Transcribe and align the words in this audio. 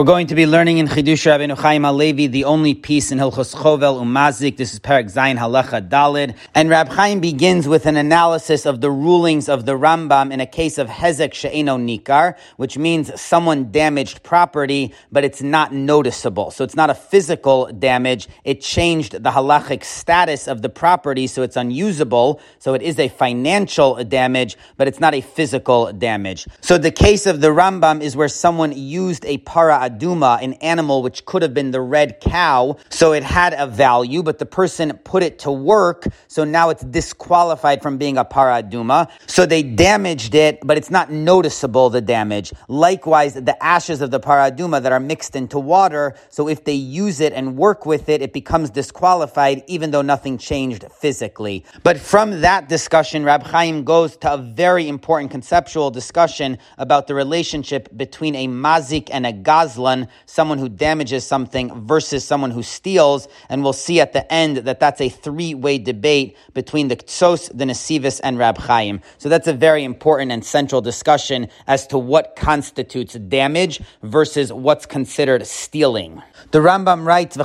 We're 0.00 0.06
going 0.06 0.28
to 0.28 0.34
be 0.34 0.46
learning 0.46 0.78
in 0.78 0.86
Chidush 0.86 1.26
Rabbeinu 1.26 1.58
Chaim 1.58 1.82
HaLevi, 1.82 2.30
the 2.30 2.44
only 2.44 2.72
piece 2.72 3.12
in 3.12 3.18
Hilchos 3.18 3.54
Chovel 3.54 4.00
Umazik. 4.00 4.56
This 4.56 4.72
is 4.72 4.78
Perak 4.78 5.08
Zayin 5.08 5.36
Halacha 5.36 5.86
Dalid. 5.86 6.36
And 6.54 6.70
Rab 6.70 6.88
Chaim 6.88 7.20
begins 7.20 7.68
with 7.68 7.84
an 7.84 7.98
analysis 7.98 8.64
of 8.64 8.80
the 8.80 8.90
rulings 8.90 9.46
of 9.46 9.66
the 9.66 9.72
Rambam 9.72 10.32
in 10.32 10.40
a 10.40 10.46
case 10.46 10.78
of 10.78 10.88
Hezek 10.88 11.34
She'eno 11.34 11.76
Nikar, 11.76 12.38
which 12.56 12.78
means 12.78 13.20
someone 13.20 13.70
damaged 13.70 14.22
property, 14.22 14.94
but 15.12 15.22
it's 15.22 15.42
not 15.42 15.74
noticeable. 15.74 16.50
So 16.50 16.64
it's 16.64 16.74
not 16.74 16.88
a 16.88 16.94
physical 16.94 17.66
damage. 17.66 18.26
It 18.42 18.62
changed 18.62 19.22
the 19.22 19.30
halachic 19.32 19.84
status 19.84 20.48
of 20.48 20.62
the 20.62 20.70
property, 20.70 21.26
so 21.26 21.42
it's 21.42 21.56
unusable. 21.56 22.40
So 22.58 22.72
it 22.72 22.80
is 22.80 22.98
a 22.98 23.08
financial 23.08 24.02
damage, 24.04 24.56
but 24.78 24.88
it's 24.88 24.98
not 24.98 25.12
a 25.12 25.20
physical 25.20 25.92
damage. 25.92 26.46
So 26.62 26.78
the 26.78 26.90
case 26.90 27.26
of 27.26 27.42
the 27.42 27.48
Rambam 27.48 28.00
is 28.00 28.16
where 28.16 28.28
someone 28.28 28.72
used 28.72 29.26
a 29.26 29.36
para 29.36 29.89
aduma, 29.90 30.42
an 30.42 30.54
animal 30.54 31.02
which 31.02 31.24
could 31.24 31.42
have 31.42 31.54
been 31.54 31.70
the 31.70 31.80
red 31.80 32.20
cow, 32.20 32.76
so 32.88 33.12
it 33.12 33.22
had 33.22 33.54
a 33.54 33.66
value, 33.66 34.22
but 34.22 34.38
the 34.38 34.46
person 34.46 34.92
put 35.04 35.22
it 35.22 35.38
to 35.40 35.50
work, 35.50 36.06
so 36.28 36.44
now 36.44 36.70
it's 36.70 36.82
disqualified 36.84 37.82
from 37.82 37.98
being 37.98 38.18
a 38.18 38.24
para 38.24 38.62
aduma. 38.62 39.10
So 39.26 39.46
they 39.46 39.62
damaged 39.62 40.34
it, 40.34 40.58
but 40.62 40.76
it's 40.76 40.90
not 40.90 41.10
noticeable, 41.10 41.90
the 41.90 42.00
damage. 42.00 42.52
Likewise, 42.68 43.34
the 43.34 43.62
ashes 43.62 44.00
of 44.00 44.10
the 44.10 44.20
para 44.20 44.50
aduma 44.50 44.82
that 44.82 44.92
are 44.92 45.00
mixed 45.00 45.36
into 45.36 45.58
water, 45.58 46.14
so 46.28 46.48
if 46.48 46.64
they 46.64 46.72
use 46.72 47.20
it 47.20 47.32
and 47.32 47.56
work 47.56 47.86
with 47.86 48.08
it, 48.08 48.22
it 48.22 48.32
becomes 48.32 48.70
disqualified, 48.70 49.62
even 49.66 49.90
though 49.90 50.02
nothing 50.02 50.38
changed 50.38 50.84
physically. 50.92 51.64
But 51.82 51.98
from 51.98 52.40
that 52.42 52.68
discussion, 52.68 53.24
Rab 53.24 53.42
Chaim 53.42 53.84
goes 53.84 54.16
to 54.18 54.34
a 54.34 54.38
very 54.38 54.88
important 54.88 55.30
conceptual 55.30 55.90
discussion 55.90 56.58
about 56.78 57.06
the 57.06 57.14
relationship 57.14 57.88
between 57.96 58.34
a 58.34 58.46
mazik 58.46 59.08
and 59.10 59.26
a 59.26 59.32
gaz 59.32 59.78
gazlan, 59.80 60.08
someone 60.26 60.58
who 60.58 60.68
damages 60.68 61.26
something 61.26 61.86
versus 61.86 62.24
someone 62.24 62.50
who 62.50 62.62
steals. 62.62 63.28
And 63.48 63.62
we'll 63.62 63.72
see 63.72 64.00
at 64.00 64.12
the 64.12 64.30
end 64.32 64.58
that 64.58 64.80
that's 64.80 65.00
a 65.00 65.08
three-way 65.08 65.78
debate 65.78 66.36
between 66.54 66.88
the 66.88 66.96
Ketzos, 66.96 67.50
the 67.56 67.64
Nesivos, 67.64 68.20
and 68.22 68.38
Rab 68.38 68.58
Chaim. 68.58 69.00
So 69.18 69.28
that's 69.28 69.46
a 69.46 69.52
very 69.52 69.84
important 69.84 70.32
and 70.32 70.44
central 70.44 70.80
discussion 70.80 71.48
as 71.66 71.86
to 71.88 71.98
what 71.98 72.36
constitutes 72.36 73.14
damage 73.14 73.80
versus 74.02 74.52
what's 74.52 74.86
considered 74.86 75.46
stealing. 75.46 76.22
The 76.50 76.58
Rambam 76.58 77.06
writes. 77.06 77.36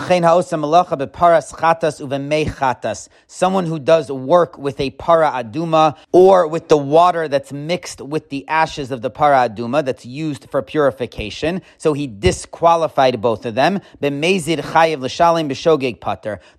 Someone 3.27 3.65
who 3.65 3.79
does 3.79 4.11
work 4.11 4.57
with 4.57 4.79
a 4.79 4.89
para 4.91 5.31
aduma 5.31 5.97
or 6.11 6.47
with 6.47 6.67
the 6.69 6.77
water 6.77 7.27
that's 7.27 7.53
mixed 7.53 8.01
with 8.01 8.29
the 8.29 8.47
ashes 8.47 8.91
of 8.91 9.01
the 9.01 9.09
para 9.09 9.49
aduma 9.49 9.83
that's 9.83 10.05
used 10.05 10.49
for 10.49 10.61
purification. 10.61 11.61
So 11.77 11.93
he 11.93 12.07
disqualified 12.19 13.21
both 13.21 13.45
of 13.45 13.55
them. 13.55 13.81
The 13.99 14.09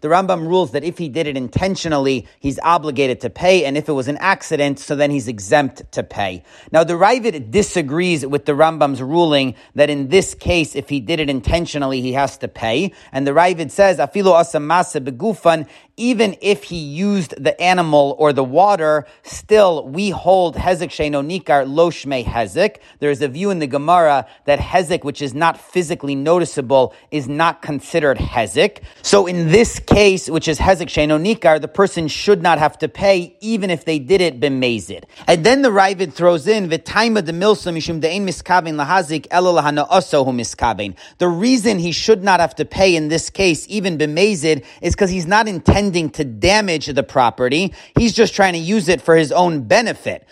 Rambam 0.02 0.46
rules 0.46 0.72
that 0.72 0.84
if 0.84 0.98
he 0.98 1.08
did 1.08 1.26
it 1.26 1.36
intentionally, 1.36 2.26
he's 2.40 2.58
obligated 2.60 3.20
to 3.22 3.30
pay, 3.30 3.64
and 3.64 3.76
if 3.76 3.88
it 3.88 3.92
was 3.92 4.08
an 4.08 4.16
accident, 4.18 4.78
so 4.78 4.96
then 4.96 5.10
he's 5.10 5.28
exempt 5.28 5.90
to 5.92 6.02
pay. 6.02 6.42
Now 6.72 6.84
the 6.84 6.94
Raavad 6.94 7.50
disagrees 7.50 8.26
with 8.26 8.44
the 8.44 8.52
Rambam's 8.52 9.02
ruling 9.02 9.54
that 9.74 9.90
in 9.90 10.08
this 10.08 10.34
case, 10.34 10.74
if 10.74 10.88
he 10.88 11.00
did 11.00 11.20
it 11.20 11.30
intentionally, 11.30 12.00
he 12.00 12.12
has 12.12 12.36
to 12.38 12.48
pay. 12.48 12.92
And 13.12 13.26
the 13.26 13.32
Raavad 13.32 13.70
says, 13.70 13.98
Afilo 13.98 14.34
asamasa 14.34 15.00
begufan, 15.04 15.68
even 15.96 16.36
if 16.42 16.64
he 16.64 16.76
used 16.76 17.42
the 17.42 17.58
animal 17.60 18.14
or 18.18 18.32
the 18.32 18.44
water, 18.44 19.06
still 19.22 19.86
we 19.88 20.10
hold 20.10 20.56
hezek 20.56 20.90
sheino 20.90 21.24
nikar 21.24 21.64
lo 21.66 21.90
hezek. 21.90 22.76
There 22.98 23.10
is 23.10 23.22
a 23.22 23.28
view 23.28 23.50
in 23.50 23.60
the 23.60 23.66
Gemara 23.66 24.26
that 24.44 24.58
hezek, 24.58 25.04
which 25.04 25.22
is 25.22 25.34
not 25.34 25.45
physically 25.54 26.14
noticeable, 26.14 26.94
is 27.10 27.28
not 27.28 27.62
considered 27.62 28.18
hezek. 28.18 28.82
So 29.02 29.26
in 29.26 29.48
this 29.48 29.78
case, 29.78 30.30
which 30.30 30.48
is 30.48 30.58
hezek 30.58 30.88
sheino 30.88 31.20
nikar, 31.20 31.60
the 31.60 31.68
person 31.68 32.08
should 32.08 32.42
not 32.42 32.58
have 32.58 32.78
to 32.78 32.88
pay, 32.88 33.36
even 33.40 33.70
if 33.70 33.84
they 33.84 33.98
did 33.98 34.20
it 34.20 34.40
b'mezid. 34.40 35.04
And 35.26 35.44
then 35.44 35.62
the 35.62 35.70
Raavad 35.70 36.12
throws 36.12 36.46
in 36.46 36.68
v'taima 36.68 37.24
de 37.24 37.32
milsa 37.32 37.72
mishum 37.72 38.00
de'in 38.00 38.26
miskaven 38.26 38.74
lahazik 38.82 39.26
elo 39.30 39.54
lahana 39.54 39.88
oso 39.88 40.24
hu 40.24 40.32
miskaven. 40.32 40.96
The 41.18 41.28
reason 41.28 41.78
he 41.78 41.92
should 41.92 42.22
not 42.22 42.40
have 42.40 42.54
to 42.56 42.64
pay 42.64 42.96
in 42.96 43.08
this 43.08 43.28
case, 43.28 43.66
even 43.68 43.98
b'mezid, 43.98 44.64
is 44.80 44.94
because 44.94 45.10
he's 45.10 45.26
not 45.26 45.46
intending 45.46 45.66
intending 45.76 46.08
to 46.08 46.24
damage 46.24 46.86
the 46.86 47.02
property. 47.02 47.74
He's 47.98 48.14
just 48.14 48.34
trying 48.34 48.54
to 48.54 48.58
use 48.58 48.88
it 48.88 49.00
for 49.02 49.14
his 49.16 49.30
own 49.30 49.64
benefit. 49.64 50.26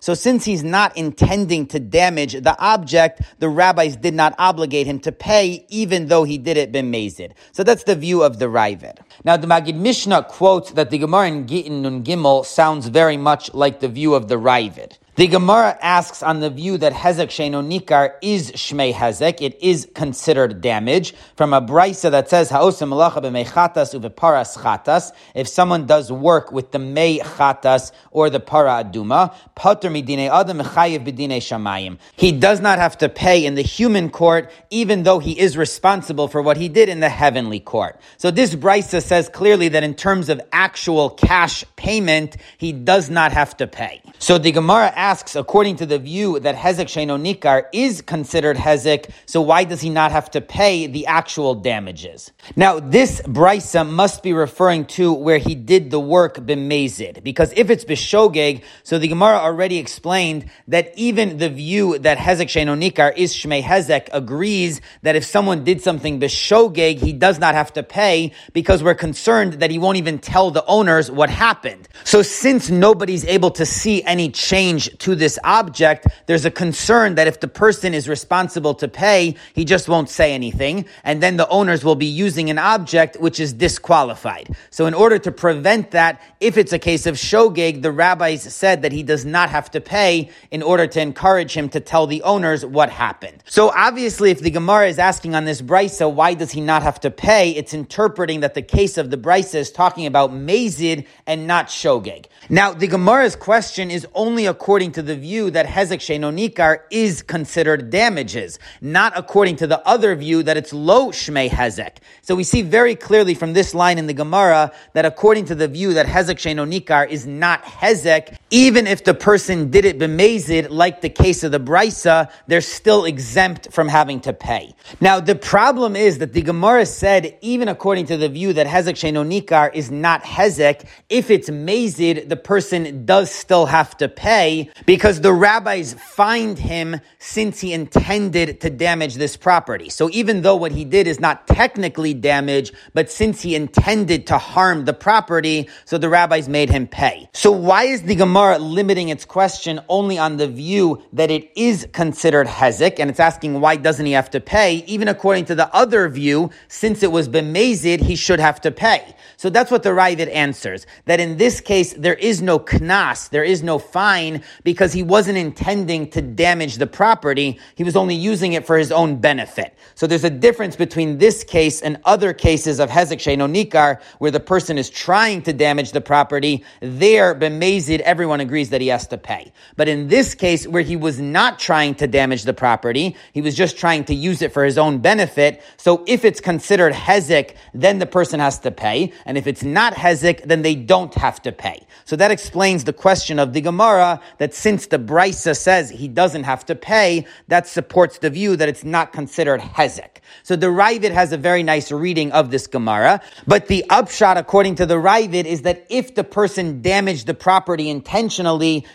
So 0.00 0.14
since 0.14 0.44
he's 0.44 0.64
not 0.64 0.96
intending 0.96 1.66
to 1.68 1.78
damage 1.78 2.32
the 2.32 2.56
object, 2.58 2.97
the 3.38 3.48
rabbis 3.48 3.96
did 3.96 4.14
not 4.14 4.34
obligate 4.38 4.86
him 4.86 5.00
to 5.00 5.12
pay, 5.12 5.64
even 5.68 6.08
though 6.08 6.24
he 6.24 6.38
did 6.38 6.56
it 6.56 6.72
b'mezid. 6.72 7.32
So 7.52 7.62
that's 7.62 7.84
the 7.84 7.94
view 7.94 8.22
of 8.22 8.38
the 8.38 8.46
Raavad. 8.46 8.98
Now 9.24 9.36
the 9.36 9.46
Magid 9.46 9.76
Mishnah 9.76 10.24
quotes 10.24 10.72
that 10.72 10.90
the 10.90 10.98
Gemara 10.98 11.28
in 11.28 11.46
Gittin 11.46 11.82
Nun 11.82 12.04
Gimel 12.04 12.44
sounds 12.44 12.88
very 12.88 13.16
much 13.16 13.52
like 13.54 13.80
the 13.80 13.88
view 13.88 14.14
of 14.14 14.28
the 14.28 14.36
Raavad. 14.36 14.98
The 15.18 15.26
Gemara 15.26 15.76
asks 15.82 16.22
on 16.22 16.38
the 16.38 16.48
view 16.48 16.78
that 16.78 16.92
Hezek 16.92 17.26
Sheino 17.26 17.60
Nikar 17.60 18.14
is 18.22 18.52
Shmei 18.52 18.92
Hezek, 18.94 19.42
it 19.42 19.60
is 19.60 19.88
considered 19.92 20.60
damage, 20.60 21.12
from 21.34 21.52
a 21.52 21.60
brisa 21.60 22.12
that 22.12 22.30
says, 22.30 22.50
Ha'osim 22.50 22.90
malacha 22.90 23.20
uveparas 23.20 24.56
chatas, 24.56 25.10
if 25.34 25.48
someone 25.48 25.86
does 25.86 26.12
work 26.12 26.52
with 26.52 26.70
the 26.70 26.78
mei 26.78 27.18
chatas 27.18 27.90
or 28.12 28.30
the 28.30 28.38
para 28.38 28.84
aduma, 28.84 29.34
pater 29.56 29.90
midine 29.90 30.30
adam 30.30 30.60
mechayiv 30.60 31.04
shamayim. 31.04 31.98
He 32.14 32.30
does 32.30 32.60
not 32.60 32.78
have 32.78 32.96
to 32.98 33.08
pay 33.08 33.44
in 33.44 33.56
the 33.56 33.62
human 33.62 34.10
court, 34.10 34.52
even 34.70 35.02
though 35.02 35.18
he 35.18 35.36
is 35.36 35.56
responsible 35.56 36.28
for 36.28 36.40
what 36.42 36.56
he 36.56 36.68
did 36.68 36.88
in 36.88 37.00
the 37.00 37.08
heavenly 37.08 37.58
court. 37.58 38.00
So 38.18 38.30
this 38.30 38.54
brisa 38.54 39.02
says 39.02 39.28
clearly 39.28 39.66
that 39.70 39.82
in 39.82 39.96
terms 39.96 40.28
of 40.28 40.40
actual 40.52 41.10
cash 41.10 41.64
payment, 41.74 42.36
he 42.56 42.70
does 42.70 43.10
not 43.10 43.32
have 43.32 43.56
to 43.56 43.66
pay. 43.66 44.00
So 44.20 44.38
the 44.38 44.52
Gemara 44.52 44.92
asks, 44.94 45.07
asks, 45.08 45.34
according 45.36 45.76
to 45.76 45.86
the 45.86 45.98
view 45.98 46.38
that 46.38 46.54
Hezek 46.54 46.88
Sheino 46.94 47.16
Nikar 47.18 47.64
is 47.72 48.02
considered 48.02 48.58
Hezek, 48.58 49.10
so 49.24 49.40
why 49.40 49.64
does 49.64 49.80
he 49.80 49.88
not 49.88 50.12
have 50.12 50.30
to 50.32 50.42
pay 50.42 50.86
the 50.86 51.06
actual 51.06 51.54
damages? 51.54 52.30
Now, 52.56 52.78
this 52.78 53.22
Brisa 53.22 53.88
must 53.88 54.22
be 54.22 54.34
referring 54.34 54.84
to 54.98 55.14
where 55.14 55.38
he 55.38 55.54
did 55.54 55.90
the 55.90 55.98
work 55.98 56.34
b'mezid, 56.36 57.24
because 57.24 57.54
if 57.56 57.70
it's 57.70 57.86
b'shogeg, 57.86 58.62
so 58.82 58.98
the 58.98 59.08
Gemara 59.08 59.38
already 59.38 59.78
explained 59.78 60.50
that 60.68 60.92
even 60.96 61.38
the 61.38 61.48
view 61.48 61.98
that 62.00 62.18
Hezek 62.18 62.48
Sheino 62.54 62.76
Nikar 62.76 63.16
is 63.16 63.32
Shmei 63.32 63.62
Hezek 63.62 64.10
agrees 64.12 64.82
that 65.00 65.16
if 65.16 65.24
someone 65.24 65.64
did 65.64 65.80
something 65.80 66.20
b'shogeg, 66.20 66.98
he 66.98 67.14
does 67.14 67.38
not 67.38 67.54
have 67.54 67.72
to 67.72 67.82
pay 67.82 68.32
because 68.52 68.82
we're 68.82 68.94
concerned 68.94 69.54
that 69.60 69.70
he 69.70 69.78
won't 69.78 69.96
even 69.96 70.18
tell 70.18 70.50
the 70.50 70.66
owners 70.66 71.10
what 71.10 71.30
happened. 71.30 71.88
So 72.04 72.20
since 72.20 72.68
nobody's 72.68 73.24
able 73.24 73.52
to 73.52 73.64
see 73.64 74.02
any 74.02 74.30
change 74.30 74.97
to 75.00 75.14
this 75.14 75.38
object, 75.44 76.06
there's 76.26 76.44
a 76.44 76.50
concern 76.50 77.14
that 77.16 77.26
if 77.26 77.40
the 77.40 77.48
person 77.48 77.94
is 77.94 78.08
responsible 78.08 78.74
to 78.74 78.88
pay, 78.88 79.36
he 79.54 79.64
just 79.64 79.88
won't 79.88 80.08
say 80.08 80.32
anything, 80.34 80.86
and 81.04 81.22
then 81.22 81.36
the 81.36 81.48
owners 81.48 81.84
will 81.84 81.94
be 81.94 82.06
using 82.06 82.50
an 82.50 82.58
object 82.58 83.16
which 83.20 83.40
is 83.40 83.52
disqualified. 83.52 84.48
So 84.70 84.86
in 84.86 84.94
order 84.94 85.18
to 85.18 85.32
prevent 85.32 85.92
that, 85.92 86.20
if 86.40 86.56
it's 86.56 86.72
a 86.72 86.78
case 86.78 87.06
of 87.06 87.16
shogeg, 87.16 87.82
the 87.82 87.92
rabbis 87.92 88.42
said 88.42 88.82
that 88.82 88.92
he 88.92 89.02
does 89.02 89.24
not 89.24 89.50
have 89.50 89.70
to 89.72 89.80
pay 89.80 90.30
in 90.50 90.62
order 90.62 90.86
to 90.86 91.00
encourage 91.00 91.54
him 91.54 91.68
to 91.70 91.80
tell 91.80 92.06
the 92.06 92.22
owners 92.22 92.64
what 92.64 92.90
happened. 92.90 93.42
So 93.46 93.70
obviously, 93.70 94.30
if 94.30 94.40
the 94.40 94.50
Gemara 94.50 94.88
is 94.88 94.98
asking 94.98 95.34
on 95.34 95.44
this 95.44 95.62
brisa, 95.62 96.12
why 96.12 96.34
does 96.34 96.50
he 96.50 96.60
not 96.60 96.82
have 96.82 97.00
to 97.00 97.10
pay? 97.10 97.50
It's 97.50 97.74
interpreting 97.74 98.40
that 98.40 98.54
the 98.54 98.62
case 98.62 98.98
of 98.98 99.10
the 99.10 99.16
brisa 99.16 99.56
is 99.56 99.70
talking 99.70 100.06
about 100.06 100.30
mazid 100.30 101.06
and 101.26 101.46
not 101.46 101.68
shogeg. 101.68 102.26
Now, 102.48 102.72
the 102.72 102.88
Gemara's 102.88 103.36
question 103.36 103.90
is 103.90 104.06
only 104.14 104.46
according 104.46 104.77
according 104.78 104.92
to 104.92 105.02
the 105.02 105.16
view 105.16 105.50
that 105.50 105.66
Hezek 105.66 105.98
Sheino 105.98 106.32
Nikar 106.32 106.82
is 106.88 107.20
considered 107.22 107.90
damages, 107.90 108.60
not 108.80 109.12
according 109.16 109.56
to 109.56 109.66
the 109.66 109.84
other 109.84 110.14
view 110.14 110.44
that 110.44 110.56
it's 110.56 110.72
low 110.72 111.08
Shmei 111.08 111.48
Hezek. 111.48 111.96
So 112.22 112.36
we 112.36 112.44
see 112.44 112.62
very 112.62 112.94
clearly 112.94 113.34
from 113.34 113.54
this 113.54 113.74
line 113.74 113.98
in 113.98 114.06
the 114.06 114.14
Gemara 114.14 114.70
that 114.92 115.04
according 115.04 115.46
to 115.46 115.56
the 115.56 115.66
view 115.66 115.94
that 115.94 116.06
Hezek 116.06 116.36
Sheino 116.36 116.64
Nikar 116.64 117.08
is 117.08 117.26
not 117.26 117.64
Hezek, 117.64 118.36
even 118.50 118.86
if 118.86 119.04
the 119.04 119.14
person 119.14 119.70
did 119.70 119.84
it 119.84 119.98
bemazed, 119.98 120.70
like 120.70 121.00
the 121.00 121.10
case 121.10 121.44
of 121.44 121.52
the 121.52 121.60
Brisa, 121.60 122.30
they're 122.46 122.60
still 122.60 123.04
exempt 123.04 123.72
from 123.72 123.88
having 123.88 124.20
to 124.20 124.32
pay. 124.32 124.74
Now, 125.00 125.20
the 125.20 125.34
problem 125.34 125.96
is 125.96 126.18
that 126.18 126.32
the 126.32 126.42
Gemara 126.42 126.86
said, 126.86 127.36
even 127.40 127.68
according 127.68 128.06
to 128.06 128.16
the 128.16 128.28
view 128.28 128.52
that 128.54 128.66
Hezek 128.66 128.94
Sheino 128.94 129.26
Nikar 129.26 129.74
is 129.74 129.90
not 129.90 130.22
Hezek, 130.22 130.86
if 131.08 131.30
it's 131.30 131.50
mazid, 131.50 132.28
the 132.28 132.36
person 132.36 133.04
does 133.04 133.30
still 133.30 133.66
have 133.66 133.96
to 133.98 134.08
pay 134.08 134.70
because 134.86 135.20
the 135.20 135.32
rabbis 135.32 135.94
find 135.94 136.58
him 136.58 137.00
since 137.18 137.60
he 137.60 137.72
intended 137.72 138.60
to 138.62 138.70
damage 138.70 139.16
this 139.16 139.36
property. 139.36 139.90
So 139.90 140.08
even 140.10 140.42
though 140.42 140.56
what 140.56 140.72
he 140.72 140.84
did 140.84 141.06
is 141.06 141.20
not 141.20 141.46
technically 141.46 142.14
damage, 142.14 142.72
but 142.94 143.10
since 143.10 143.42
he 143.42 143.54
intended 143.54 144.26
to 144.28 144.38
harm 144.38 144.84
the 144.84 144.94
property, 144.94 145.68
so 145.84 145.98
the 145.98 146.08
rabbis 146.08 146.48
made 146.48 146.70
him 146.70 146.86
pay. 146.86 147.28
So 147.34 147.52
why 147.52 147.84
is 147.84 148.02
the 148.02 148.14
Gemara 148.14 148.37
Gemara 148.38 148.60
limiting 148.60 149.08
its 149.08 149.24
question 149.24 149.80
only 149.88 150.16
on 150.16 150.36
the 150.36 150.46
view 150.46 151.02
that 151.12 151.28
it 151.28 151.50
is 151.56 151.88
considered 151.92 152.46
hezek, 152.46 153.00
and 153.00 153.10
it's 153.10 153.18
asking 153.18 153.60
why 153.60 153.74
doesn't 153.74 154.06
he 154.06 154.12
have 154.12 154.30
to 154.30 154.38
pay? 154.38 154.76
Even 154.86 155.08
according 155.08 155.46
to 155.46 155.56
the 155.56 155.68
other 155.74 156.08
view, 156.08 156.50
since 156.68 157.02
it 157.02 157.10
was 157.10 157.28
bemazid, 157.28 158.00
he 158.00 158.14
should 158.14 158.38
have 158.38 158.60
to 158.60 158.70
pay. 158.70 159.16
So 159.38 159.50
that's 159.50 159.72
what 159.72 159.82
the 159.82 159.90
Raavad 159.90 160.32
answers. 160.32 160.86
That 161.06 161.18
in 161.18 161.36
this 161.36 161.60
case, 161.60 161.94
there 161.94 162.14
is 162.14 162.40
no 162.40 162.60
knas, 162.60 163.28
there 163.30 163.42
is 163.42 163.64
no 163.64 163.80
fine, 163.80 164.44
because 164.62 164.92
he 164.92 165.02
wasn't 165.02 165.38
intending 165.38 166.08
to 166.10 166.22
damage 166.22 166.76
the 166.76 166.86
property. 166.86 167.58
He 167.74 167.82
was 167.82 167.96
only 167.96 168.14
using 168.14 168.52
it 168.52 168.64
for 168.64 168.78
his 168.78 168.92
own 168.92 169.16
benefit. 169.16 169.76
So 169.96 170.06
there's 170.06 170.22
a 170.22 170.30
difference 170.30 170.76
between 170.76 171.18
this 171.18 171.42
case 171.42 171.82
and 171.82 171.98
other 172.04 172.32
cases 172.32 172.78
of 172.78 172.88
hezek 172.88 173.18
sheino 173.18 173.50
nikar, 173.52 174.00
where 174.18 174.30
the 174.30 174.38
person 174.38 174.78
is 174.78 174.90
trying 174.90 175.42
to 175.42 175.52
damage 175.52 175.90
the 175.90 176.00
property. 176.00 176.64
There, 176.80 177.34
bemazid, 177.34 177.98
everyone 178.00 178.27
agrees 178.36 178.70
that 178.70 178.80
he 178.80 178.88
has 178.88 179.06
to 179.08 179.18
pay. 179.18 179.52
But 179.76 179.88
in 179.88 180.08
this 180.08 180.34
case, 180.34 180.66
where 180.66 180.82
he 180.82 180.96
was 180.96 181.18
not 181.20 181.58
trying 181.58 181.94
to 181.96 182.06
damage 182.06 182.44
the 182.44 182.52
property, 182.52 183.16
he 183.32 183.40
was 183.40 183.54
just 183.54 183.78
trying 183.78 184.04
to 184.04 184.14
use 184.14 184.42
it 184.42 184.52
for 184.52 184.64
his 184.64 184.78
own 184.78 184.98
benefit. 184.98 185.62
So 185.76 186.04
if 186.06 186.24
it's 186.24 186.40
considered 186.40 186.92
hezek, 186.92 187.56
then 187.74 187.98
the 187.98 188.06
person 188.06 188.40
has 188.40 188.58
to 188.60 188.70
pay. 188.70 189.12
And 189.24 189.38
if 189.38 189.46
it's 189.46 189.62
not 189.62 189.94
hezek, 189.94 190.44
then 190.44 190.62
they 190.62 190.74
don't 190.74 191.14
have 191.14 191.40
to 191.42 191.52
pay. 191.52 191.86
So 192.04 192.16
that 192.16 192.30
explains 192.30 192.84
the 192.84 192.92
question 192.92 193.38
of 193.38 193.52
the 193.52 193.60
Gemara 193.60 194.20
that 194.38 194.54
since 194.54 194.86
the 194.86 194.98
Brisa 194.98 195.56
says 195.56 195.90
he 195.90 196.08
doesn't 196.08 196.44
have 196.44 196.64
to 196.66 196.74
pay, 196.74 197.26
that 197.48 197.66
supports 197.66 198.18
the 198.18 198.30
view 198.30 198.56
that 198.56 198.68
it's 198.68 198.84
not 198.84 199.12
considered 199.12 199.60
hezek. 199.60 200.18
So 200.42 200.56
the 200.56 200.66
Raavad 200.66 201.10
has 201.10 201.32
a 201.32 201.36
very 201.36 201.62
nice 201.62 201.90
reading 201.90 202.32
of 202.32 202.50
this 202.50 202.66
Gemara, 202.66 203.20
but 203.46 203.66
the 203.66 203.84
upshot, 203.90 204.36
according 204.36 204.76
to 204.76 204.86
the 204.86 204.94
Raavad, 204.94 205.44
is 205.44 205.62
that 205.62 205.86
if 205.88 206.14
the 206.14 206.24
person 206.24 206.82
damaged 206.82 207.26
the 207.26 207.34
property 207.34 207.88
intentionally, 207.88 208.17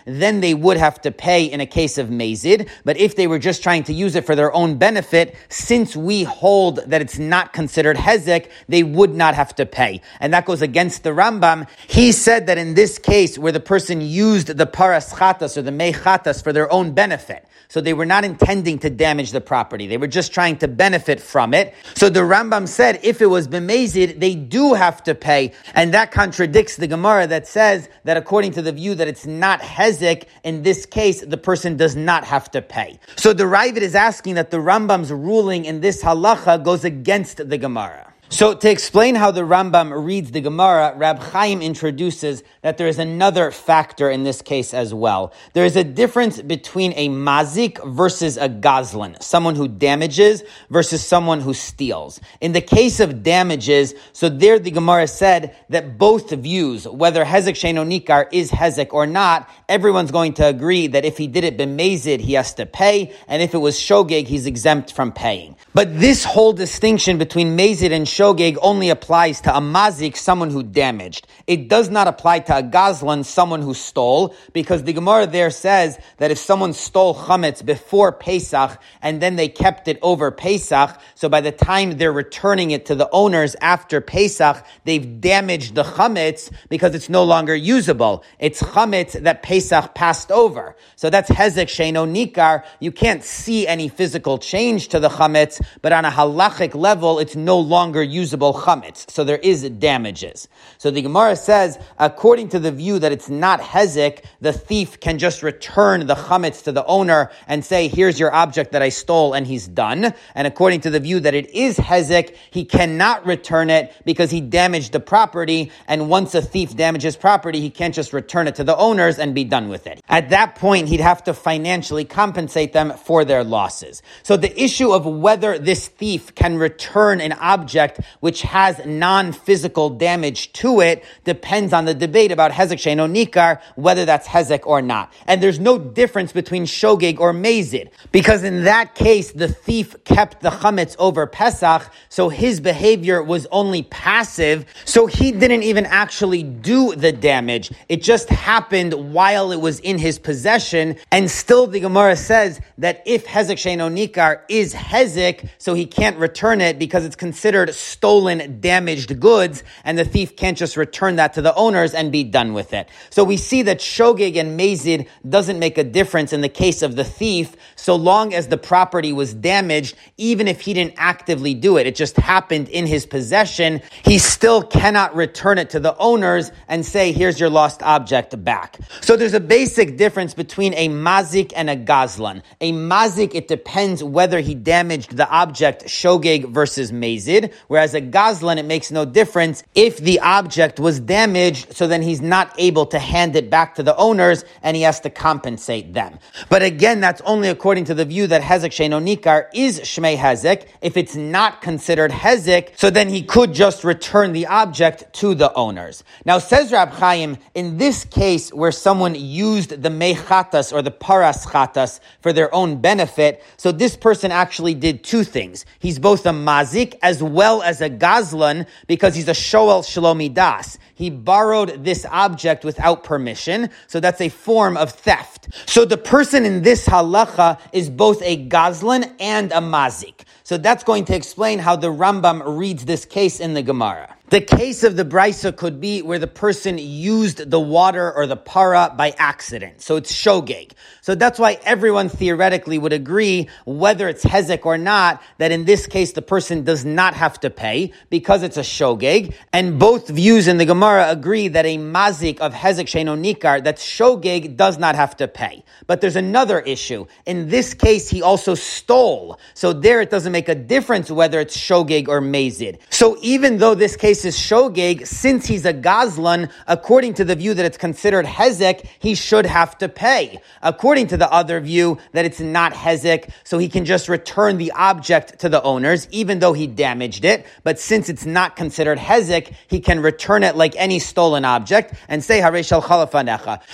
then 0.05 0.41
they 0.41 0.53
would 0.53 0.77
have 0.77 1.01
to 1.01 1.11
pay 1.11 1.45
in 1.45 1.61
a 1.61 1.65
case 1.65 1.97
of 1.97 2.07
mazid. 2.07 2.69
But 2.83 2.97
if 2.97 3.15
they 3.15 3.27
were 3.27 3.39
just 3.39 3.63
trying 3.63 3.83
to 3.85 3.93
use 3.93 4.15
it 4.15 4.25
for 4.25 4.35
their 4.35 4.53
own 4.53 4.77
benefit, 4.77 5.35
since 5.49 5.95
we 5.95 6.23
hold 6.23 6.77
that 6.87 7.01
it's 7.01 7.19
not 7.19 7.53
considered 7.53 7.97
hezek, 7.97 8.49
they 8.67 8.83
would 8.83 9.13
not 9.13 9.35
have 9.35 9.55
to 9.55 9.65
pay 9.65 10.01
and 10.19 10.33
that 10.33 10.45
goes 10.45 10.61
against 10.61 11.03
the 11.03 11.09
Rambam. 11.09 11.67
He 11.87 12.11
said 12.11 12.47
that 12.47 12.57
in 12.57 12.73
this 12.73 12.97
case, 12.97 13.37
where 13.37 13.51
the 13.51 13.59
person 13.59 14.01
used 14.01 14.47
the 14.47 14.65
paras 14.65 15.11
chatas 15.11 15.57
or 15.57 15.61
the 15.61 15.71
mei 15.71 15.91
chatas 15.91 16.43
for 16.43 16.53
their 16.53 16.71
own 16.71 16.93
benefit, 16.93 17.45
so 17.67 17.81
they 17.81 17.93
were 17.93 18.05
not 18.05 18.23
intending 18.23 18.79
to 18.79 18.89
damage 18.89 19.31
the 19.31 19.41
property. 19.41 19.87
They 19.87 19.97
were 19.97 20.07
just 20.07 20.33
trying 20.33 20.57
to 20.57 20.67
benefit 20.67 21.19
from 21.19 21.53
it. 21.53 21.73
So 21.95 22.09
the 22.09 22.19
Rambam 22.19 22.67
said, 22.67 22.99
if 23.03 23.21
it 23.21 23.25
was 23.25 23.47
bemazid, 23.47 24.19
they 24.19 24.35
do 24.35 24.75
have 24.75 25.03
to 25.03 25.15
pay. 25.15 25.53
And 25.73 25.93
that 25.93 26.11
contradicts 26.11 26.75
the 26.75 26.87
Gemara 26.87 27.25
that 27.27 27.47
says 27.47 27.89
that 28.03 28.15
according 28.15 28.51
to 28.53 28.61
the 28.61 28.71
view 28.71 28.93
that 28.95 29.07
it's 29.13 29.27
not 29.27 29.61
hezek, 29.61 30.23
in 30.43 30.63
this 30.63 30.87
case, 30.87 31.21
the 31.21 31.37
person 31.37 31.77
does 31.77 31.95
not 31.95 32.23
have 32.23 32.49
to 32.49 32.63
pay. 32.63 32.99
So 33.15 33.31
the 33.31 33.43
Raavad 33.43 33.77
is 33.77 33.93
asking 33.93 34.33
that 34.35 34.49
the 34.49 34.57
Rambam's 34.57 35.11
ruling 35.11 35.65
in 35.65 35.81
this 35.81 36.01
halacha 36.01 36.63
goes 36.63 36.83
against 36.83 37.47
the 37.47 37.59
Gemara. 37.59 38.12
So 38.33 38.55
to 38.55 38.67
explain 38.67 39.13
how 39.13 39.29
the 39.29 39.41
Rambam 39.41 39.93
reads 40.03 40.31
the 40.31 40.41
Gemara, 40.41 40.95
Rab 40.97 41.19
Chaim 41.19 41.61
introduces 41.61 42.41
that 42.63 42.79
there 42.79 42.87
is 42.87 42.97
another 42.97 43.51
factor 43.51 44.09
in 44.09 44.23
this 44.23 44.41
case 44.41 44.73
as 44.73 44.91
well. 44.91 45.33
There 45.53 45.65
is 45.65 45.75
a 45.75 45.83
difference 45.83 46.41
between 46.41 46.93
a 46.95 47.09
mazik 47.09 47.77
versus 47.93 48.37
a 48.37 48.49
gazlan, 48.49 49.21
someone 49.21 49.53
who 49.53 49.67
damages 49.67 50.41
versus 50.71 51.05
someone 51.05 51.41
who 51.41 51.53
steals. 51.53 52.19
In 52.41 52.53
the 52.53 52.61
case 52.61 52.99
of 52.99 53.21
damages, 53.21 53.93
so 54.13 54.29
there 54.29 54.57
the 54.57 54.71
Gemara 54.71 55.05
said 55.05 55.55
that 55.69 55.99
both 55.99 56.31
views, 56.31 56.87
whether 56.87 57.23
hezek 57.23 57.53
sheno 57.53 57.85
nikar 57.87 58.25
is 58.31 58.49
hezek 58.49 58.93
or 58.93 59.05
not, 59.05 59.47
everyone's 59.69 60.09
going 60.09 60.33
to 60.33 60.47
agree 60.47 60.87
that 60.87 61.05
if 61.05 61.19
he 61.19 61.27
did 61.27 61.43
it 61.43 61.55
bemazid, 61.55 62.19
he 62.19 62.33
has 62.33 62.55
to 62.55 62.65
pay, 62.65 63.13
and 63.27 63.43
if 63.43 63.53
it 63.53 63.59
was 63.59 63.77
shogeg, 63.77 64.25
he's 64.25 64.47
exempt 64.47 64.91
from 64.91 65.11
paying. 65.11 65.55
But 65.75 65.99
this 65.99 66.23
whole 66.23 66.53
distinction 66.53 67.19
between 67.19 67.55
mazid 67.55 67.91
and 67.91 68.07
shogeg 68.07 68.22
shogeg 68.23 68.57
only 68.61 68.89
applies 68.89 69.41
to 69.41 69.53
a 69.53 69.59
mazik, 69.59 70.15
someone 70.15 70.49
who 70.49 70.63
damaged. 70.63 71.27
It 71.45 71.67
does 71.67 71.89
not 71.89 72.07
apply 72.07 72.39
to 72.39 72.59
a 72.59 72.63
gazlan, 72.63 73.25
someone 73.25 73.61
who 73.61 73.73
stole, 73.73 74.33
because 74.53 74.83
the 74.83 74.93
Gemara 74.93 75.27
there 75.27 75.49
says 75.49 75.99
that 76.17 76.31
if 76.31 76.37
someone 76.37 76.71
stole 76.71 77.13
chametz 77.13 77.65
before 77.65 78.13
Pesach 78.13 78.79
and 79.01 79.21
then 79.21 79.35
they 79.35 79.49
kept 79.49 79.89
it 79.89 79.99
over 80.01 80.31
Pesach, 80.31 80.97
so 81.15 81.27
by 81.27 81.41
the 81.41 81.51
time 81.51 81.97
they're 81.97 82.13
returning 82.13 82.71
it 82.71 82.85
to 82.85 82.95
the 82.95 83.09
owners 83.11 83.57
after 83.59 83.99
Pesach, 83.99 84.65
they've 84.85 85.19
damaged 85.19 85.75
the 85.75 85.83
chametz 85.83 86.49
because 86.69 86.95
it's 86.95 87.09
no 87.09 87.25
longer 87.25 87.53
usable. 87.53 88.23
It's 88.39 88.63
chametz 88.63 89.21
that 89.23 89.43
Pesach 89.43 89.93
passed 89.93 90.31
over. 90.31 90.77
So 90.95 91.09
that's 91.09 91.29
hezek 91.29 91.67
sheno 91.67 92.07
nikar. 92.09 92.63
You 92.79 92.93
can't 92.93 93.21
see 93.21 93.67
any 93.67 93.89
physical 93.89 94.37
change 94.37 94.87
to 94.89 94.99
the 95.01 95.09
chametz, 95.09 95.61
but 95.81 95.91
on 95.91 96.05
a 96.05 96.11
halachic 96.11 96.73
level, 96.73 97.19
it's 97.19 97.35
no 97.35 97.59
longer 97.59 98.01
usable 98.01 98.53
chametz. 98.53 99.11
So 99.11 99.25
there 99.25 99.39
is 99.39 99.69
damages. 99.69 100.47
So 100.77 100.89
the 100.89 101.01
Gemara 101.01 101.32
says, 101.35 101.79
according 101.97 102.49
to 102.49 102.59
the 102.59 102.71
view 102.71 102.99
that 102.99 103.11
it's 103.11 103.29
not 103.29 103.61
hezek, 103.61 104.23
the 104.41 104.53
thief 104.53 104.99
can 104.99 105.17
just 105.17 105.43
return 105.43 106.05
the 106.07 106.15
chametz 106.15 106.63
to 106.63 106.71
the 106.71 106.85
owner 106.85 107.31
and 107.47 107.63
say, 107.63 107.87
here's 107.87 108.19
your 108.19 108.33
object 108.33 108.71
that 108.71 108.81
I 108.81 108.89
stole 108.89 109.33
and 109.33 109.45
he's 109.45 109.67
done. 109.67 110.13
And 110.35 110.47
according 110.47 110.81
to 110.81 110.89
the 110.89 110.99
view 110.99 111.19
that 111.21 111.33
it 111.33 111.49
is 111.51 111.77
hezek, 111.77 112.35
he 112.51 112.65
cannot 112.65 113.25
return 113.25 113.69
it 113.69 113.93
because 114.05 114.31
he 114.31 114.41
damaged 114.41 114.91
the 114.91 114.99
property. 114.99 115.71
And 115.87 116.09
once 116.09 116.35
a 116.35 116.41
thief 116.41 116.75
damages 116.75 117.15
property, 117.15 117.59
he 117.59 117.69
can't 117.69 117.93
just 117.93 118.13
return 118.13 118.47
it 118.47 118.55
to 118.55 118.63
the 118.63 118.75
owners 118.75 119.19
and 119.19 119.33
be 119.35 119.43
done 119.43 119.69
with 119.69 119.87
it. 119.87 120.01
At 120.07 120.29
that 120.29 120.55
point, 120.55 120.89
he'd 120.89 120.99
have 120.99 121.23
to 121.25 121.33
financially 121.33 122.05
compensate 122.05 122.73
them 122.73 122.93
for 122.93 123.25
their 123.25 123.43
losses. 123.43 124.01
So 124.23 124.37
the 124.37 124.61
issue 124.61 124.91
of 124.91 125.05
whether 125.05 125.57
this 125.57 125.87
thief 125.87 126.35
can 126.35 126.57
return 126.57 127.21
an 127.21 127.33
object 127.33 127.99
which 128.19 128.41
has 128.43 128.83
non-physical 128.85 129.91
damage 129.91 130.53
to 130.53 130.81
it 130.81 131.03
depends 131.23 131.73
on 131.73 131.85
the 131.85 131.93
debate 131.93 132.31
about 132.31 132.51
Hezek 132.51 132.77
Sheno 132.77 133.09
Nikar, 133.09 133.61
whether 133.75 134.05
that's 134.05 134.27
Hezek 134.27 134.65
or 134.65 134.81
not. 134.81 135.13
And 135.27 135.41
there's 135.41 135.59
no 135.59 135.77
difference 135.77 136.31
between 136.31 136.65
Shogeg 136.65 137.19
or 137.19 137.33
Mazid, 137.33 137.89
because 138.11 138.43
in 138.43 138.63
that 138.65 138.95
case, 138.95 139.31
the 139.31 139.47
thief 139.47 139.95
kept 140.03 140.41
the 140.41 140.49
Chametz 140.49 140.95
over 140.99 141.25
Pesach, 141.27 141.91
so 142.09 142.29
his 142.29 142.59
behavior 142.59 143.21
was 143.21 143.47
only 143.51 143.83
passive, 143.83 144.65
so 144.85 145.07
he 145.07 145.31
didn't 145.31 145.63
even 145.63 145.85
actually 145.85 146.43
do 146.43 146.95
the 146.95 147.11
damage. 147.11 147.71
It 147.89 148.01
just 148.01 148.29
happened 148.29 148.93
while 149.13 149.51
it 149.51 149.61
was 149.61 149.79
in 149.79 149.97
his 149.97 150.19
possession, 150.19 150.97
and 151.11 151.29
still 151.29 151.67
the 151.67 151.79
Gemara 151.79 152.15
says 152.15 152.59
that 152.77 153.03
if 153.05 153.25
Hezek 153.25 153.57
Sheno 153.57 153.91
Nikar 153.91 154.41
is 154.49 154.73
Hezek, 154.73 155.49
so 155.57 155.73
he 155.73 155.85
can't 155.85 156.17
return 156.17 156.61
it 156.61 156.79
because 156.79 157.05
it's 157.05 157.15
considered 157.15 157.73
stolen, 157.73 158.59
damaged 158.59 159.19
goods, 159.19 159.63
and 159.83 159.97
the 159.97 160.05
thief 160.05 160.35
can't 160.35 160.57
just 160.57 160.77
return 160.77 161.12
that 161.17 161.33
to 161.33 161.41
the 161.41 161.53
owners 161.55 161.93
and 161.93 162.11
be 162.11 162.23
done 162.23 162.53
with 162.53 162.73
it. 162.73 162.89
So 163.09 163.23
we 163.23 163.37
see 163.37 163.63
that 163.63 163.79
shogeg 163.79 164.37
and 164.37 164.59
mazid 164.59 165.07
doesn't 165.27 165.59
make 165.59 165.77
a 165.77 165.83
difference 165.83 166.33
in 166.33 166.41
the 166.41 166.49
case 166.49 166.81
of 166.81 166.95
the 166.95 167.03
thief, 167.03 167.55
so 167.75 167.95
long 167.95 168.33
as 168.33 168.47
the 168.47 168.57
property 168.57 169.13
was 169.13 169.33
damaged, 169.33 169.95
even 170.17 170.47
if 170.47 170.61
he 170.61 170.73
didn't 170.73 170.93
actively 170.97 171.53
do 171.53 171.77
it, 171.77 171.87
it 171.87 171.95
just 171.95 172.15
happened 172.17 172.69
in 172.69 172.85
his 172.85 173.05
possession, 173.05 173.81
he 174.03 174.17
still 174.17 174.61
cannot 174.61 175.15
return 175.15 175.57
it 175.57 175.71
to 175.71 175.79
the 175.79 175.95
owners 175.97 176.51
and 176.67 176.85
say, 176.85 177.11
here's 177.11 177.39
your 177.39 177.49
lost 177.49 177.83
object 177.83 178.41
back. 178.43 178.79
So 179.01 179.15
there's 179.15 179.33
a 179.33 179.39
basic 179.39 179.97
difference 179.97 180.33
between 180.33 180.73
a 180.75 180.89
mazik 180.89 181.51
and 181.55 181.69
a 181.69 181.75
gazlan. 181.75 182.41
A 182.61 182.71
mazik, 182.71 183.35
it 183.35 183.47
depends 183.47 184.03
whether 184.03 184.39
he 184.39 184.55
damaged 184.55 185.17
the 185.17 185.29
object 185.29 185.85
shogeg 185.85 186.49
versus 186.49 186.91
mazid, 186.91 187.51
Whereas 187.67 187.93
a 187.93 188.01
gazlan, 188.01 188.57
it 188.57 188.65
makes 188.65 188.91
no 188.91 189.05
difference 189.05 189.63
if 189.75 189.97
the 189.97 190.19
object 190.19 190.79
was 190.79 190.99
damaged, 191.05 191.75
so 191.75 191.87
then 191.87 192.01
he's 192.01 192.21
not 192.21 192.53
able 192.57 192.85
to 192.87 192.99
hand 192.99 193.35
it 193.35 193.49
back 193.49 193.75
to 193.75 193.83
the 193.83 193.95
owners 193.95 194.43
and 194.61 194.75
he 194.75 194.83
has 194.83 194.99
to 195.01 195.09
compensate 195.09 195.93
them. 195.93 196.19
But 196.49 196.63
again, 196.63 196.99
that's 196.99 197.21
only 197.21 197.49
according 197.49 197.85
to 197.85 197.93
the 197.93 198.05
view 198.05 198.27
that 198.27 198.41
Hezek 198.41 198.71
Sheno 198.71 199.01
Nikar 199.03 199.47
is 199.53 199.79
Shmei 199.81 200.17
Hezek. 200.17 200.67
If 200.81 200.97
it's 200.97 201.15
not 201.15 201.61
considered 201.61 202.11
Hezek, 202.11 202.77
so 202.77 202.89
then 202.89 203.09
he 203.09 203.23
could 203.23 203.53
just 203.53 203.83
return 203.83 204.33
the 204.33 204.47
object 204.47 205.11
to 205.13 205.35
the 205.35 205.53
owners. 205.53 206.03
Now 206.25 206.39
says 206.39 206.71
Rab 206.71 206.89
Chaim, 206.89 207.37
in 207.53 207.77
this 207.77 208.05
case 208.05 208.51
where 208.53 208.71
someone 208.71 209.15
used 209.15 209.81
the 209.81 209.89
mechatas 209.89 210.73
or 210.73 210.81
the 210.81 210.91
paras 210.91 211.45
chatas 211.45 211.99
for 212.21 212.33
their 212.33 212.53
own 212.53 212.81
benefit, 212.81 213.43
so 213.57 213.71
this 213.71 213.95
person 213.95 214.31
actually 214.31 214.73
did 214.73 215.03
two 215.03 215.23
things. 215.23 215.65
He's 215.79 215.99
both 215.99 216.25
a 216.25 216.29
mazik 216.29 216.97
as 217.01 217.21
well 217.21 217.61
as 217.61 217.81
a 217.81 217.89
gazlan 217.89 218.67
because 218.87 219.15
he's 219.15 219.27
a 219.27 219.33
shoel 219.33 219.81
shalomi 219.83 220.33
das. 220.33 220.77
He 221.03 221.09
borrowed 221.09 221.83
this 221.83 222.05
object 222.05 222.63
without 222.63 223.03
permission, 223.03 223.69
so 223.87 223.99
that's 223.99 224.21
a 224.21 224.29
form 224.29 224.77
of 224.77 224.89
theft. 224.89 225.49
So 225.65 225.83
the 225.83 225.97
person 225.97 226.45
in 226.45 226.61
this 226.61 226.87
halacha 226.87 227.59
is 227.73 227.89
both 227.89 228.21
a 228.21 228.47
gazlan 228.47 229.13
and 229.19 229.51
a 229.51 229.59
mazik. 229.59 230.21
So 230.43 230.57
that's 230.57 230.85
going 230.85 231.03
to 231.03 231.13
explain 231.13 231.59
how 231.59 231.75
the 231.75 231.89
Rambam 231.89 232.41
reads 232.57 232.85
this 232.85 233.03
case 233.03 233.41
in 233.41 233.53
the 233.53 233.61
Gemara. 233.61 234.15
The 234.33 234.41
case 234.41 234.83
of 234.83 234.95
the 234.95 235.05
brisa 235.05 235.55
could 235.55 235.79
be 235.79 236.01
where 236.01 236.17
the 236.17 236.25
person 236.25 236.79
used 236.79 237.51
the 237.51 237.59
water 237.59 238.11
or 238.11 238.25
the 238.25 238.35
para 238.35 238.91
by 238.97 239.13
accident. 239.15 239.83
So 239.83 239.95
it's 239.97 240.11
shogeg. 240.11 240.71
So 241.01 241.13
that's 241.13 241.37
why 241.37 241.59
everyone 241.63 242.09
theoretically 242.09 242.79
would 242.79 242.93
agree, 242.93 243.47
whether 243.65 244.07
it's 244.07 244.25
hezek 244.25 244.65
or 244.65 244.79
not, 244.79 245.21
that 245.37 245.51
in 245.51 245.65
this 245.65 245.85
case 245.85 246.13
the 246.13 246.23
person 246.23 246.63
does 246.63 246.83
not 246.83 247.13
have 247.13 247.39
to 247.41 247.51
pay 247.51 247.93
because 248.09 248.41
it's 248.41 248.57
a 248.57 248.61
shogeg. 248.61 249.35
And 249.51 249.77
both 249.77 250.07
views 250.07 250.47
in 250.47 250.57
the 250.57 250.65
Gemara 250.65 251.11
agree 251.11 251.49
that 251.49 251.67
a 251.67 251.77
mazik 251.77 252.39
of 252.39 252.55
hezek 252.55 252.85
sheno 252.85 253.15
nikar, 253.15 253.63
that's 253.63 253.85
shogeg, 253.85 254.57
does 254.57 254.79
not 254.79 254.95
have 254.95 255.15
to 255.17 255.27
pay. 255.27 255.63
But 255.85 256.01
there's 256.01 256.15
another 256.15 256.59
issue. 256.59 257.05
In 257.27 257.49
this 257.49 257.75
case, 257.75 258.09
he 258.09 258.23
also 258.23 258.55
stole. 258.55 259.37
So 259.53 259.73
there 259.73 260.01
it 260.01 260.09
doesn't 260.09 260.31
make 260.31 260.49
a 260.49 260.55
difference 260.55 261.11
whether 261.11 261.39
it's 261.39 261.55
shogeg 261.55 262.07
or 262.07 262.19
mazid. 262.19 262.79
So 262.89 263.15
even 263.21 263.59
though 263.59 263.75
this 263.75 263.95
case 263.95 264.22
is 264.25 264.37
shogeg, 264.37 265.05
since 265.07 265.45
he's 265.45 265.65
a 265.65 265.73
gazlan, 265.73 266.51
according 266.67 267.15
to 267.15 267.25
the 267.25 267.35
view 267.35 267.53
that 267.53 267.65
it's 267.65 267.77
considered 267.77 268.25
hezek, 268.25 268.85
he 268.99 269.15
should 269.15 269.45
have 269.45 269.77
to 269.79 269.89
pay. 269.89 270.41
According 270.61 271.07
to 271.07 271.17
the 271.17 271.31
other 271.31 271.59
view 271.59 271.97
that 272.11 272.25
it's 272.25 272.39
not 272.39 272.73
hezek, 272.73 273.31
so 273.43 273.57
he 273.57 273.69
can 273.69 273.85
just 273.85 274.09
return 274.09 274.57
the 274.57 274.71
object 274.73 275.39
to 275.39 275.49
the 275.49 275.61
owners, 275.61 276.07
even 276.11 276.39
though 276.39 276.53
he 276.53 276.67
damaged 276.67 277.25
it. 277.25 277.45
But 277.63 277.79
since 277.79 278.09
it's 278.09 278.25
not 278.25 278.55
considered 278.55 278.97
hezek, 278.97 279.53
he 279.67 279.79
can 279.79 279.99
return 279.99 280.43
it 280.43 280.55
like 280.55 280.75
any 280.77 280.99
stolen 280.99 281.45
object 281.45 281.93
and 282.07 282.23
say, 282.23 282.41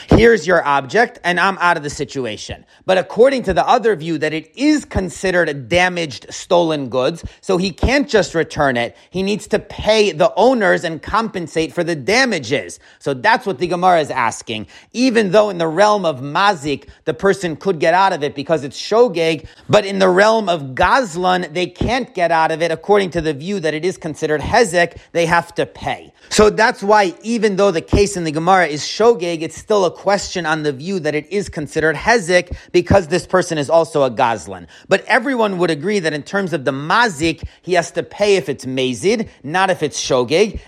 Here's 0.09 0.47
your 0.47 0.65
object, 0.65 1.19
and 1.23 1.39
I'm 1.39 1.57
out 1.57 1.77
of 1.77 1.83
the 1.83 1.89
situation. 1.89 2.65
But 2.85 2.97
according 2.97 3.43
to 3.43 3.53
the 3.53 3.67
other 3.67 3.95
view 3.95 4.17
that 4.17 4.33
it 4.33 4.51
is 4.55 4.85
considered 4.85 5.69
damaged 5.69 6.27
stolen 6.29 6.89
goods, 6.89 7.23
so 7.41 7.57
he 7.57 7.71
can't 7.71 8.09
just 8.09 8.35
return 8.35 8.77
it. 8.77 8.95
He 9.09 9.23
needs 9.23 9.47
to 9.47 9.59
pay 9.59 10.11
the 10.11 10.33
owners 10.39 10.85
and 10.85 11.01
compensate 11.01 11.73
for 11.73 11.83
the 11.83 11.95
damages. 11.95 12.79
So 12.99 13.13
that's 13.13 13.45
what 13.45 13.59
the 13.59 13.67
Gemara 13.67 13.99
is 13.99 14.09
asking. 14.09 14.67
Even 14.93 15.31
though 15.31 15.49
in 15.49 15.57
the 15.57 15.67
realm 15.67 16.05
of 16.05 16.21
mazik, 16.21 16.87
the 17.03 17.13
person 17.13 17.57
could 17.57 17.79
get 17.79 17.93
out 17.93 18.13
of 18.13 18.23
it 18.23 18.33
because 18.35 18.63
it's 18.63 18.79
shogeg, 18.79 19.45
but 19.67 19.85
in 19.85 19.99
the 19.99 20.07
realm 20.07 20.47
of 20.47 20.61
gazlan, 20.75 21.53
they 21.53 21.67
can't 21.67 22.15
get 22.15 22.31
out 22.31 22.51
of 22.51 22.61
it 22.61 22.71
according 22.71 23.09
to 23.11 23.21
the 23.21 23.33
view 23.33 23.59
that 23.59 23.73
it 23.73 23.83
is 23.83 23.97
considered 23.97 24.39
hezek, 24.39 24.97
they 25.11 25.25
have 25.25 25.53
to 25.55 25.65
pay. 25.65 26.13
So 26.29 26.49
that's 26.49 26.81
why 26.81 27.13
even 27.21 27.57
though 27.57 27.71
the 27.71 27.81
case 27.81 28.15
in 28.15 28.23
the 28.23 28.31
Gemara 28.31 28.67
is 28.67 28.81
shogeg, 28.81 29.41
it's 29.41 29.57
still 29.57 29.83
a 29.83 29.91
question 29.91 30.45
on 30.45 30.63
the 30.63 30.71
view 30.71 31.01
that 31.01 31.15
it 31.15 31.29
is 31.31 31.49
considered 31.49 31.97
hezek 31.97 32.55
because 32.71 33.07
this 33.07 33.27
person 33.27 33.57
is 33.57 33.69
also 33.69 34.03
a 34.03 34.11
gazlan. 34.11 34.67
But 34.87 35.03
everyone 35.05 35.57
would 35.57 35.69
agree 35.69 35.99
that 35.99 36.13
in 36.13 36.23
terms 36.23 36.53
of 36.53 36.63
the 36.63 36.71
mazik, 36.71 37.45
he 37.61 37.73
has 37.73 37.91
to 37.91 38.03
pay 38.03 38.37
if 38.37 38.47
it's 38.47 38.65
mazid, 38.65 39.27
not 39.43 39.69
if 39.69 39.83
it's 39.83 39.99
shogeg, 39.99 40.18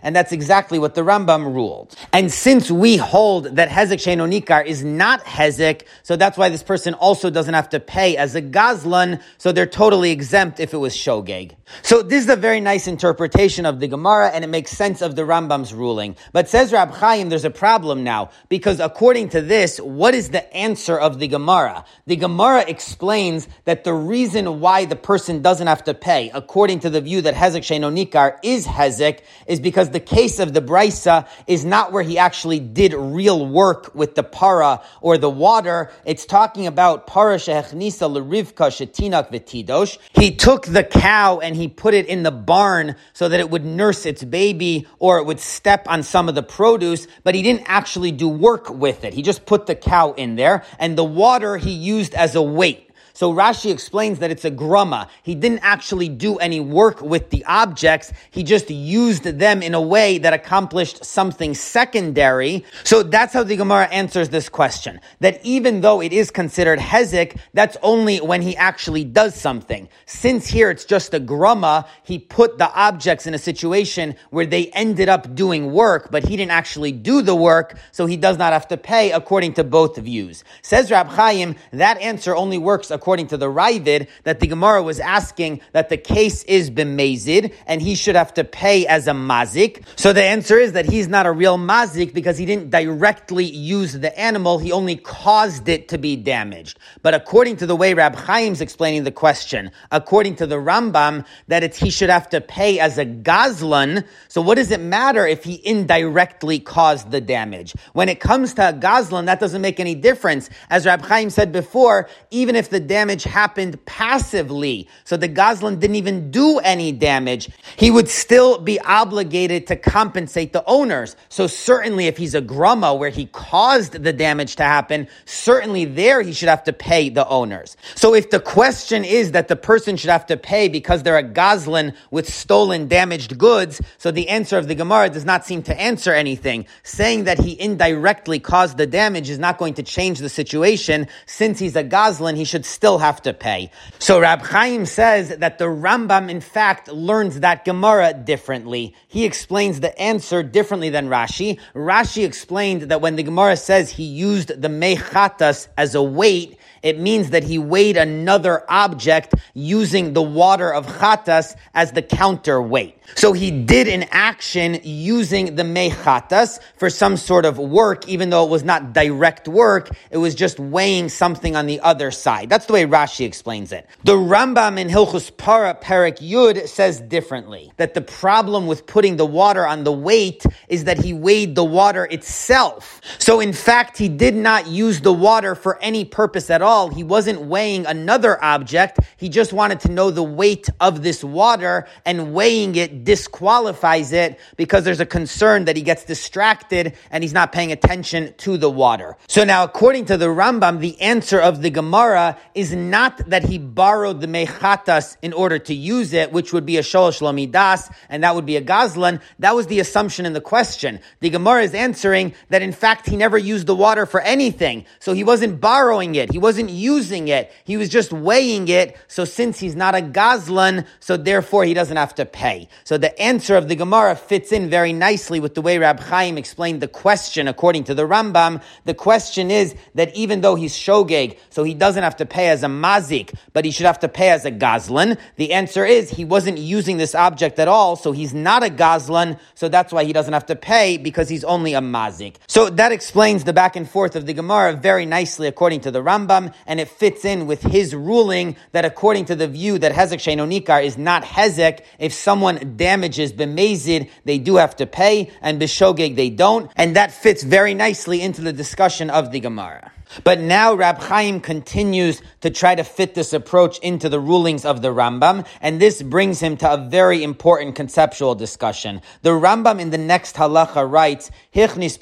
and 0.04 0.16
that's 0.16 0.32
exactly 0.32 0.80
what 0.80 0.96
the 0.96 1.02
Rambam 1.02 1.46
ruled. 1.46 1.96
And 2.14 2.32
since 2.32 2.70
we 2.72 2.98
hold 2.98 3.56
that 3.56 3.70
hezek 3.70 4.00
sheno 4.00 4.30
nikar 4.30 4.66
is 4.66 4.84
not 4.84 5.24
hezek, 5.26 5.84
so 6.04 6.16
that's 6.16 6.38
why 6.38 6.50
this 6.50 6.64
person 6.64 6.94
also 6.94 7.30
doesn't 7.30 7.54
have 7.54 7.70
to 7.70 7.80
pay 7.80 8.18
as 8.18 8.36
a 8.36 8.42
gazlan, 8.42 9.22
so 9.38 9.52
they're 9.52 9.66
totally 9.66 10.12
exempt 10.12 10.60
if 10.60 10.74
it 10.74 10.78
was 10.78 10.96
shogeg. 10.96 11.56
So 11.84 12.02
this 12.02 12.24
is 12.24 12.30
a 12.30 12.36
very 12.36 12.60
nice 12.60 12.88
interpretation 12.88 13.66
of 13.66 13.80
the 13.80 13.88
Gemara, 13.88 14.30
and 14.30 14.44
it 14.44 14.48
makes 14.48 14.72
sense 14.72 15.02
of 15.02 15.16
the 15.16 15.24
Rambam's 15.24 15.74
ruling. 15.74 16.16
But 16.34 16.50
says 16.50 16.74
Rab 16.74 16.92
Chaim, 16.92 17.30
there's 17.30 17.46
a 17.46 17.50
problem 17.50 18.04
now, 18.04 18.30
because 18.50 18.80
according 18.80 19.30
to 19.30 19.42
this, 19.42 19.80
what 19.80 20.14
is 20.14 20.30
the 20.30 20.54
answer 20.54 20.98
of 20.98 21.20
the 21.20 21.28
Gemara? 21.28 21.86
The 22.08 22.16
Gemara 22.18 22.66
explains 22.68 23.48
that 23.66 23.84
the 23.84 23.94
reason 23.94 24.60
why 24.60 24.86
the 24.86 24.96
person 24.96 25.42
doesn't 25.42 25.68
have 25.68 25.84
to 25.86 25.94
pay, 25.94 26.30
according 26.34 26.82
to 26.82 26.90
the 26.90 27.02
view 27.02 27.22
that 27.22 27.36
Hezek 27.36 27.62
Sheno 27.62 27.92
Nikar 27.92 28.38
is 28.44 28.68
Hezek, 28.68 29.22
is 29.48 29.60
because 29.60 29.90
the 29.90 30.00
case 30.00 30.40
of 30.40 30.54
the 30.54 30.62
Brisa 30.62 31.28
is 31.48 31.66
not 31.66 31.92
where 31.92 32.04
he 32.04 32.18
actually 32.18 32.60
did 32.60 32.94
real 32.94 33.46
work 33.48 33.94
with 33.96 34.16
the 34.16 34.24
para 34.24 34.82
or 35.02 35.18
the 35.18 35.30
water. 35.30 35.92
It's 36.06 36.26
talking 36.26 36.68
about 36.68 37.08
para 37.08 37.38
shehechnisa 37.38 38.12
l'rivka 38.12 38.70
shetinak 38.70 39.32
v'tidosh. 39.32 39.98
He 40.14 40.36
took 40.36 40.66
the 40.66 40.84
cow 40.84 41.40
and 41.40 41.56
he 41.56 41.68
put 41.68 41.94
it 41.94 42.08
in 42.08 42.24
the 42.24 42.32
barn 42.32 42.96
so 43.14 43.30
that 43.30 43.40
it 43.40 43.50
would 43.50 43.66
nurse 43.66 44.06
its 44.06 44.24
baby 44.24 44.88
or 45.00 45.18
it 45.18 45.26
would 45.26 45.40
step 45.40 45.88
on 45.88 46.04
some 46.04 46.30
of 46.30 46.36
the 46.36 46.44
produce, 46.44 47.08
but 47.24 47.36
he 47.36 47.42
didn't 47.42 47.64
actually 47.66 48.12
do 48.12 48.28
work 48.28 48.70
with 48.70 49.04
it. 49.04 49.14
He 49.14 49.22
just 49.22 49.46
put 49.46 49.66
the 49.66 49.76
cow 49.76 50.14
in 50.14 50.36
there 50.36 50.64
and 50.80 50.98
the 50.98 51.04
water 51.04 51.58
he 51.58 51.72
used 51.72 52.14
as 52.14 52.36
a 52.36 52.42
weight. 52.42 52.91
So 53.14 53.34
Rashi 53.34 53.72
explains 53.72 54.20
that 54.20 54.32
it's 54.32 54.46
a 54.46 54.52
grama. 54.52 55.10
He 55.24 55.36
didn't 55.36 55.60
actually 55.64 56.10
do 56.10 56.38
any 56.38 56.60
work 56.60 57.02
with 57.02 57.30
the 57.30 57.44
objects. 57.46 58.14
He 58.32 58.44
just 58.44 58.70
used 58.70 59.24
them 59.24 59.62
in 59.62 59.74
a 59.74 59.82
way 59.82 60.18
that 60.20 60.34
accomplished 60.34 61.04
something 61.04 61.54
secondary. 61.54 62.66
So 62.84 63.04
that's 63.04 63.34
how 63.34 63.44
the 63.44 63.56
Gemara 63.56 63.86
answers 63.88 64.30
this 64.30 64.50
question. 64.50 65.00
That 65.20 65.40
even 65.44 65.82
though 65.82 66.02
it 66.02 66.14
is 66.14 66.32
considered 66.32 66.80
hezek, 66.80 67.40
that's 67.54 67.78
only 67.84 68.20
when 68.20 68.42
he 68.42 68.56
actually 68.56 69.04
does 69.04 69.36
something. 69.36 69.90
Since 70.06 70.48
here 70.48 70.70
it's 70.70 70.86
just 70.86 71.14
a 71.14 71.20
grama, 71.20 71.86
he 72.04 72.20
put 72.20 72.58
the 72.58 72.72
objects 72.74 73.28
in 73.28 73.34
a 73.34 73.40
situation 73.40 74.16
where 74.30 74.46
they 74.46 74.68
ended 74.68 75.10
up 75.10 75.36
doing 75.36 75.72
work, 75.72 76.10
but 76.12 76.24
he 76.24 76.38
didn't 76.38 76.52
actually 76.52 76.92
do 76.92 77.22
the 77.22 77.36
work, 77.36 77.78
so 77.92 78.06
he 78.06 78.18
does 78.18 78.38
not 78.38 78.54
have 78.54 78.68
to 78.70 78.78
pay 78.78 79.12
according 79.12 79.54
to 79.54 79.64
both 79.64 79.98
views. 79.98 80.44
Says 80.62 80.92
Rab 80.92 81.08
Chaim, 81.08 81.56
that 81.72 82.00
answer 82.00 82.36
only 82.36 82.58
works 82.58 82.90
according 82.92 83.01
to 83.02 83.38
the 83.38 83.48
Raavad, 83.48 84.08
that 84.24 84.40
the 84.40 84.48
Gemara 84.48 84.84
was 84.84 85.00
asking 85.00 85.62
that 85.74 85.90
the 85.90 85.98
case 85.98 86.44
is 86.44 86.70
bemazid, 86.70 87.54
and 87.66 87.82
he 87.82 87.96
should 87.96 88.16
have 88.16 88.34
to 88.36 88.44
pay 88.44 88.86
as 88.86 89.08
a 89.08 89.12
mazik. 89.12 89.84
So 89.96 90.14
the 90.14 90.24
answer 90.24 90.58
is 90.58 90.74
that 90.74 90.86
he's 90.86 91.08
not 91.08 91.26
a 91.26 91.32
real 91.32 91.58
mazik 91.58 92.14
because 92.14 92.38
he 92.38 92.46
didn't 92.46 92.70
directly 92.70 93.46
use 93.46 93.94
the 93.94 94.18
animal, 94.18 94.60
he 94.60 94.72
only 94.72 94.96
caused 94.96 95.68
it 95.68 95.90
to 95.90 95.98
be 95.98 96.16
damaged. 96.16 96.78
But 97.02 97.14
according 97.14 97.58
to 97.58 97.66
the 97.66 97.76
way 97.76 97.94
Rab 97.94 98.16
Chaim's 98.26 98.62
explaining 98.62 99.04
the 99.04 99.12
question, 99.12 99.72
according 99.92 100.36
to 100.38 100.48
the 100.48 100.56
Rambam, 100.56 101.26
that 101.48 101.64
it's 101.64 101.78
he 101.78 101.90
should 101.90 102.10
have 102.10 102.30
to 102.30 102.42
pay 102.42 102.80
as 102.80 102.98
a 102.98 103.06
gazlan. 103.06 104.06
So 104.28 104.42
what 104.42 104.56
does 104.56 104.72
it 104.72 104.80
matter 104.80 105.26
if 105.26 105.44
he 105.44 105.62
indirectly 105.66 106.60
caused 106.60 107.12
the 107.12 107.22
damage? 107.22 107.74
When 107.94 108.10
it 108.10 108.20
comes 108.20 108.54
to 108.56 108.70
a 108.70 108.74
gazlan, 108.74 109.26
that 109.26 109.40
doesn't 109.40 109.62
make 109.62 109.80
any 109.80 109.96
difference. 109.96 110.50
As 110.70 110.86
Rab 110.86 111.02
Chaim 111.02 111.30
said 111.30 111.52
before, 111.52 112.08
even 112.30 112.56
if 112.56 112.70
the 112.70 112.80
damage 112.92 113.24
happened 113.24 113.74
passively, 113.86 114.86
so 115.06 115.16
the 115.16 115.30
gazlan 115.30 115.80
didn't 115.80 115.96
even 115.96 116.30
do 116.30 116.60
any 116.60 116.92
damage, 116.92 117.50
he 117.78 117.90
would 117.90 118.10
still 118.10 118.60
be 118.60 118.82
obligated 118.82 119.66
to 119.68 119.78
compensate 119.78 120.52
the 120.52 120.62
owners. 120.66 121.16
So 121.30 121.48
certainly 121.48 122.08
if 122.08 122.18
he's 122.18 122.36
a 122.36 122.42
grama 122.42 122.94
where 122.94 123.10
he 123.10 123.28
caused 123.28 123.94
the 123.94 124.12
damage 124.12 124.58
to 124.58 124.64
happen, 124.64 125.08
certainly 125.24 125.86
there 125.86 126.22
he 126.22 126.34
should 126.34 126.50
have 126.50 126.66
to 126.66 126.74
pay 126.74 127.08
the 127.08 127.26
owners. 127.30 127.78
So 127.96 128.14
if 128.14 128.30
the 128.30 128.42
question 128.42 129.06
is 129.06 129.32
that 129.32 129.48
the 129.48 129.56
person 129.56 129.96
should 129.96 130.10
have 130.10 130.26
to 130.26 130.36
pay 130.36 130.68
because 130.68 131.02
they're 131.02 131.18
a 131.18 131.24
gazlan 131.24 131.96
with 132.12 132.28
stolen 132.28 132.90
damaged 132.90 133.38
goods, 133.38 133.80
so 134.00 134.12
the 134.12 134.28
answer 134.28 134.58
of 134.58 134.68
the 134.68 134.76
Gemara 134.76 135.10
does 135.10 135.24
not 135.24 135.46
seem 135.46 135.64
to 135.64 135.80
answer 135.80 136.14
anything. 136.14 136.66
Saying 136.84 137.24
that 137.24 137.40
he 137.40 137.58
indirectly 137.58 138.40
caused 138.40 138.76
the 138.76 138.86
damage 138.86 139.30
is 139.30 139.40
not 139.40 139.58
going 139.58 139.76
to 139.76 139.84
change 139.84 140.20
the 140.20 140.28
situation. 140.28 141.08
Since 141.26 141.60
he's 141.60 141.78
a 141.78 141.86
gazlan, 141.86 142.36
he 142.36 142.44
should 142.44 142.66
still 142.82 142.98
have 142.98 143.22
to 143.22 143.32
pay. 143.32 143.70
So 144.00 144.20
Rab 144.20 144.42
Chaim 144.42 144.88
says 144.88 145.38
that 145.38 145.60
the 145.60 145.66
Rambam, 145.66 146.32
in 146.32 146.42
fact, 146.42 146.88
learns 146.88 147.42
that 147.42 147.64
Gemara 147.64 148.16
differently. 148.16 148.96
He 149.08 149.24
explains 149.24 149.82
the 149.82 149.96
answer 150.02 150.42
differently 150.42 150.90
than 150.90 151.08
Rashi. 151.08 151.60
Rashi 151.76 152.26
explained 152.26 152.82
that 152.90 153.00
when 153.00 153.18
the 153.18 153.22
Gemara 153.22 153.56
says 153.56 153.92
he 153.92 154.06
used 154.06 154.60
the 154.60 154.68
mechatas 154.68 155.68
as 155.78 155.94
a 155.94 156.02
weight, 156.02 156.58
it 156.82 157.00
means 157.00 157.30
that 157.30 157.44
he 157.44 157.60
weighed 157.60 157.98
another 157.98 158.64
object 158.68 159.36
using 159.54 160.14
the 160.14 160.24
water 160.24 160.74
of 160.74 160.88
chatas 160.88 161.56
as 161.76 161.92
the 161.92 162.02
counterweight. 162.02 162.98
So 163.16 163.34
he 163.34 163.52
did 163.52 163.88
an 163.88 164.06
action 164.12 164.80
using 164.84 165.56
the 165.56 165.64
mechatas 165.64 166.60
for 166.78 166.90
some 166.90 167.18
sort 167.18 167.46
of 167.46 167.58
work, 167.58 168.08
even 168.08 168.30
though 168.30 168.46
it 168.46 168.50
was 168.50 168.64
not 168.64 168.94
direct 168.94 169.48
work. 169.48 169.90
It 170.10 170.18
was 170.18 170.36
just 170.36 170.60
weighing 170.60 171.10
something 171.10 171.56
on 171.56 171.66
the 171.66 171.80
other 171.82 172.12
side. 172.12 172.50
That's 172.50 172.66
the 172.66 172.74
way 172.74 172.86
Rashi 172.86 173.26
explains 173.26 173.72
it. 173.72 173.88
The 174.04 174.14
Rambam 174.14 174.80
in 174.80 174.88
Hilchus 174.88 175.36
Para 175.36 175.76
Perek 175.76 176.18
Yud 176.18 176.68
says 176.68 177.02
differently. 177.02 177.72
That 177.78 177.94
the 177.94 178.02
problem 178.02 178.68
with 178.68 178.86
putting 178.86 179.18
the 179.18 179.26
water 179.26 179.66
on 179.66 179.84
the 179.84 179.92
weight 179.92 180.44
is 180.68 180.86
that 180.86 180.98
he 180.98 181.14
weighed 181.14 181.56
the 181.56 181.64
water 181.64 182.06
itself. 182.06 183.02
So 183.20 183.40
in 183.40 183.54
fact, 183.54 183.98
he 183.98 184.10
did 184.10 184.36
not 184.36 184.68
use 184.68 185.02
the 185.02 185.14
water 185.14 185.56
for 185.56 185.80
any 185.82 186.06
purpose 186.06 186.50
at 186.50 186.62
all, 186.62 186.90
he 186.90 187.04
wasn't 187.04 187.42
weighing 187.42 187.86
another 187.86 188.44
object. 188.44 189.00
He 189.18 189.30
just 189.30 189.54
wanted 189.54 189.80
to 189.82 189.92
know 189.92 190.12
the 190.12 190.24
weight 190.24 190.70
of 190.80 191.04
this 191.04 191.24
water, 191.24 191.88
and 192.06 192.34
weighing 192.34 192.76
it 192.76 193.01
disqualifies 193.04 194.12
it 194.12 194.40
because 194.58 194.84
there's 194.84 195.00
a 195.00 195.06
concern 195.06 195.66
that 195.66 195.76
he 195.76 195.82
gets 195.82 196.06
distracted 196.06 196.94
and 197.10 197.24
he's 197.24 197.34
not 197.34 197.52
paying 197.52 197.72
attention 197.72 198.34
to 198.38 198.58
the 198.58 198.70
water. 198.70 199.18
So 199.28 199.44
now, 199.44 199.64
according 199.64 200.06
to 200.06 200.18
the 200.18 200.28
Rambam, 200.28 200.80
the 200.80 201.00
answer 201.02 201.40
of 201.40 201.62
the 201.62 201.70
Gemara 201.70 202.38
is 202.56 202.74
not 202.74 203.18
that 203.30 203.44
he 203.44 203.58
borrowed 203.58 204.22
the 204.22 204.28
mechatas 204.28 205.18
in 205.22 205.34
order 205.34 205.60
to 205.60 205.74
use 205.74 206.14
it, 206.14 206.32
which 206.32 206.54
would 206.54 206.66
be 206.66 206.78
a 206.78 206.82
sholosh 206.82 207.22
lamidas, 207.22 207.92
and 208.10 208.24
that 208.24 208.36
would 208.36 208.46
be 208.46 208.58
a 208.58 208.62
gazlan. 208.62 209.22
That 209.40 209.56
was 209.56 209.68
the 209.68 209.80
assumption 209.80 210.26
in 210.26 210.34
the 210.34 210.42
question. 210.42 211.00
The 211.20 211.30
Gemara 211.30 211.64
is 211.64 211.74
answering 211.74 212.34
that 212.50 212.62
in 212.62 212.72
fact 212.72 213.08
he 213.08 213.18
never 213.18 213.38
used 213.38 213.68
the 213.68 213.76
water 213.76 214.06
for 214.06 214.22
anything. 214.22 214.86
So 215.00 215.14
he 215.14 215.24
wasn't 215.24 215.60
borrowing 215.62 216.16
it. 216.16 216.32
He 216.32 216.38
wasn't 216.38 216.70
using 216.70 217.28
it. 217.28 217.52
He 217.64 217.78
was 217.78 217.90
just 217.90 218.12
weighing 218.12 218.68
it. 218.68 218.98
So 219.08 219.26
since 219.26 219.60
he's 219.60 219.76
not 219.76 219.96
a 219.96 220.02
gazlan, 220.02 220.86
so 221.00 221.18
therefore 221.18 221.66
he 221.66 221.74
doesn't 221.74 221.98
have 221.98 222.16
to 222.16 222.26
pay. 222.26 222.68
So 222.84 222.91
the 222.98 223.20
answer 223.22 223.56
of 223.56 223.68
the 223.68 223.76
Gemara 223.76 224.16
fits 224.16 224.52
in 224.52 224.70
very 224.70 224.94
nicely 224.94 225.40
with 225.40 225.56
the 225.56 225.62
way 225.62 225.78
Rab 225.78 226.00
Chaim 226.00 226.38
explained 226.38 226.82
the 226.82 226.88
question 226.88 227.48
according 227.48 227.86
to 227.86 227.94
the 227.94 228.08
Rambam. 228.08 228.62
The 228.86 228.94
question 228.94 229.52
is 229.52 229.76
that 229.96 230.16
even 230.16 230.42
though 230.42 230.56
he's 230.56 230.74
shogeg, 230.74 231.38
so 231.50 231.64
he 231.64 231.74
doesn't 231.74 232.04
have 232.04 232.18
to 232.18 232.26
pay 232.26 232.50
as 232.50 232.64
a 232.64 232.68
mazik, 232.68 233.34
but 233.54 233.66
he 233.66 233.72
should 233.72 233.86
have 233.86 234.00
to 234.00 234.08
pay 234.08 234.30
as 234.30 234.46
a 234.46 234.52
gazlan. 234.52 235.18
The 235.36 235.54
answer 235.54 235.86
is 235.86 236.10
he 236.10 236.26
wasn't 236.26 236.58
using 236.58 236.98
this 236.98 237.16
object 237.16 237.60
at 237.60 237.68
all, 237.68 237.96
so 237.96 238.12
he's 238.12 238.34
not 238.34 238.64
a 238.64 238.70
gazlan, 238.70 239.40
so 239.56 239.70
that's 239.70 239.94
why 239.94 240.04
he 240.04 240.14
doesn't 240.14 240.34
have 240.34 240.48
to 240.48 240.56
pay 240.56 240.98
because 240.98 241.30
he's 241.30 241.44
only 241.44 241.74
a 241.74 241.82
mazik. 241.82 242.36
So 242.48 242.70
that 242.70 242.92
explains 242.92 243.44
the 243.44 243.54
back 243.54 243.76
and 243.76 243.90
forth 243.90 244.16
of 244.16 244.26
the 244.26 244.34
Gemara 244.34 244.74
very 244.74 245.06
nicely 245.06 245.48
according 245.48 245.82
to 245.82 245.92
the 245.92 246.02
Rambam, 246.02 246.54
and 246.66 246.80
it 246.80 246.88
fits 246.88 247.26
in 247.26 247.48
with 247.48 247.62
his 247.62 247.94
ruling 247.96 248.56
that 248.72 248.86
according 248.86 249.26
to 249.26 249.36
the 249.36 249.48
view 249.48 249.78
that 249.80 249.92
Hezek 249.92 250.20
Sheinonikar 250.20 250.84
is 250.84 250.98
not 250.98 251.24
Hezek, 251.24 251.84
if 252.00 252.14
someone 252.14 252.76
damages 252.82 253.32
Bemazid, 253.32 254.10
they 254.26 254.40
do 254.40 254.56
have 254.56 254.76
to 254.78 254.88
pay, 254.88 255.30
and 255.44 255.62
Bishogeg 255.62 256.16
they 256.16 256.32
don't, 256.32 256.72
and 256.76 256.96
that 256.96 257.12
fits 257.12 257.44
very 257.44 257.76
nicely 257.76 258.22
into 258.22 258.42
the 258.42 258.52
discussion 258.52 259.12
of 259.12 259.32
the 259.32 259.40
Gemara. 259.40 259.92
But 260.24 260.40
now 260.40 260.74
Rab 260.74 260.98
Chaim 260.98 261.40
continues 261.40 262.22
to 262.42 262.50
try 262.50 262.76
to 262.76 262.84
fit 262.84 263.14
this 263.14 263.32
approach 263.34 263.80
into 263.80 264.10
the 264.10 264.20
rulings 264.20 264.66
of 264.66 264.82
the 264.82 264.90
Rambam, 264.90 265.46
and 265.62 265.80
this 265.80 266.02
brings 266.02 266.40
him 266.42 266.58
to 266.58 266.74
a 266.74 266.78
very 266.78 267.24
important 267.24 267.76
conceptual 267.76 268.36
discussion. 268.36 269.02
The 269.22 269.30
Rambam 269.30 269.80
in 269.80 269.92
the 269.92 269.98
next 269.98 270.36
halacha 270.36 270.90
writes, 270.90 271.32
Hichnis 271.54 271.98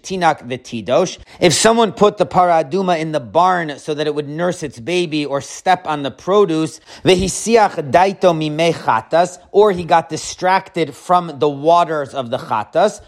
tinak. 0.00 1.18
If 1.38 1.52
someone 1.52 1.92
put 1.92 2.16
the 2.16 2.24
paraduma 2.24 2.98
in 2.98 3.12
the 3.12 3.20
barn 3.20 3.78
so 3.78 3.92
that 3.92 4.06
it 4.06 4.14
would 4.14 4.26
nurse 4.26 4.62
its 4.62 4.80
baby 4.80 5.26
or 5.26 5.42
step 5.42 5.86
on 5.86 6.02
the 6.02 6.10
produce, 6.10 6.80
v'hisiach 7.04 7.90
daito 7.90 8.32
chatas, 8.72 9.36
or 9.50 9.70
he 9.70 9.84
got 9.84 10.08
distracted 10.08 10.94
from 10.94 11.38
the 11.40 11.48
waters 11.50 12.14
of 12.14 12.30
the 12.30 12.38
chatas, 12.38 13.02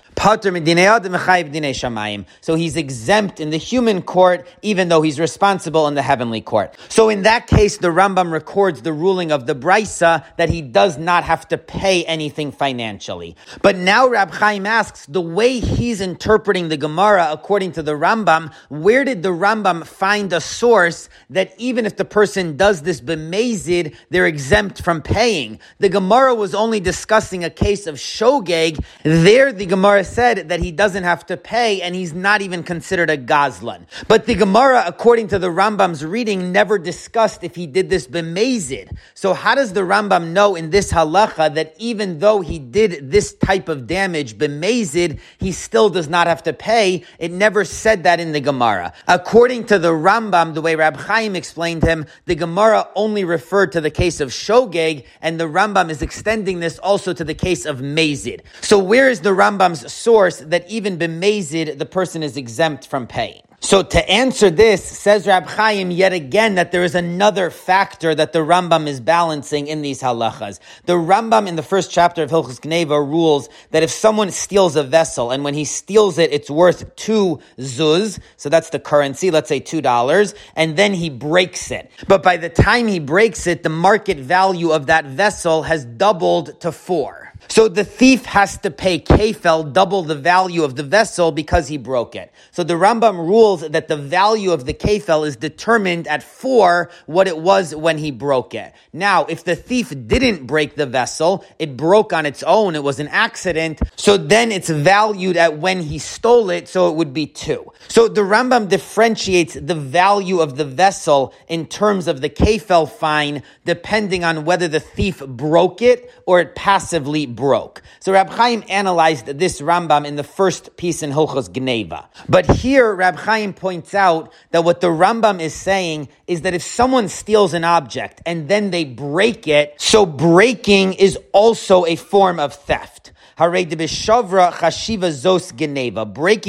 so 2.40 2.54
he's 2.56 2.76
exempt 2.76 3.38
in 3.38 3.50
the 3.50 3.56
human 3.56 4.02
court, 4.02 4.48
even 4.62 4.88
though 4.88 5.00
he's 5.00 5.20
responsible 5.20 5.86
in 5.86 5.94
the 5.94 6.02
heavenly 6.02 6.40
court. 6.40 6.74
So 6.88 7.08
in 7.08 7.22
that 7.22 7.46
case, 7.46 7.78
the 7.78 7.88
Rambam 7.88 8.32
records 8.32 8.82
the 8.82 8.92
ruling 8.92 9.30
of 9.30 9.46
the 9.46 9.54
Brisa 9.54 10.24
that 10.36 10.50
he 10.50 10.60
does 10.60 10.98
not 10.98 11.22
have 11.22 11.46
to 11.48 11.56
pay 11.56 12.04
anything 12.04 12.50
financially. 12.50 13.36
But 13.62 13.76
now 13.76 14.08
Rab 14.08 14.32
Chaim 14.32 14.66
asks, 14.66 14.97
the 15.06 15.20
way 15.20 15.60
he's 15.60 16.00
interpreting 16.00 16.68
the 16.68 16.76
Gemara 16.76 17.28
according 17.30 17.72
to 17.72 17.82
the 17.82 17.92
Rambam, 17.92 18.52
where 18.68 19.04
did 19.04 19.22
the 19.22 19.30
Rambam 19.30 19.86
find 19.86 20.32
a 20.32 20.40
source 20.40 21.08
that 21.30 21.52
even 21.58 21.86
if 21.86 21.96
the 21.96 22.04
person 22.04 22.56
does 22.56 22.82
this 22.82 23.00
bemazid, 23.00 23.94
they're 24.10 24.26
exempt 24.26 24.82
from 24.82 25.02
paying? 25.02 25.60
The 25.78 25.88
Gemara 25.88 26.34
was 26.34 26.54
only 26.54 26.80
discussing 26.80 27.44
a 27.44 27.50
case 27.50 27.86
of 27.86 27.96
shogeg. 27.96 28.82
There, 29.02 29.52
the 29.52 29.66
Gemara 29.66 30.04
said 30.04 30.48
that 30.48 30.60
he 30.60 30.72
doesn't 30.72 31.04
have 31.04 31.26
to 31.26 31.36
pay 31.36 31.82
and 31.82 31.94
he's 31.94 32.12
not 32.12 32.42
even 32.42 32.62
considered 32.62 33.10
a 33.10 33.16
gazlan. 33.16 33.86
But 34.08 34.26
the 34.26 34.34
Gemara, 34.34 34.84
according 34.86 35.28
to 35.28 35.38
the 35.38 35.48
Rambam's 35.48 36.04
reading, 36.04 36.52
never 36.52 36.78
discussed 36.78 37.44
if 37.44 37.54
he 37.54 37.66
did 37.66 37.90
this 37.90 38.06
bemazid. 38.06 38.96
So 39.14 39.34
how 39.34 39.54
does 39.54 39.72
the 39.72 39.80
Rambam 39.80 40.32
know 40.32 40.54
in 40.54 40.70
this 40.70 40.92
halacha 40.92 41.54
that 41.54 41.74
even 41.78 42.18
though 42.18 42.40
he 42.40 42.58
did 42.58 43.10
this 43.10 43.34
type 43.34 43.68
of 43.68 43.86
damage 43.86 44.38
bemazid, 44.38 44.87
he 44.92 45.52
still 45.52 45.90
does 45.90 46.08
not 46.08 46.26
have 46.26 46.42
to 46.44 46.52
pay? 46.52 47.04
It 47.18 47.32
never 47.32 47.64
said 47.64 48.04
that 48.04 48.20
in 48.20 48.32
the 48.32 48.40
Gemara. 48.40 48.92
According 49.06 49.66
to 49.66 49.78
the 49.78 49.92
Rambam, 49.92 50.54
the 50.54 50.62
way 50.62 50.74
Rab 50.74 50.96
Chaim 50.96 51.36
explained 51.36 51.82
him, 51.82 52.06
the 52.26 52.34
Gemara 52.34 52.88
only 52.94 53.24
referred 53.24 53.72
to 53.72 53.80
the 53.80 53.90
case 53.90 54.20
of 54.20 54.30
shogeg, 54.30 55.04
and 55.20 55.38
the 55.38 55.48
Rambam 55.48 55.90
is 55.90 56.02
extending 56.02 56.60
this 56.60 56.78
also 56.78 57.12
to 57.12 57.24
the 57.24 57.34
case 57.34 57.66
of 57.66 57.78
mazid. 57.78 58.40
So 58.60 58.78
where 58.78 59.08
is 59.08 59.20
the 59.20 59.30
Rambam's 59.30 59.92
source 59.92 60.38
that 60.38 60.68
even 60.68 60.98
bemazid, 60.98 61.78
the 61.78 61.86
person 61.86 62.22
is 62.22 62.36
exempt 62.36 62.86
from 62.86 63.06
paying. 63.06 63.42
So 63.60 63.82
to 63.82 64.08
answer 64.08 64.50
this, 64.50 64.84
says 64.84 65.26
Rab 65.26 65.46
Chaim 65.46 65.90
yet 65.90 66.12
again 66.12 66.54
that 66.54 66.70
there 66.70 66.84
is 66.84 66.94
another 66.94 67.50
factor 67.50 68.14
that 68.14 68.32
the 68.32 68.38
Rambam 68.38 68.86
is 68.86 69.00
balancing 69.00 69.66
in 69.66 69.82
these 69.82 70.00
halachas. 70.00 70.60
The 70.86 70.92
Rambam 70.94 71.48
in 71.48 71.56
the 71.56 71.62
first 71.62 71.90
chapter 71.90 72.22
of 72.22 72.30
Hilchus 72.30 72.60
Gneva 72.60 72.98
rules 72.98 73.48
that 73.72 73.82
if 73.82 73.90
someone 73.90 74.30
steals 74.30 74.76
a 74.76 74.84
vessel 74.84 75.32
and 75.32 75.42
when 75.42 75.54
he 75.54 75.64
steals 75.64 76.18
it, 76.18 76.32
it's 76.32 76.48
worth 76.48 76.94
two 76.94 77.40
zuz, 77.58 78.20
so 78.36 78.48
that's 78.48 78.70
the 78.70 78.78
currency, 78.78 79.30
let's 79.30 79.48
say 79.48 79.58
two 79.58 79.82
dollars, 79.82 80.34
and 80.54 80.76
then 80.76 80.94
he 80.94 81.10
breaks 81.10 81.72
it. 81.72 81.90
But 82.06 82.22
by 82.22 82.36
the 82.36 82.48
time 82.48 82.86
he 82.86 83.00
breaks 83.00 83.48
it, 83.48 83.64
the 83.64 83.70
market 83.70 84.18
value 84.18 84.70
of 84.70 84.86
that 84.86 85.04
vessel 85.04 85.64
has 85.64 85.84
doubled 85.84 86.60
to 86.60 86.70
four. 86.70 87.27
So 87.48 87.66
the 87.66 87.84
thief 87.84 88.26
has 88.26 88.58
to 88.58 88.70
pay 88.70 89.00
kefel, 89.00 89.72
double 89.72 90.02
the 90.02 90.14
value 90.14 90.64
of 90.64 90.76
the 90.76 90.82
vessel 90.82 91.32
because 91.32 91.68
he 91.68 91.78
broke 91.78 92.14
it. 92.14 92.30
So 92.50 92.62
the 92.62 92.74
Rambam 92.74 93.16
rules 93.16 93.66
that 93.68 93.88
the 93.88 93.96
value 93.96 94.52
of 94.52 94.66
the 94.66 94.74
kefel 94.74 95.26
is 95.26 95.36
determined 95.36 96.06
at 96.08 96.22
four 96.22 96.90
what 97.06 97.26
it 97.26 97.38
was 97.38 97.74
when 97.74 97.96
he 97.96 98.10
broke 98.10 98.54
it. 98.54 98.74
Now, 98.92 99.24
if 99.24 99.44
the 99.44 99.56
thief 99.56 99.94
didn't 100.06 100.46
break 100.46 100.74
the 100.74 100.84
vessel, 100.84 101.44
it 101.58 101.76
broke 101.76 102.12
on 102.12 102.26
its 102.26 102.42
own, 102.42 102.74
it 102.74 102.82
was 102.82 103.00
an 103.00 103.08
accident, 103.08 103.80
so 103.96 104.18
then 104.18 104.52
it's 104.52 104.68
valued 104.68 105.38
at 105.38 105.58
when 105.58 105.80
he 105.80 105.98
stole 105.98 106.50
it, 106.50 106.68
so 106.68 106.90
it 106.90 106.96
would 106.96 107.14
be 107.14 107.26
two. 107.26 107.72
So 107.88 108.08
the 108.08 108.20
Rambam 108.20 108.68
differentiates 108.68 109.54
the 109.54 109.74
value 109.74 110.40
of 110.40 110.56
the 110.56 110.66
vessel 110.66 111.32
in 111.48 111.66
terms 111.66 112.08
of 112.08 112.20
the 112.20 112.28
kefel 112.28 112.90
fine, 112.90 113.42
depending 113.64 114.22
on 114.22 114.44
whether 114.44 114.68
the 114.68 114.80
thief 114.80 115.24
broke 115.26 115.80
it 115.80 116.12
or 116.26 116.40
it 116.40 116.54
passively 116.54 117.26
broke. 117.38 117.82
So 118.00 118.12
Rab 118.12 118.30
Chaim 118.30 118.64
analyzed 118.68 119.26
this 119.26 119.60
Rambam 119.60 120.04
in 120.04 120.16
the 120.16 120.24
first 120.24 120.76
piece 120.76 121.04
in 121.04 121.12
Hilchos 121.12 121.48
Gneva. 121.48 122.06
But 122.28 122.46
here 122.50 122.92
Rab 122.92 123.14
Chaim 123.14 123.54
points 123.54 123.94
out 123.94 124.32
that 124.50 124.64
what 124.64 124.80
the 124.80 124.88
Rambam 124.88 125.40
is 125.40 125.54
saying 125.54 126.08
is 126.26 126.40
that 126.42 126.52
if 126.52 126.62
someone 126.62 127.08
steals 127.08 127.54
an 127.54 127.62
object 127.62 128.20
and 128.26 128.48
then 128.48 128.72
they 128.72 128.84
break 128.84 129.46
it, 129.46 129.80
so 129.80 130.04
breaking 130.04 130.94
is 130.94 131.16
also 131.32 131.86
a 131.86 131.94
form 131.94 132.40
of 132.40 132.54
theft. 132.54 133.07
Breaking 133.38 133.78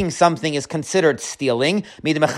something 0.10 0.56
is 0.56 0.66
considered 0.66 1.22
stealing. 1.22 1.84
Because 2.02 2.32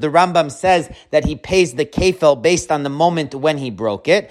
the 0.00 0.08
Rambam 0.08 0.50
says 0.50 0.90
that 1.12 1.24
he 1.24 1.34
pays 1.34 1.72
the 1.72 1.86
kefel 1.86 2.42
based 2.42 2.70
on 2.70 2.82
the 2.82 2.90
moment 2.90 3.34
when 3.34 3.56
he 3.56 3.70
broke 3.70 4.06
it. 4.06 4.30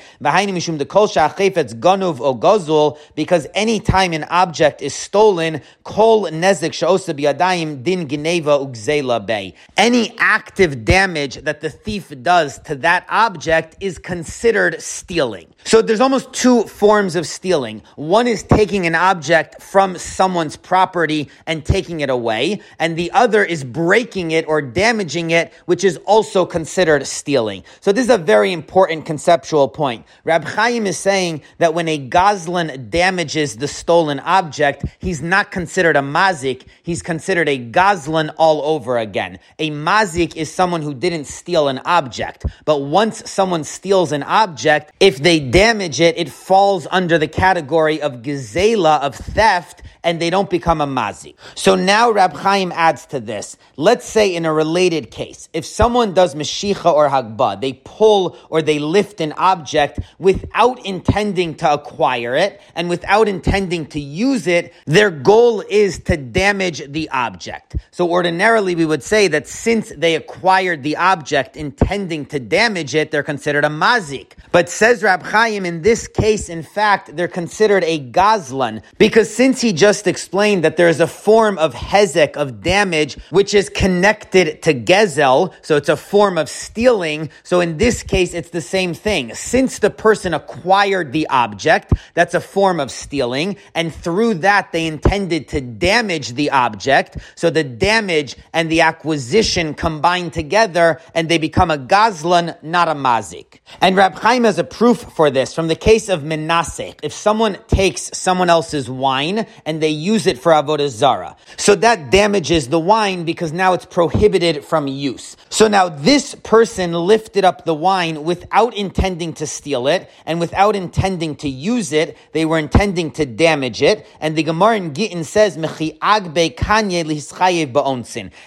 Because 3.16 3.48
any 3.56 3.80
time 3.80 4.14
an 4.14 4.24
object 4.26 4.84
is 4.84 4.94
stolen, 4.94 5.64
kol 5.84 6.26
nezik 6.26 7.84
din 7.84 8.08
ugzela 8.08 9.54
Any 9.78 10.16
active 10.20 10.86
damage 10.86 11.38
that 11.38 11.62
the 11.62 11.72
thief 11.72 12.14
does 12.22 12.60
to 12.60 12.76
that 12.76 13.08
object 13.10 13.78
is 13.80 13.98
considered 13.98 14.80
stealing. 14.80 15.48
So 15.64 15.82
there's 15.82 16.02
almost 16.02 16.34
two 16.34 16.64
forms 16.64 17.16
of 17.16 17.26
stealing. 17.26 17.82
One 18.12 18.28
is 18.28 18.44
taking 18.44 18.86
an 18.88 18.94
object 18.94 19.62
from 19.62 19.98
someone's 19.98 20.58
property 20.58 21.30
and 21.48 21.64
taking 21.64 22.02
it 22.02 22.10
away, 22.10 22.60
and 22.78 22.98
the 22.98 23.10
other 23.14 23.42
is 23.42 23.64
breaking 23.64 24.32
it 24.32 24.46
or 24.50 24.62
damaging 24.62 25.32
it, 25.32 25.54
which 25.66 25.86
is 25.86 25.96
also 26.04 26.46
considered 26.46 27.08
stealing. 27.08 27.64
So 27.80 27.94
this 27.94 28.04
is 28.04 28.10
a 28.10 28.18
very 28.18 28.52
important 28.52 29.06
conceptual 29.06 29.70
point. 29.70 30.06
Rab 30.26 30.44
Chaim 30.44 30.88
is 30.88 30.98
saying 30.98 31.44
that 31.60 31.74
when 31.74 31.88
a 31.88 31.98
gazlan 32.10 32.90
damages 32.90 33.56
the 33.56 33.70
stolen 33.70 34.20
object, 34.20 34.84
he's 35.00 35.22
not 35.22 35.50
considered 35.50 35.96
a 35.96 36.02
mazik, 36.02 36.66
he's 36.84 37.02
considered 37.02 37.48
a 37.48 37.58
gazlan 37.58 38.36
all 38.38 38.62
over 38.64 38.98
again. 38.98 39.40
A 39.58 39.72
mazik 39.72 40.36
is 40.36 40.54
someone 40.54 40.82
who 40.82 40.94
didn't 40.94 41.28
steal 41.28 41.70
an 41.70 41.80
object, 41.86 42.46
but 42.66 42.80
once 42.82 43.32
someone 43.32 43.64
steals 43.64 44.12
an 44.12 44.24
object, 44.24 44.92
if 45.00 45.20
they 45.20 45.40
damage 45.40 46.02
it, 46.02 46.18
it 46.18 46.28
falls 46.28 46.88
under 46.92 47.18
the 47.18 47.30
category 47.30 48.01
of 48.02 48.22
gezela, 48.22 49.00
of 49.02 49.16
theft, 49.16 49.84
and 50.04 50.20
they 50.20 50.30
don't 50.30 50.50
become 50.50 50.82
a 50.82 50.88
mazik. 50.88 51.36
So 51.56 51.76
now 51.76 52.12
Rab 52.12 52.34
Chaim 52.34 52.72
adds 52.72 53.06
to 53.08 53.20
this. 53.20 53.58
Let's 53.78 54.06
say 54.06 54.34
in 54.36 54.46
a 54.46 54.54
related 54.54 55.12
case, 55.12 55.50
if 55.54 55.66
someone 55.66 56.14
does 56.14 56.36
meshicha 56.36 56.92
or 56.92 57.10
hagba, 57.10 57.60
they 57.60 57.74
pull 57.74 58.38
or 58.50 58.62
they 58.62 58.80
lift 58.80 59.22
an 59.22 59.34
object 59.34 60.00
without 60.20 60.84
intending 60.86 61.56
to 61.56 61.72
acquire 61.72 62.36
it 62.36 62.62
and 62.76 62.90
without 62.90 63.28
intending 63.28 63.86
to 63.88 64.00
use 64.00 64.48
it, 64.48 64.74
their 64.86 65.12
goal 65.12 65.62
is 65.62 66.00
to 66.00 66.18
damage 66.18 66.92
the 66.92 67.10
object. 67.10 67.76
So 67.92 68.10
ordinarily 68.10 68.76
we 68.76 68.86
would 68.86 69.04
say 69.04 69.28
that 69.30 69.48
since 69.48 69.92
they 69.96 70.16
acquired 70.16 70.84
the 70.84 70.98
object 70.98 71.56
intending 71.56 72.26
to 72.28 72.40
damage 72.40 72.96
it, 72.96 73.12
they're 73.12 73.24
considered 73.24 73.66
a 73.66 73.70
mazik. 73.70 74.32
But 74.52 74.70
says 74.70 75.04
Rab 75.04 75.24
Chaim, 75.24 75.66
in 75.66 75.82
this 75.82 76.08
case, 76.08 76.50
in 76.50 76.64
fact, 76.64 77.16
they're 77.16 77.28
considered 77.28 77.84
a 77.84 77.91
gazlan 78.00 78.84
because 78.98 79.34
since 79.34 79.62
he 79.62 79.74
just 79.74 80.08
explained 80.08 80.64
that 80.64 80.78
there 80.78 80.90
is 80.90 81.00
a 81.00 81.08
form 81.08 81.58
of 81.58 81.74
hezek, 81.74 82.36
of 82.36 82.62
damage, 82.62 83.16
which 83.30 83.54
is 83.54 83.70
connected 83.70 84.62
to 84.64 84.74
gezel, 84.74 85.54
so 85.62 85.76
it's 85.76 85.90
a 85.90 85.98
form 85.98 86.38
of 86.38 86.50
stealing. 86.50 87.30
So 87.44 87.60
in 87.60 87.78
this 87.78 88.04
case, 88.04 88.34
it's 88.34 88.50
the 88.50 88.62
same 88.62 88.94
thing. 88.94 89.34
Since 89.34 89.80
the 89.80 89.90
person 89.90 90.34
acquired 90.34 91.12
the 91.12 91.28
object, 91.28 91.94
that's 92.14 92.34
a 92.34 92.42
form 92.42 92.80
of 92.80 92.92
stealing, 92.92 93.58
and 93.76 93.94
through 93.94 94.36
that 94.36 94.72
they 94.72 94.86
intended 94.86 95.48
to 95.50 95.62
damage 95.62 96.34
the 96.34 96.52
object, 96.52 97.18
so 97.36 97.50
the 97.50 97.64
damage 97.64 98.36
and 98.54 98.70
the 98.70 98.82
acquisition 98.82 99.74
combine 99.74 100.32
together, 100.32 101.00
and 101.14 101.30
they 101.30 101.38
become 101.38 101.72
a 101.72 101.78
gazlan, 101.78 102.62
not 102.64 102.88
a 102.88 102.94
mazik. 102.94 103.60
And 103.80 103.96
Rab 103.96 104.16
Chaim 104.16 104.44
has 104.44 104.60
a 104.60 104.64
proof 104.64 105.00
for 105.00 105.30
this 105.30 105.54
from 105.54 105.68
the 105.68 105.76
case 105.76 106.10
of 106.10 106.22
Menasech. 106.22 107.00
If 107.04 107.14
someone 107.14 107.58
takes 107.72 108.12
someone 108.14 108.50
else's 108.50 108.90
wine 108.90 109.48
and 109.66 109.82
they 109.82 109.90
use 109.90 110.28
it 110.28 110.38
for 110.38 110.52
avodah 110.52 110.90
zara. 110.90 111.38
So 111.58 111.74
that 111.76 112.12
damages 112.12 112.68
the 112.68 112.80
wine 112.80 113.24
because 113.24 113.54
now 113.54 113.74
it's 113.74 113.86
prohibited 113.86 114.66
from 114.66 114.88
use. 114.88 115.38
So 115.50 115.68
now 115.68 115.88
this 115.88 116.36
person 116.36 116.92
lifted 116.92 117.46
up 117.46 117.64
the 117.64 117.74
wine 117.74 118.24
without 118.26 118.76
intending 118.76 119.34
to 119.34 119.48
steal 119.48 119.88
it 119.88 120.10
and 120.26 120.40
without 120.40 120.76
intending 120.76 121.36
to 121.38 121.50
use 121.50 121.94
it. 121.94 122.18
They 122.34 122.46
were 122.46 122.60
intending 122.60 123.12
to 123.12 123.26
damage 123.26 123.82
it. 123.82 124.06
And 124.20 124.36
the 124.36 124.44
Gemara 124.44 124.76
in 124.78 124.94
Gittin 124.94 125.24
says, 125.24 125.58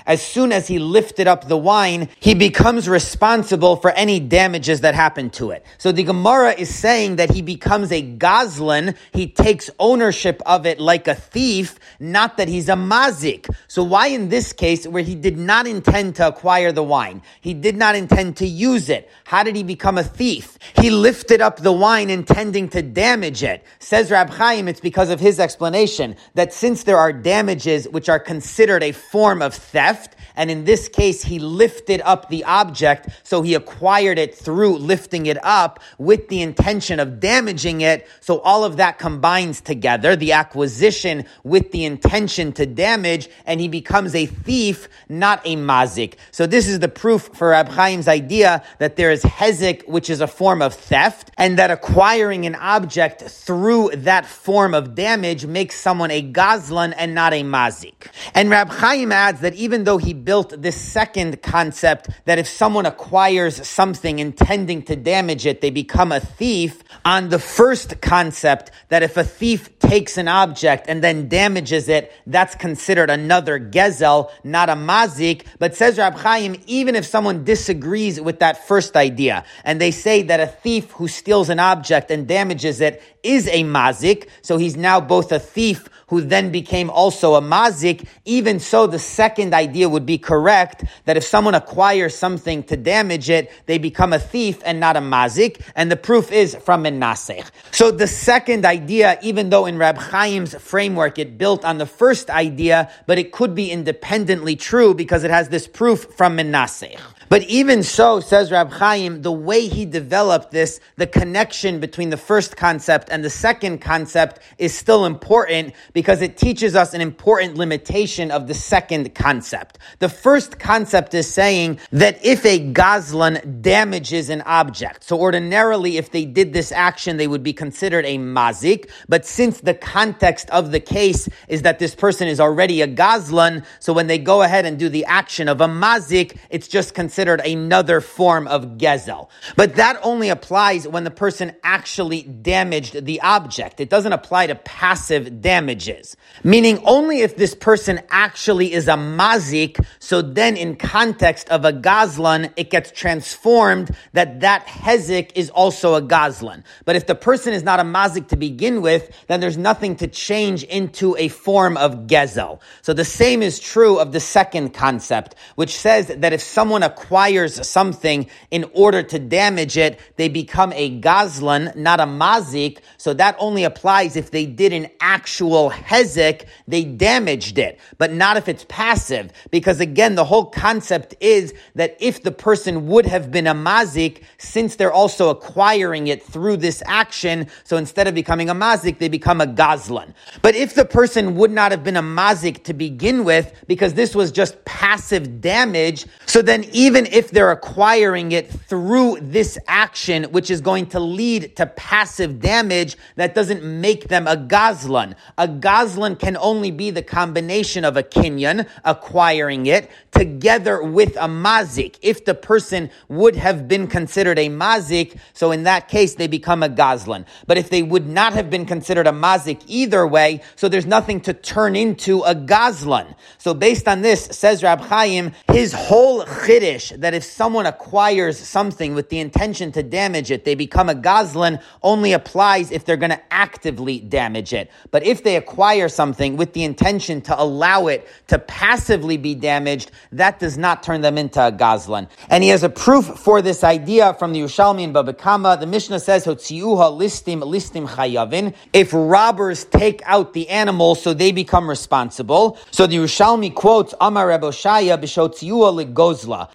As 0.06 0.22
soon 0.22 0.52
as 0.52 0.68
he 0.68 0.78
lifted 0.78 1.26
up 1.26 1.48
the 1.48 1.56
wine, 1.56 2.08
he 2.20 2.34
becomes 2.34 2.88
responsible 2.88 3.76
for 3.76 3.90
any 3.92 4.20
damages 4.20 4.82
that 4.82 4.94
happen 4.94 5.30
to 5.30 5.50
it. 5.50 5.64
So 5.78 5.92
the 5.92 6.04
Gemara 6.04 6.52
is 6.52 6.74
saying 6.74 7.16
that 7.16 7.30
he 7.30 7.40
becomes 7.42 7.90
a 7.90 8.02
gazlan. 8.02 8.96
He 9.14 9.28
takes 9.28 9.70
ownership 9.78 10.42
of 10.44 10.66
it 10.66 10.80
like 10.80 11.06
a 11.06 11.14
thief, 11.14 11.78
not 12.00 12.36
that 12.36 12.48
he's 12.48 12.68
a 12.68 12.74
mazik. 12.74 13.48
So 13.68 13.84
why 13.84 14.08
in 14.08 14.28
this 14.28 14.52
case, 14.52 14.86
where 14.88 15.04
he 15.04 15.14
did 15.14 15.38
not 15.38 15.68
intend 15.68 16.16
to 16.16 16.26
acquire 16.26 16.72
the 16.72 16.82
wine, 16.82 17.22
he 17.40 17.54
did 17.54 17.76
not 17.76 17.94
intend 17.94 18.36
to 18.38 18.46
use 18.46 18.88
it, 18.88 19.08
how 19.24 19.44
did 19.44 19.54
he 19.54 19.62
become 19.62 19.98
a 19.98 20.02
thief? 20.02 20.58
He 20.80 20.90
lifted 20.90 21.40
up 21.40 21.58
the 21.58 21.72
wine 21.72 22.10
intending 22.10 22.68
to 22.70 22.82
damage 22.82 23.44
it. 23.44 23.64
Says 23.78 24.10
Rab 24.10 24.30
Chaim, 24.30 24.66
it's 24.66 24.80
because 24.80 25.10
of 25.10 25.20
his 25.20 25.38
explanation 25.38 26.16
that 26.34 26.52
since 26.52 26.82
there 26.82 26.98
are 26.98 27.12
damages 27.12 27.88
which 27.88 28.08
are 28.08 28.18
considered 28.18 28.82
a 28.82 28.90
form 28.90 29.42
of 29.42 29.54
theft, 29.54 30.13
and 30.36 30.50
in 30.50 30.64
this 30.64 30.88
case, 30.88 31.22
he 31.22 31.38
lifted 31.38 32.00
up 32.04 32.28
the 32.28 32.44
object, 32.44 33.08
so 33.22 33.42
he 33.42 33.54
acquired 33.54 34.18
it 34.18 34.34
through 34.34 34.78
lifting 34.78 35.26
it 35.26 35.38
up 35.44 35.80
with 35.98 36.28
the 36.28 36.42
intention 36.42 37.00
of 37.00 37.20
damaging 37.20 37.80
it. 37.80 38.06
So 38.20 38.40
all 38.40 38.64
of 38.64 38.76
that 38.78 38.98
combines 38.98 39.60
together, 39.60 40.16
the 40.16 40.32
acquisition 40.32 41.24
with 41.42 41.72
the 41.72 41.84
intention 41.84 42.52
to 42.52 42.66
damage, 42.66 43.28
and 43.46 43.60
he 43.60 43.68
becomes 43.68 44.14
a 44.14 44.26
thief, 44.26 44.88
not 45.08 45.40
a 45.44 45.56
mazik. 45.56 46.14
So 46.30 46.46
this 46.46 46.68
is 46.68 46.78
the 46.78 46.88
proof 46.88 47.30
for 47.34 47.50
Rab 47.50 47.74
Chaim's 47.74 48.08
idea 48.08 48.64
that 48.78 48.96
there 48.96 49.10
is 49.10 49.22
hezek, 49.22 49.86
which 49.88 50.08
is 50.08 50.20
a 50.20 50.26
form 50.26 50.62
of 50.62 50.74
theft, 50.74 51.30
and 51.36 51.58
that 51.58 51.70
acquiring 51.70 52.46
an 52.46 52.54
object 52.54 53.22
through 53.22 53.90
that 53.94 54.26
form 54.26 54.74
of 54.74 54.94
damage 54.94 55.44
makes 55.46 55.78
someone 55.78 56.10
a 56.10 56.22
gazlan 56.22 56.94
and 56.96 57.14
not 57.14 57.32
a 57.32 57.42
mazik. 57.42 58.08
And 58.34 58.50
Rab 58.50 58.70
Chaim 58.70 59.12
adds 59.12 59.40
that 59.40 59.54
even 59.54 59.84
though 59.84 59.98
he 59.98 60.13
built 60.14 60.62
this 60.62 60.80
second 60.80 61.42
concept 61.42 62.08
that 62.24 62.38
if 62.38 62.48
someone 62.48 62.86
acquires 62.86 63.66
something 63.66 64.18
intending 64.18 64.82
to 64.84 64.96
damage 64.96 65.46
it, 65.46 65.60
they 65.60 65.70
become 65.70 66.12
a 66.12 66.20
thief. 66.20 66.82
On 67.04 67.28
the 67.28 67.38
first 67.38 68.00
concept 68.00 68.70
that 68.88 69.02
if 69.02 69.16
a 69.16 69.24
thief 69.24 69.78
takes 69.78 70.16
an 70.16 70.28
object 70.28 70.86
and 70.88 71.02
then 71.02 71.28
damages 71.28 71.88
it, 71.88 72.12
that's 72.26 72.54
considered 72.54 73.10
another 73.10 73.58
gezel, 73.60 74.30
not 74.42 74.70
a 74.70 74.74
mazik. 74.74 75.44
But 75.58 75.74
says 75.74 75.98
Rab 75.98 76.14
Chaim, 76.14 76.60
even 76.66 76.94
if 76.94 77.04
someone 77.04 77.44
disagrees 77.44 78.20
with 78.20 78.38
that 78.38 78.66
first 78.66 78.96
idea 78.96 79.44
and 79.64 79.80
they 79.80 79.90
say 79.90 80.22
that 80.22 80.40
a 80.40 80.46
thief 80.46 80.90
who 80.92 81.08
steals 81.08 81.50
an 81.50 81.58
object 81.58 82.10
and 82.10 82.26
damages 82.26 82.80
it 82.80 83.02
is 83.22 83.48
a 83.48 83.64
mazik, 83.64 84.28
so 84.42 84.56
he's 84.56 84.76
now 84.76 85.00
both 85.00 85.32
a 85.32 85.38
thief 85.38 85.88
who 86.08 86.20
then 86.20 86.50
became 86.50 86.90
also 86.90 87.34
a 87.34 87.40
mazik, 87.40 88.06
even 88.24 88.60
so 88.60 88.86
the 88.86 88.98
second 88.98 89.54
idea 89.54 89.88
would 89.88 90.06
be 90.06 90.18
correct 90.18 90.84
that 91.04 91.16
if 91.16 91.24
someone 91.24 91.54
acquires 91.54 92.14
something 92.14 92.62
to 92.64 92.76
damage 92.76 93.30
it, 93.30 93.50
they 93.66 93.78
become 93.78 94.12
a 94.12 94.18
thief 94.18 94.60
and 94.64 94.80
not 94.80 94.96
a 94.96 95.00
mazik, 95.00 95.60
and 95.74 95.90
the 95.90 95.96
proof 95.96 96.30
is 96.32 96.54
from 96.56 96.84
Menasech. 96.84 97.50
So 97.70 97.90
the 97.90 98.06
second 98.06 98.64
idea, 98.64 99.18
even 99.22 99.50
though 99.50 99.66
in 99.66 99.78
Rab 99.78 99.98
Chaim's 100.10 100.54
framework 100.54 101.18
it 101.18 101.38
built 101.38 101.64
on 101.64 101.78
the 101.78 101.86
first 101.86 102.30
idea, 102.30 102.90
but 103.06 103.18
it 103.18 103.32
could 103.32 103.54
be 103.54 103.70
independently 103.70 104.56
true 104.56 104.94
because 104.94 105.24
it 105.24 105.30
has 105.30 105.48
this 105.48 105.66
proof 105.66 106.06
from 106.16 106.36
Menasech. 106.36 106.98
But 107.28 107.42
even 107.44 107.82
so, 107.82 108.20
says 108.20 108.52
Rab 108.52 108.70
Chaim, 108.70 109.22
the 109.22 109.32
way 109.32 109.66
he 109.66 109.86
developed 109.86 110.50
this, 110.50 110.80
the 110.96 111.06
connection 111.06 111.80
between 111.80 112.10
the 112.10 112.16
first 112.16 112.56
concept 112.56 113.08
and 113.10 113.24
the 113.24 113.30
second 113.30 113.78
concept 113.78 114.40
is 114.58 114.76
still 114.76 115.06
important 115.06 115.74
because 115.92 116.20
it 116.20 116.36
teaches 116.36 116.76
us 116.76 116.92
an 116.94 117.00
important 117.00 117.56
limitation 117.56 118.30
of 118.30 118.46
the 118.46 118.54
second 118.54 119.14
concept. 119.14 119.78
The 120.00 120.08
first 120.08 120.58
concept 120.58 121.14
is 121.14 121.32
saying 121.32 121.78
that 121.92 122.24
if 122.24 122.44
a 122.44 122.72
gazlan 122.72 123.62
damages 123.62 124.28
an 124.28 124.42
object, 124.42 125.04
so 125.04 125.18
ordinarily 125.18 125.96
if 125.96 126.10
they 126.10 126.24
did 126.24 126.52
this 126.52 126.72
action, 126.72 127.16
they 127.16 127.26
would 127.26 127.42
be 127.42 127.52
considered 127.52 128.04
a 128.04 128.18
mazik, 128.18 128.90
but 129.08 129.24
since 129.24 129.60
the 129.60 129.74
context 129.74 130.50
of 130.50 130.72
the 130.72 130.80
case 130.80 131.28
is 131.48 131.62
that 131.62 131.78
this 131.78 131.94
person 131.94 132.28
is 132.28 132.38
already 132.38 132.82
a 132.82 132.88
gazlan, 132.88 133.64
so 133.80 133.92
when 133.92 134.08
they 134.08 134.18
go 134.18 134.42
ahead 134.42 134.66
and 134.66 134.78
do 134.78 134.88
the 134.88 135.04
action 135.06 135.48
of 135.48 135.60
a 135.60 135.66
mazik, 135.66 136.36
it's 136.50 136.68
just 136.68 136.94
considered 136.94 137.13
considered 137.14 137.46
another 137.46 138.00
form 138.00 138.48
of 138.48 138.76
gezel. 138.76 139.28
But 139.54 139.76
that 139.76 140.00
only 140.02 140.30
applies 140.30 140.88
when 140.88 141.04
the 141.04 141.12
person 141.12 141.52
actually 141.62 142.22
damaged 142.22 143.04
the 143.04 143.20
object. 143.20 143.78
It 143.78 143.88
doesn't 143.88 144.12
apply 144.12 144.48
to 144.48 144.56
passive 144.56 145.40
damages. 145.40 146.16
Meaning 146.42 146.82
only 146.84 147.20
if 147.20 147.36
this 147.36 147.54
person 147.54 148.00
actually 148.10 148.72
is 148.72 148.88
a 148.88 148.94
mazik, 148.94 149.78
so 150.00 150.22
then 150.22 150.56
in 150.56 150.74
context 150.74 151.48
of 151.50 151.64
a 151.64 151.72
gazlan, 151.72 152.52
it 152.56 152.68
gets 152.70 152.90
transformed 152.90 153.94
that 154.12 154.40
that 154.40 154.66
hezek 154.66 155.30
is 155.36 155.50
also 155.50 155.94
a 155.94 156.02
gazlan. 156.02 156.64
But 156.84 156.96
if 156.96 157.06
the 157.06 157.14
person 157.14 157.52
is 157.52 157.62
not 157.62 157.78
a 157.78 157.84
mazik 157.84 158.26
to 158.28 158.36
begin 158.36 158.82
with, 158.82 159.08
then 159.28 159.38
there's 159.38 159.56
nothing 159.56 159.94
to 159.96 160.08
change 160.08 160.64
into 160.64 161.16
a 161.16 161.28
form 161.28 161.76
of 161.76 162.08
gezel. 162.08 162.58
So 162.82 162.92
the 162.92 163.04
same 163.04 163.40
is 163.40 163.60
true 163.60 164.00
of 164.00 164.10
the 164.10 164.18
second 164.18 164.70
concept, 164.70 165.36
which 165.54 165.76
says 165.76 166.08
that 166.08 166.32
if 166.32 166.42
someone 166.42 166.82
acquires 166.82 167.03
acquires 167.04 167.66
something 167.68 168.26
in 168.50 168.64
order 168.72 169.02
to 169.02 169.18
damage 169.18 169.76
it, 169.76 170.00
they 170.16 170.28
become 170.28 170.72
a 170.72 171.00
gazlan, 171.00 171.74
not 171.76 172.00
a 172.00 172.04
mazik. 172.04 172.78
So 172.96 173.12
that 173.14 173.36
only 173.38 173.64
applies 173.64 174.16
if 174.16 174.30
they 174.30 174.46
did 174.46 174.72
an 174.72 174.88
actual 175.00 175.70
hezek, 175.70 176.46
they 176.66 176.84
damaged 176.84 177.58
it, 177.58 177.78
but 177.98 178.12
not 178.12 178.36
if 178.36 178.48
it's 178.48 178.64
passive. 178.68 179.30
Because 179.50 179.80
again, 179.80 180.14
the 180.14 180.24
whole 180.24 180.46
concept 180.46 181.14
is 181.20 181.52
that 181.74 181.96
if 182.00 182.22
the 182.22 182.32
person 182.32 182.86
would 182.86 183.06
have 183.06 183.30
been 183.30 183.46
a 183.46 183.54
mazik, 183.54 184.22
since 184.38 184.76
they're 184.76 184.92
also 184.92 185.28
acquiring 185.28 186.06
it 186.06 186.22
through 186.22 186.56
this 186.56 186.82
action, 186.86 187.48
so 187.64 187.76
instead 187.76 188.08
of 188.08 188.14
becoming 188.14 188.48
a 188.48 188.54
mazik, 188.54 188.98
they 188.98 189.08
become 189.08 189.40
a 189.42 189.46
gazlan. 189.46 190.14
But 190.40 190.54
if 190.54 190.74
the 190.74 190.86
person 190.86 191.34
would 191.36 191.50
not 191.50 191.70
have 191.70 191.84
been 191.84 191.96
a 191.96 192.02
mazik 192.02 192.64
to 192.64 192.72
begin 192.72 193.24
with, 193.24 193.52
because 193.66 193.92
this 193.92 194.14
was 194.14 194.32
just 194.32 194.64
passive 194.64 195.42
damage, 195.42 196.06
so 196.24 196.40
then 196.40 196.64
even 196.72 196.93
even 196.94 197.12
if 197.12 197.32
they're 197.32 197.50
acquiring 197.50 198.30
it 198.30 198.48
through 198.48 199.18
this 199.20 199.58
action, 199.66 200.22
which 200.30 200.48
is 200.48 200.60
going 200.60 200.86
to 200.86 201.00
lead 201.00 201.56
to 201.56 201.66
passive 201.66 202.38
damage, 202.38 202.96
that 203.16 203.34
doesn't 203.34 203.64
make 203.64 204.06
them 204.06 204.28
a 204.28 204.36
gazlan. 204.36 205.16
A 205.36 205.48
gazlan 205.48 206.16
can 206.16 206.36
only 206.36 206.70
be 206.70 206.92
the 206.92 207.02
combination 207.02 207.84
of 207.84 207.96
a 207.96 208.04
kinyan, 208.04 208.68
acquiring 208.84 209.66
it, 209.66 209.90
together 210.12 210.84
with 210.84 211.16
a 211.16 211.26
mazik. 211.26 211.98
If 212.00 212.26
the 212.26 212.34
person 212.34 212.90
would 213.08 213.34
have 213.34 213.66
been 213.66 213.88
considered 213.88 214.38
a 214.38 214.48
mazik, 214.48 215.18
so 215.32 215.50
in 215.50 215.64
that 215.64 215.88
case 215.88 216.14
they 216.14 216.28
become 216.28 216.62
a 216.62 216.68
gazlan. 216.68 217.26
But 217.48 217.58
if 217.58 217.70
they 217.70 217.82
would 217.82 218.06
not 218.06 218.34
have 218.34 218.50
been 218.50 218.66
considered 218.66 219.08
a 219.08 219.12
mazik 219.12 219.64
either 219.66 220.06
way, 220.06 220.42
so 220.54 220.68
there's 220.68 220.86
nothing 220.86 221.20
to 221.22 221.34
turn 221.34 221.74
into 221.74 222.20
a 222.20 222.36
gazlan. 222.36 223.16
So 223.38 223.52
based 223.52 223.88
on 223.88 224.02
this, 224.02 224.26
says 224.26 224.62
Rab 224.62 224.80
Chaim, 224.82 225.32
his 225.50 225.72
whole 225.72 226.24
chiddush 226.24 226.83
that 226.90 227.14
if 227.14 227.24
someone 227.24 227.66
acquires 227.66 228.38
something 228.38 228.94
with 228.94 229.08
the 229.08 229.18
intention 229.18 229.72
to 229.72 229.82
damage 229.82 230.30
it, 230.30 230.44
they 230.44 230.54
become 230.54 230.88
a 230.88 230.94
gazlan, 230.94 231.62
only 231.82 232.12
applies 232.12 232.70
if 232.70 232.84
they're 232.84 232.96
going 232.96 233.10
to 233.10 233.20
actively 233.32 234.00
damage 234.00 234.52
it. 234.52 234.70
But 234.90 235.04
if 235.04 235.22
they 235.22 235.36
acquire 235.36 235.88
something 235.88 236.36
with 236.36 236.52
the 236.52 236.64
intention 236.64 237.20
to 237.22 237.40
allow 237.40 237.86
it 237.86 238.06
to 238.28 238.38
passively 238.38 239.16
be 239.16 239.34
damaged, 239.34 239.90
that 240.12 240.38
does 240.38 240.56
not 240.58 240.82
turn 240.82 241.00
them 241.00 241.18
into 241.18 241.40
a 241.40 241.52
gazlan. 241.52 242.08
And 242.28 242.42
he 242.42 242.50
has 242.50 242.62
a 242.62 242.68
proof 242.68 243.06
for 243.06 243.42
this 243.42 243.64
idea 243.64 244.14
from 244.14 244.32
the 244.32 244.40
Yerushalmi 244.40 244.84
and 244.84 244.92
Baba 244.92 245.12
Kama. 245.12 245.56
The 245.58 245.66
Mishnah 245.66 246.00
says, 246.00 246.26
listim 246.26 247.42
listim 247.42 247.88
chayavin. 247.88 248.54
If 248.72 248.90
robbers 248.92 249.64
take 249.64 250.02
out 250.04 250.32
the 250.32 250.48
animal, 250.48 250.94
so 250.94 251.14
they 251.14 251.32
become 251.32 251.68
responsible. 251.68 252.58
So 252.70 252.86
the 252.86 252.96
Yerushalmi 252.96 253.54
quotes, 253.54 253.94
Amar 254.00 254.28
Reboshaya 254.28 254.98
b'shotziuha 254.98 255.84
legozla. 255.84 256.50